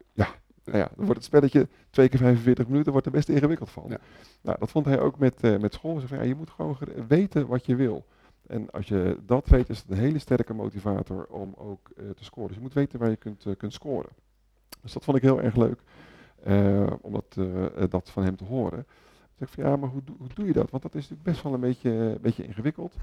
Nou 0.65 0.79
ja, 0.79 0.89
dan 0.97 1.05
wordt 1.05 1.15
het 1.15 1.25
spelletje 1.25 1.69
twee 1.91 2.09
keer 2.09 2.19
45 2.19 2.69
minuten 2.69 2.93
wordt 2.93 3.07
er 3.07 3.13
best 3.13 3.29
ingewikkeld 3.29 3.71
van. 3.71 3.85
Ja. 3.89 3.99
Nou, 4.41 4.59
dat 4.59 4.71
vond 4.71 4.85
hij 4.87 5.01
ook 5.01 5.19
met, 5.19 5.41
eh, 5.41 5.59
met 5.59 5.75
school. 5.75 5.95
Zei 5.97 6.07
van, 6.09 6.19
ja, 6.19 6.25
je 6.25 6.35
moet 6.35 6.51
gewoon 6.51 6.77
weten 7.09 7.47
wat 7.47 7.67
je 7.67 7.77
wil. 7.77 8.05
En 8.47 8.71
als 8.71 8.89
je 8.89 9.19
dat 9.27 9.49
weet, 9.49 9.69
is 9.69 9.79
het 9.79 9.91
een 9.91 9.97
hele 9.97 10.19
sterke 10.19 10.55
motivator 10.55 11.27
om 11.27 11.55
ook 11.57 11.91
eh, 11.97 12.11
te 12.11 12.25
scoren. 12.25 12.49
Dus 12.49 12.57
je 12.57 12.63
moet 12.63 12.73
weten 12.73 12.99
waar 12.99 13.11
je 13.11 13.17
kunt, 13.17 13.47
eh, 13.47 13.57
kunt 13.57 13.73
scoren. 13.73 14.11
Dus 14.83 14.93
dat 14.93 15.05
vond 15.05 15.17
ik 15.17 15.23
heel 15.23 15.41
erg 15.43 15.57
leuk 15.57 15.81
om 17.01 17.13
dat, 17.13 17.37
dat 17.91 18.11
van 18.11 18.25
hem 18.25 18.37
te 18.37 18.45
horen. 18.45 18.87
Ik 19.39 19.49
van 19.49 19.65
ja, 19.65 19.77
maar 19.77 19.89
hoe, 19.89 20.05
doe- 20.05 20.17
hoe 20.19 20.29
doe 20.35 20.47
je 20.47 20.53
dat? 20.53 20.71
Want 20.71 20.83
dat 20.83 20.95
is 20.95 21.01
natuurlijk 21.01 21.29
best 21.29 21.43
wel 21.43 21.55
een 21.55 21.61
beetje, 21.61 21.91
een 21.91 22.19
beetje 22.21 22.45
ingewikkeld. 22.47 22.95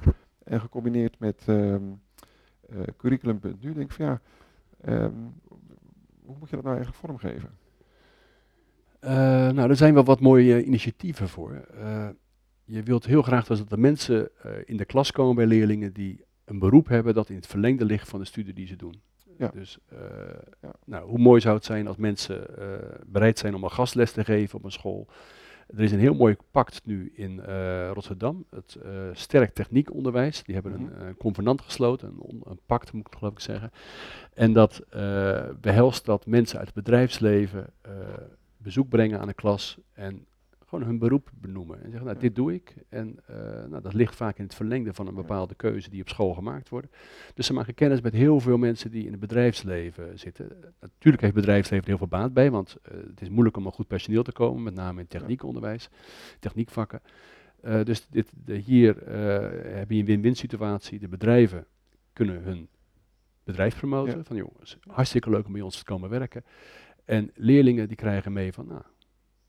En 0.43 0.61
gecombineerd 0.61 1.19
met 1.19 1.43
ehm 1.45 1.81
eh, 2.69 2.77
curriculum.nu 2.97 3.73
denk 3.73 3.89
ik 3.89 3.91
van 3.91 4.05
ja, 4.05 4.21
ehm, 4.81 5.13
hoe 6.29 6.37
moet 6.39 6.49
je 6.49 6.55
dat 6.55 6.65
nou 6.65 6.77
eigenlijk 6.77 7.05
vormgeven? 7.05 7.57
Eh, 8.99 9.11
nou, 9.49 9.69
er 9.69 9.75
zijn 9.75 9.93
wel 9.93 10.03
wat 10.03 10.19
mooie 10.19 10.55
eh, 10.55 10.67
initiatieven 10.67 11.29
voor. 11.29 11.51
Eh, 11.53 12.07
je 12.63 12.83
wilt 12.83 13.05
heel 13.05 13.21
graag 13.21 13.45
dat 13.45 13.71
er 13.71 13.79
mensen 13.79 14.29
in 14.65 14.77
de 14.77 14.85
klas 14.85 15.11
komen 15.11 15.35
bij 15.35 15.45
leerlingen 15.45 15.93
die 15.93 16.23
een 16.45 16.59
beroep 16.59 16.87
hebben 16.87 17.13
dat 17.13 17.29
in 17.29 17.35
het 17.35 17.47
verlengde 17.47 17.85
ligt 17.85 18.09
van 18.09 18.19
de 18.19 18.25
studie 18.25 18.53
die 18.53 18.67
ze 18.67 18.75
doen. 18.75 19.01
Ja. 19.37 19.51
Dus 19.53 19.77
Ja. 20.61 20.73
nou, 20.85 21.09
hoe 21.09 21.19
mooi 21.19 21.41
zou 21.41 21.55
het 21.55 21.65
zijn 21.65 21.87
als 21.87 21.97
mensen 21.97 22.45
bereid 23.05 23.39
zijn 23.39 23.55
om 23.55 23.63
een 23.63 23.71
gastles 23.71 24.11
te 24.11 24.23
geven 24.23 24.57
op 24.57 24.63
een 24.63 24.71
school. 24.71 25.07
Er 25.75 25.79
is 25.83 25.91
een 25.91 25.99
heel 25.99 26.13
mooi 26.15 26.35
pact 26.51 26.81
nu 26.85 27.11
in 27.15 27.39
eh, 27.41 27.89
Rotterdam, 27.93 28.45
het 28.49 28.77
eh, 28.83 28.91
Sterk 29.13 29.53
Techniekonderwijs. 29.53 30.43
Die 30.43 30.53
hebben 30.53 30.71
Mhm. 30.71 30.83
een, 30.83 31.07
eh, 31.07 31.13
convenant 31.17 31.61
gesloten, 31.61 32.07
een, 32.27 32.41
een 32.43 32.59
pact 32.65 32.91
moet 32.93 33.07
ik 33.07 33.13
geloof 33.17 33.31
ik 33.33 33.39
zeggen. 33.39 33.71
En 34.33 34.53
dat 34.53 34.79
eh, 34.89 35.43
behelst 35.61 36.05
dat 36.05 36.25
mensen 36.25 36.57
uit 36.57 36.67
het 36.67 36.75
bedrijfsleven 36.75 37.65
bezoek 38.57 38.89
brengen 38.89 39.19
aan 39.19 39.27
de 39.27 39.33
klas 39.33 39.77
en 39.93 40.25
gewoon 40.69 40.85
hun 40.85 40.97
beroep 40.97 41.31
benoemen. 41.33 41.83
En 41.83 41.89
zeggen, 41.89 42.05
nou, 42.05 42.19
dit 42.19 42.35
doe 42.35 42.53
ik. 42.53 42.73
En 42.89 43.19
eh, 43.25 43.35
nou, 43.69 43.81
dat 43.81 43.93
ligt 43.93 44.15
vaak 44.15 44.37
in 44.37 44.43
het 44.43 44.55
verlengde 44.55 44.93
van 44.93 45.07
een 45.07 45.15
bepaalde 45.15 45.55
keuze 45.55 45.89
die 45.89 46.01
op 46.01 46.09
school 46.09 46.33
gemaakt 46.33 46.69
wordt. 46.69 46.87
Dus 47.33 47.45
ze 47.45 47.53
maken 47.53 47.73
kennis 47.73 48.01
met 48.01 48.13
heel 48.13 48.39
veel 48.39 48.57
mensen 48.57 48.91
die 48.91 49.05
in 49.05 49.11
het 49.11 49.19
bedrijfsleven 49.19 50.19
zitten. 50.19 50.47
Natuurlijk 50.79 51.23
heeft 51.23 51.35
het 51.35 51.45
bedrijfsleven 51.45 51.83
er 51.83 51.89
heel 51.89 51.97
veel 51.97 52.19
baat 52.19 52.33
bij, 52.33 52.51
want 52.51 52.77
eh, 52.81 52.97
het 53.07 53.21
is 53.21 53.29
moeilijk 53.29 53.57
om 53.57 53.65
aan 53.65 53.71
goed 53.71 53.87
personeel 53.87 54.23
te 54.23 54.31
komen, 54.31 54.63
met 54.63 54.73
name 54.73 54.99
in 54.99 55.07
techniekonderwijs, 55.07 55.89
techniekvakken. 56.39 57.01
Eh, 57.61 57.83
dus 57.83 58.07
dit, 58.07 58.31
de, 58.45 58.55
hier 58.55 58.95
heb 59.77 59.91
je 59.91 59.99
een 59.99 60.05
win-win 60.05 60.35
situatie. 60.35 60.99
De 60.99 61.07
bedrijven 61.07 61.65
kunnen 62.13 62.43
hun 62.43 62.67
bedrijf 63.43 63.77
promoten. 63.77 64.17
Ja. 64.17 64.23
Van 64.23 64.35
jongens, 64.35 64.77
hartstikke 64.87 65.29
leuk 65.29 65.45
om 65.45 65.53
bij 65.53 65.61
ons 65.61 65.77
te 65.77 65.83
komen 65.83 66.09
werken. 66.09 66.43
En 67.05 67.31
leerlingen 67.35 67.87
die 67.87 67.97
krijgen 67.97 68.33
mee 68.33 68.53
van, 68.53 68.67
nou, 68.67 68.81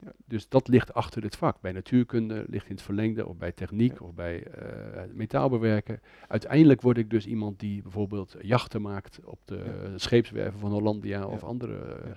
Ja. 0.04 0.12
Dus 0.26 0.48
dat 0.48 0.68
ligt 0.68 0.94
achter 0.94 1.20
dit 1.20 1.36
vak. 1.36 1.60
Bij 1.60 1.72
natuurkunde 1.72 2.44
ligt 2.48 2.66
in 2.68 2.74
het 2.74 2.82
verlengde, 2.82 3.26
of 3.26 3.36
bij 3.36 3.52
techniek, 3.52 3.98
Ja. 3.98 4.06
of 4.06 4.14
bij 4.14 4.42
eh, 4.44 5.02
metaalbewerken. 5.12 6.00
Uiteindelijk 6.28 6.80
word 6.82 6.98
ik 6.98 7.10
dus 7.10 7.26
iemand 7.26 7.58
die 7.60 7.82
bijvoorbeeld 7.82 8.36
jachten 8.42 8.82
maakt 8.82 9.18
op 9.24 9.40
de 9.44 9.62
Ja. 9.92 9.98
scheepswerven 9.98 10.60
van 10.60 10.70
Hollandia 10.72 11.26
of 11.26 11.42
andere 11.44 11.78
eh, 11.78 12.06
Ja. 12.08 12.14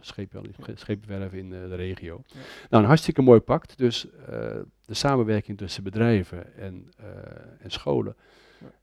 scheepswerven 0.75 1.37
in 1.37 1.53
eh, 1.53 1.59
de 1.69 1.75
regio. 1.75 2.21
Nou, 2.69 2.83
een 2.83 2.89
hartstikke 2.89 3.21
mooi 3.21 3.39
pact. 3.39 3.77
Dus 3.77 4.09
eh, 4.11 4.25
de 4.85 4.93
samenwerking 4.93 5.57
tussen 5.57 5.83
bedrijven 5.83 6.55
en, 6.55 6.89
eh, 6.97 7.05
en 7.59 7.71
scholen, 7.71 8.15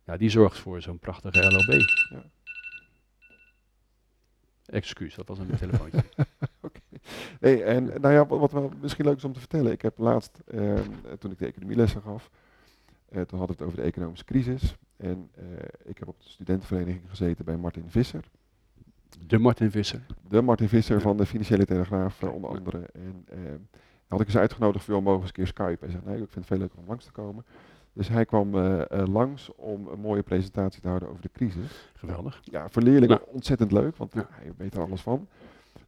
Ja. 0.04 0.16
die 0.16 0.30
zorgt 0.30 0.58
voor 0.58 0.82
zo'n 0.82 0.98
prachtige 0.98 1.50
LOB. 1.50 1.80
Ja. 2.10 2.24
Excuus, 4.66 5.14
dat 5.14 5.28
was 5.28 5.38
een 5.38 5.56
telefoontje. 5.58 6.02
En 7.40 7.84
nou 8.00 8.14
ja, 8.14 8.26
wat, 8.26 8.52
wel 8.52 8.70
misschien 8.80 9.04
leuk 9.04 9.16
is 9.16 9.24
om 9.24 9.32
te 9.32 9.38
vertellen. 9.40 9.72
Ik 9.72 9.82
heb 9.82 9.98
laatst, 9.98 10.40
ehm, 10.46 10.82
toen 11.18 11.30
ik 11.30 11.38
de 11.38 11.46
economielessen 11.46 12.02
gaf, 12.02 12.30
eh, 13.08 13.20
toen 13.20 13.38
hadden 13.38 13.56
we 13.56 13.62
het 13.62 13.72
over 13.72 13.76
de 13.76 13.88
economische 13.88 14.24
crisis. 14.24 14.76
En 14.96 15.28
eh, 15.34 15.44
ik 15.84 15.98
heb 15.98 16.08
op 16.08 16.16
de 16.22 16.28
studentenvereniging 16.28 17.02
gezeten 17.08 17.44
bij 17.44 17.56
Martin 17.56 17.84
Visser. 17.88 18.24
De 19.26 19.38
Martin 19.38 19.70
Visser. 19.70 20.06
De 20.28 20.42
Martin 20.42 20.68
Visser 20.68 20.96
Ja. 20.96 21.02
van 21.02 21.16
de 21.16 21.26
Financiële 21.26 21.64
Telegraaf 21.66 22.22
eh, 22.22 22.34
onder 22.34 22.50
andere. 22.50 22.86
En 22.92 23.26
had 24.08 24.20
ik 24.20 24.26
eens 24.26 24.36
uitgenodigd 24.36 24.84
voor 24.84 25.02
mogen 25.02 25.20
eens 25.20 25.28
een 25.28 25.34
keer 25.34 25.46
Skype. 25.46 25.76
Hij 25.80 25.90
zegt, 25.90 26.04
nee, 26.04 26.14
ik 26.14 26.18
vind 26.30 26.34
het 26.34 26.46
veel 26.46 26.58
leuker 26.58 26.78
om 26.78 26.84
langs 26.86 27.04
te 27.04 27.12
komen. 27.12 27.44
Dus 27.92 28.08
hij 28.08 28.24
kwam 28.24 28.56
langs 28.90 29.50
om 29.56 29.86
een 29.88 30.00
mooie 30.00 30.22
presentatie 30.22 30.80
te 30.80 30.88
houden 30.88 31.08
over 31.08 31.22
de 31.22 31.30
crisis. 31.32 31.90
Geweldig. 31.94 32.40
Ja, 32.44 32.68
voor 32.68 32.82
leerlingen 32.82 33.16
Nou. 33.16 33.30
ontzettend 33.32 33.72
leuk, 33.72 33.96
want 33.96 34.12
Ja. 34.14 34.26
hij 34.30 34.52
weet 34.56 34.74
er 34.74 34.80
alles 34.80 35.00
van. 35.00 35.28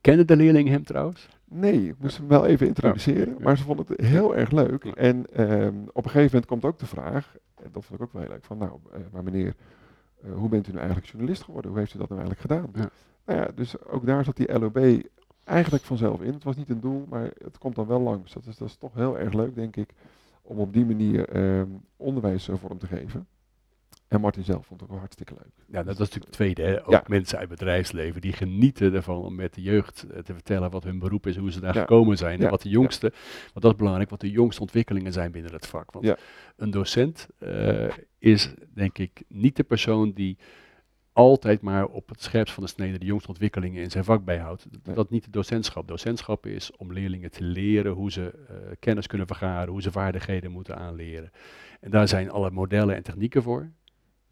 Kennen 0.00 0.26
de 0.26 0.36
leerlingen 0.36 0.72
hem 0.72 0.84
trouwens? 0.84 1.28
Nee, 1.44 1.88
ik 1.88 1.94
moest 1.98 2.16
hem 2.16 2.28
wel 2.28 2.46
even 2.46 2.66
introduceren, 2.66 3.34
Ja. 3.38 3.44
maar 3.44 3.56
ze 3.56 3.62
vonden 3.64 3.86
het 3.88 4.00
heel 4.06 4.36
erg 4.36 4.50
leuk. 4.50 4.84
En 4.84 5.26
ehm, 5.32 5.74
op 5.92 6.04
een 6.04 6.10
gegeven 6.10 6.24
moment 6.24 6.46
komt 6.46 6.64
ook 6.64 6.78
de 6.78 6.86
vraag, 6.86 7.36
en 7.62 7.68
dat 7.72 7.84
vond 7.84 8.00
ik 8.00 8.06
ook 8.06 8.12
wel 8.12 8.22
heel 8.22 8.30
leuk, 8.30 8.44
van 8.44 8.58
nou, 8.58 8.78
eh, 8.92 8.98
maar 9.12 9.22
meneer, 9.22 9.54
eh, 10.22 10.32
hoe 10.34 10.48
bent 10.48 10.66
u 10.66 10.70
nou 10.70 10.78
eigenlijk 10.82 11.10
journalist 11.12 11.42
geworden? 11.42 11.70
Hoe 11.70 11.80
heeft 11.80 11.94
u 11.94 11.98
dat 11.98 12.08
nou 12.08 12.20
eigenlijk 12.20 12.52
gedaan? 12.52 12.70
Ja. 12.74 12.90
Nou 13.26 13.38
ja, 13.38 13.50
dus 13.54 13.84
ook 13.84 14.06
daar 14.06 14.24
zat 14.24 14.36
die 14.36 14.58
LOB 14.58 14.78
eigenlijk 15.44 15.84
vanzelf 15.84 16.20
in. 16.20 16.32
Het 16.32 16.44
was 16.44 16.56
niet 16.56 16.70
een 16.70 16.80
doel, 16.80 17.06
maar 17.08 17.30
het 17.44 17.58
komt 17.58 17.74
dan 17.74 17.86
wel 17.86 18.00
langs. 18.00 18.32
Dat 18.32 18.46
is, 18.46 18.56
dat 18.56 18.68
is 18.68 18.76
toch 18.76 18.94
heel 18.94 19.18
erg 19.18 19.32
leuk, 19.32 19.54
denk 19.54 19.76
ik, 19.76 19.90
om 20.42 20.58
op 20.58 20.72
die 20.72 20.84
manier 20.84 21.28
ehm, 21.28 21.68
onderwijs 21.96 22.48
vorm 22.52 22.78
te 22.78 22.86
geven. 22.86 23.26
En 24.12 24.20
Martin 24.20 24.44
zelf 24.44 24.66
vond 24.66 24.80
het 24.80 24.90
ook 24.90 24.98
hartstikke 24.98 25.34
leuk. 25.34 25.52
Ja, 25.66 25.82
dat 25.82 25.92
is 25.92 25.98
natuurlijk 25.98 26.24
het 26.24 26.32
tweede. 26.34 26.62
Hè? 26.62 26.84
Ook 26.86 26.90
Ja. 26.90 27.04
mensen 27.06 27.38
uit 27.38 27.48
bedrijfsleven 27.48 28.20
die 28.20 28.32
genieten 28.32 28.94
ervan 28.94 29.16
om 29.16 29.34
met 29.34 29.54
de 29.54 29.62
jeugd 29.62 30.02
eh, 30.10 30.18
te 30.18 30.32
vertellen 30.32 30.70
wat 30.70 30.84
hun 30.84 30.98
beroep 30.98 31.26
is, 31.26 31.36
hoe 31.36 31.52
ze 31.52 31.60
daar 31.60 31.74
Ja. 31.74 31.80
gekomen 31.80 32.16
zijn. 32.16 32.38
Ja. 32.38 32.44
En 32.44 32.50
wat 32.50 32.62
de 32.62 32.68
jongste, 32.68 33.12
want 33.42 33.60
dat 33.64 33.72
is 33.72 33.78
belangrijk, 33.78 34.10
wat 34.10 34.20
de 34.20 34.30
jongste 34.30 34.60
ontwikkelingen 34.60 35.12
zijn 35.12 35.32
binnen 35.32 35.52
het 35.52 35.66
vak. 35.66 35.92
Want 35.92 36.14
een 36.56 36.70
docent 36.70 37.28
eh, 37.38 37.88
is 38.18 38.54
denk 38.74 38.98
ik 38.98 39.22
niet 39.28 39.56
de 39.56 39.64
persoon 39.64 40.12
die 40.12 40.38
altijd 41.12 41.60
maar 41.60 41.86
op 41.86 42.08
het 42.08 42.22
scherpst 42.22 42.54
van 42.54 42.62
de 42.62 42.68
snede 42.68 42.98
de 42.98 43.06
jongste 43.06 43.28
ontwikkelingen 43.28 43.82
in 43.82 43.90
zijn 43.90 44.04
vak 44.04 44.24
bijhoudt. 44.24 44.66
Nee. 44.84 44.94
Dat 44.94 45.04
is 45.04 45.10
niet 45.10 45.24
de 45.24 45.30
docentschap. 45.30 45.88
Docentschap 45.88 46.46
is 46.46 46.76
om 46.76 46.92
leerlingen 46.92 47.30
te 47.30 47.42
leren 47.44 47.92
hoe 47.92 48.10
ze 48.12 48.44
eh, 48.48 48.56
kennis 48.78 49.06
kunnen 49.06 49.26
vergaren, 49.26 49.72
hoe 49.72 49.82
ze 49.82 49.90
vaardigheden 49.92 50.50
moeten 50.50 50.76
aanleren. 50.76 51.30
En 51.80 51.90
daar 51.90 52.08
zijn 52.08 52.30
alle 52.30 52.50
modellen 52.50 52.94
en 52.94 53.02
technieken 53.02 53.42
voor. 53.42 53.70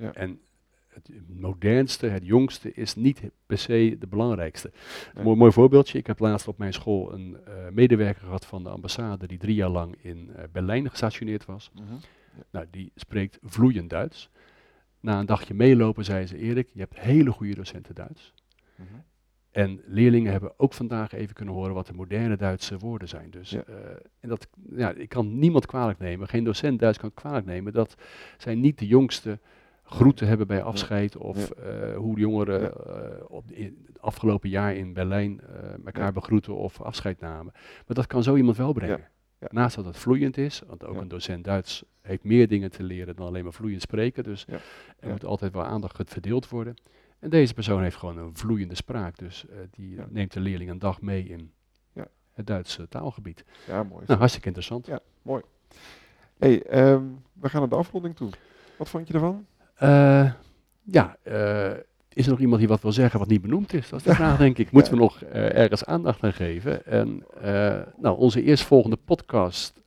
Ja. 0.01 0.13
En 0.13 0.41
het 0.89 1.11
modernste, 1.29 2.07
het 2.07 2.27
jongste 2.27 2.73
is 2.73 2.95
niet 2.95 3.23
per 3.47 3.59
se 3.59 3.97
de 3.99 4.07
belangrijkste. 4.07 4.71
Een 5.15 5.25
mooi, 5.25 5.37
mooi 5.37 5.53
voorbeeldje. 5.53 5.99
Ik 5.99 6.07
heb 6.07 6.19
laatst 6.19 6.49
op 6.49 6.59
mijn 6.59 6.73
school 6.73 7.13
een 7.13 7.37
eh, 7.45 7.55
medewerker 7.73 8.23
gehad 8.25 8.47
van 8.47 8.63
de 8.63 8.69
ambassade 8.69 9.27
die 9.27 9.39
drie 9.39 9.55
jaar 9.55 9.69
lang 9.69 9.97
in 10.03 10.31
eh, 10.37 10.45
Berlijn 10.53 10.91
gestationeerd 10.91 11.45
was. 11.45 11.71
Mhm. 11.75 11.85
Nou, 12.51 12.67
die 12.71 12.93
spreekt 12.95 13.39
vloeiend 13.43 13.91
Duits. 13.91 14.31
Na 15.01 15.19
een 15.19 15.27
dagje 15.27 15.55
meelopen 15.55 16.05
zei 16.05 16.27
ze, 16.27 16.39
Erik, 16.39 16.69
je 16.73 16.81
hebt 16.81 17.01
hele 17.01 17.31
goede 17.31 17.55
docenten 17.55 17.95
Duits. 17.95 18.35
Mhm. 18.77 18.87
En 19.51 19.81
leerlingen 19.87 20.33
hebben 20.33 20.53
ook 20.57 20.73
vandaag 20.73 21.13
even 21.13 21.35
kunnen 21.35 21.55
horen 21.55 21.75
wat 21.75 21.87
de 21.87 21.93
moderne 21.93 22.37
Duitse 22.37 22.79
woorden 22.79 23.09
zijn. 23.09 23.31
Dus, 23.31 23.51
Ja. 23.51 23.63
eh, 23.63 23.75
en 24.21 24.29
dat, 24.29 24.49
ja, 24.77 24.91
ik 24.93 25.09
kan 25.09 25.39
niemand 25.39 25.67
kwalijk 25.67 25.99
nemen, 25.99 26.29
geen 26.29 26.45
docent 26.45 26.79
Duits 26.79 26.99
kan 26.99 27.15
kwalijk 27.15 27.47
nemen, 27.47 27.73
dat 27.73 27.95
zij 28.39 28.55
niet 28.55 28.79
de 28.79 28.87
jongste 28.87 29.39
groeten 29.91 30.27
hebben 30.27 30.47
bij 30.47 30.63
afscheid 30.63 31.17
of 31.17 31.51
eh, 31.51 31.97
hoe 31.97 32.15
de 32.15 32.21
jongeren 32.21 32.73
eh, 32.73 33.25
op 33.29 33.49
de, 33.49 33.55
in 33.55 33.85
het 33.87 34.01
afgelopen 34.01 34.49
jaar 34.49 34.75
in 34.75 34.93
Berlijn 34.93 35.41
eh, 35.41 35.87
elkaar 35.87 36.13
begroeten 36.13 36.57
of 36.57 36.81
afscheid 36.81 37.21
namen. 37.21 37.53
Maar 37.55 37.97
dat 37.97 38.07
kan 38.07 38.23
zo 38.23 38.37
iemand 38.37 38.57
wel 38.57 38.73
brengen. 38.73 39.09
Naast 39.49 39.77
dat 39.77 39.85
het 39.85 39.97
vloeiend 39.97 40.37
is, 40.37 40.63
want 40.67 40.85
ook 40.85 40.97
een 40.97 41.09
docent 41.09 41.45
Duits 41.45 41.85
heeft 42.01 42.25
meer 42.25 42.49
dingen 42.49 42.71
te 42.71 42.83
leren 42.83 43.17
dan 43.17 43.27
alleen 43.27 43.45
maar 43.45 43.53
vloeiend 43.53 43.83
spreken. 43.83 44.25
Dus 44.25 44.47
er 44.99 45.09
moet 45.09 45.25
altijd 45.25 45.53
wel 45.53 45.65
aandacht 45.65 46.11
verdeeld 46.11 46.49
worden. 46.49 46.75
En 47.19 47.31
deze 47.31 47.55
persoon 47.55 47.83
heeft 47.83 47.97
gewoon 47.97 48.19
een 48.19 48.37
vloeiende 48.37 48.75
spraak. 48.75 49.19
Dus 49.19 49.45
die 49.71 49.99
neemt 50.09 50.33
de 50.33 50.41
leerling 50.41 50.71
een 50.71 50.79
dag 50.79 51.01
mee 51.01 51.25
in 51.25 51.53
Ja. 51.93 52.07
het 52.33 52.47
Duitse 52.47 52.89
taalgebied. 52.89 53.45
Ja, 53.67 53.83
mooi. 53.83 54.05
Nou, 54.07 54.19
hartstikke 54.19 54.47
interessant. 54.47 54.87
Ja. 54.87 55.01
Hey, 56.39 56.63
ehm, 56.63 57.05
we 57.33 57.49
gaan 57.49 57.61
naar 57.61 57.69
de 57.69 57.77
afronding 57.77 58.17
toe. 58.17 58.31
Wat 58.77 58.89
vond 58.89 59.09
je 59.09 59.15
ervan? 59.15 59.47
Eh, 59.81 60.33
ja, 60.83 61.17
eh, 61.23 61.71
is 62.09 62.25
er 62.25 62.31
nog 62.31 62.41
iemand 62.41 62.59
die 62.59 62.69
wat 62.69 62.83
wil 62.83 62.93
zeggen 62.93 63.19
wat 63.19 63.29
niet 63.29 63.43
benoemd 63.43 63.73
is? 63.73 63.89
Dat 63.89 63.99
is 63.99 64.05
de 64.05 64.15
vraag, 64.15 64.39
denk 64.39 64.59
ik. 64.59 64.71
Moeten 64.71 64.93
we 64.93 64.99
nog 64.99 65.23
eh, 65.23 65.55
ergens 65.55 65.85
aandacht 65.85 66.23
aan 66.23 66.33
geven? 66.33 66.87
En 66.87 67.25
nou, 67.97 68.19
onze 68.19 68.43
eerstvolgende 68.43 68.97
podcast 68.97 69.81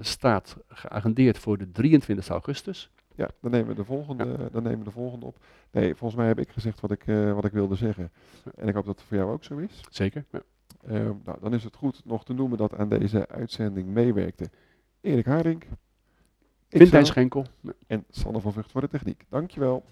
staat 0.00 0.56
geagendeerd 0.68 1.38
voor 1.38 1.58
de 1.58 1.70
23 1.70 2.28
augustus. 2.28 2.90
Ja, 3.14 3.28
dan 3.40 3.50
nemen 3.50 3.68
we 3.68 3.74
de 3.74 3.84
volgende, 3.84 4.48
dan 4.52 4.62
nemen 4.62 4.78
we 4.78 4.84
de 4.84 4.90
volgende 4.90 5.26
op. 5.26 5.36
Nee, 5.70 5.94
volgens 5.94 6.20
mij 6.20 6.28
heb 6.28 6.38
ik 6.38 6.48
gezegd 6.48 6.80
wat 6.80 6.90
ik, 6.90 7.04
wat 7.34 7.44
ik 7.44 7.52
wilde 7.52 7.74
zeggen. 7.74 8.12
En 8.54 8.68
ik 8.68 8.74
hoop 8.74 8.84
dat 8.84 8.98
het 8.98 9.04
voor 9.08 9.16
jou 9.16 9.32
ook 9.32 9.44
zo 9.44 9.56
is. 9.56 9.80
Zeker. 9.90 10.24
Ja. 10.30 10.42
Ehm, 10.86 11.12
nou, 11.24 11.38
dan 11.40 11.54
is 11.54 11.64
het 11.64 11.76
goed 11.76 12.02
nog 12.04 12.24
te 12.24 12.32
noemen 12.32 12.58
dat 12.58 12.74
aan 12.74 12.88
deze 12.88 13.28
uitzending 13.28 13.88
meewerkte 13.88 14.50
Erik 15.00 15.26
Haring, 15.26 15.64
Quintijn 16.74 17.06
Schenkel. 17.06 17.46
En 17.86 18.04
Sanne 18.10 18.40
van 18.40 18.52
Vught 18.52 18.70
voor 18.70 18.80
de 18.80 18.88
techniek. 18.88 19.24
Dankjewel. 19.28 19.84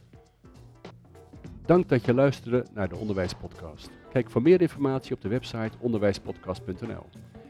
Dank 1.67 1.89
dat 1.89 2.05
je 2.05 2.15
luisterde 2.15 2.65
naar 2.75 2.89
de 2.89 2.97
Onderwijspodcast. 2.97 3.91
Kijk 4.13 4.31
voor 4.31 4.43
meer 4.43 4.61
informatie 4.61 5.15
op 5.15 5.21
de 5.21 5.29
website 5.29 5.71
onderwijspodcast.nl. 5.79 7.07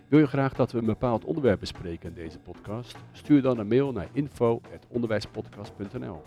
Wil 0.08 0.18
je 0.18 0.26
graag 0.26 0.54
dat 0.54 0.72
we 0.72 0.78
een 0.78 0.84
bepaald 0.84 1.24
onderwerp 1.24 1.60
bespreken 1.60 2.08
in 2.08 2.14
deze 2.14 2.38
podcast? 2.38 2.96
Stuur 3.12 3.42
dan 3.42 3.58
een 3.58 3.68
mail 3.68 3.92
naar 3.92 4.08
info.onderwijspodcast.nl. 4.12 6.22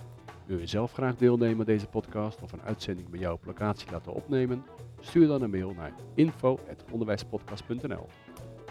Wil 0.46 0.58
je 0.58 0.68
zelf 0.68 0.92
graag 0.92 1.16
deelnemen 1.16 1.60
aan 1.60 1.66
deze 1.66 1.88
podcast 1.88 2.42
of 2.42 2.52
een 2.52 2.62
uitzending 2.62 3.10
bij 3.10 3.20
jou 3.20 3.34
op 3.34 3.46
locatie 3.46 3.92
laten 3.92 4.14
opnemen? 4.14 4.64
Stuur 5.00 5.28
dan 5.28 5.42
een 5.42 5.50
mail 5.50 5.74
naar 5.74 5.94
info.onderwijspodcast.nl. 6.14 8.08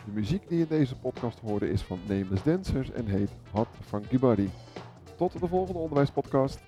De 0.04 0.10
muziek 0.12 0.48
die 0.48 0.60
in 0.60 0.66
deze 0.68 0.96
podcast 0.96 1.38
hoorde 1.40 1.70
is 1.70 1.82
van 1.82 1.98
Nameless 2.06 2.42
Dancers 2.42 2.90
en 2.90 3.06
heet 3.06 3.30
Hot 3.50 3.68
Funky 3.80 4.18
Body. 4.18 4.48
Tot 5.16 5.40
de 5.40 5.48
volgende 5.48 5.78
onderwijspodcast. 5.78 6.60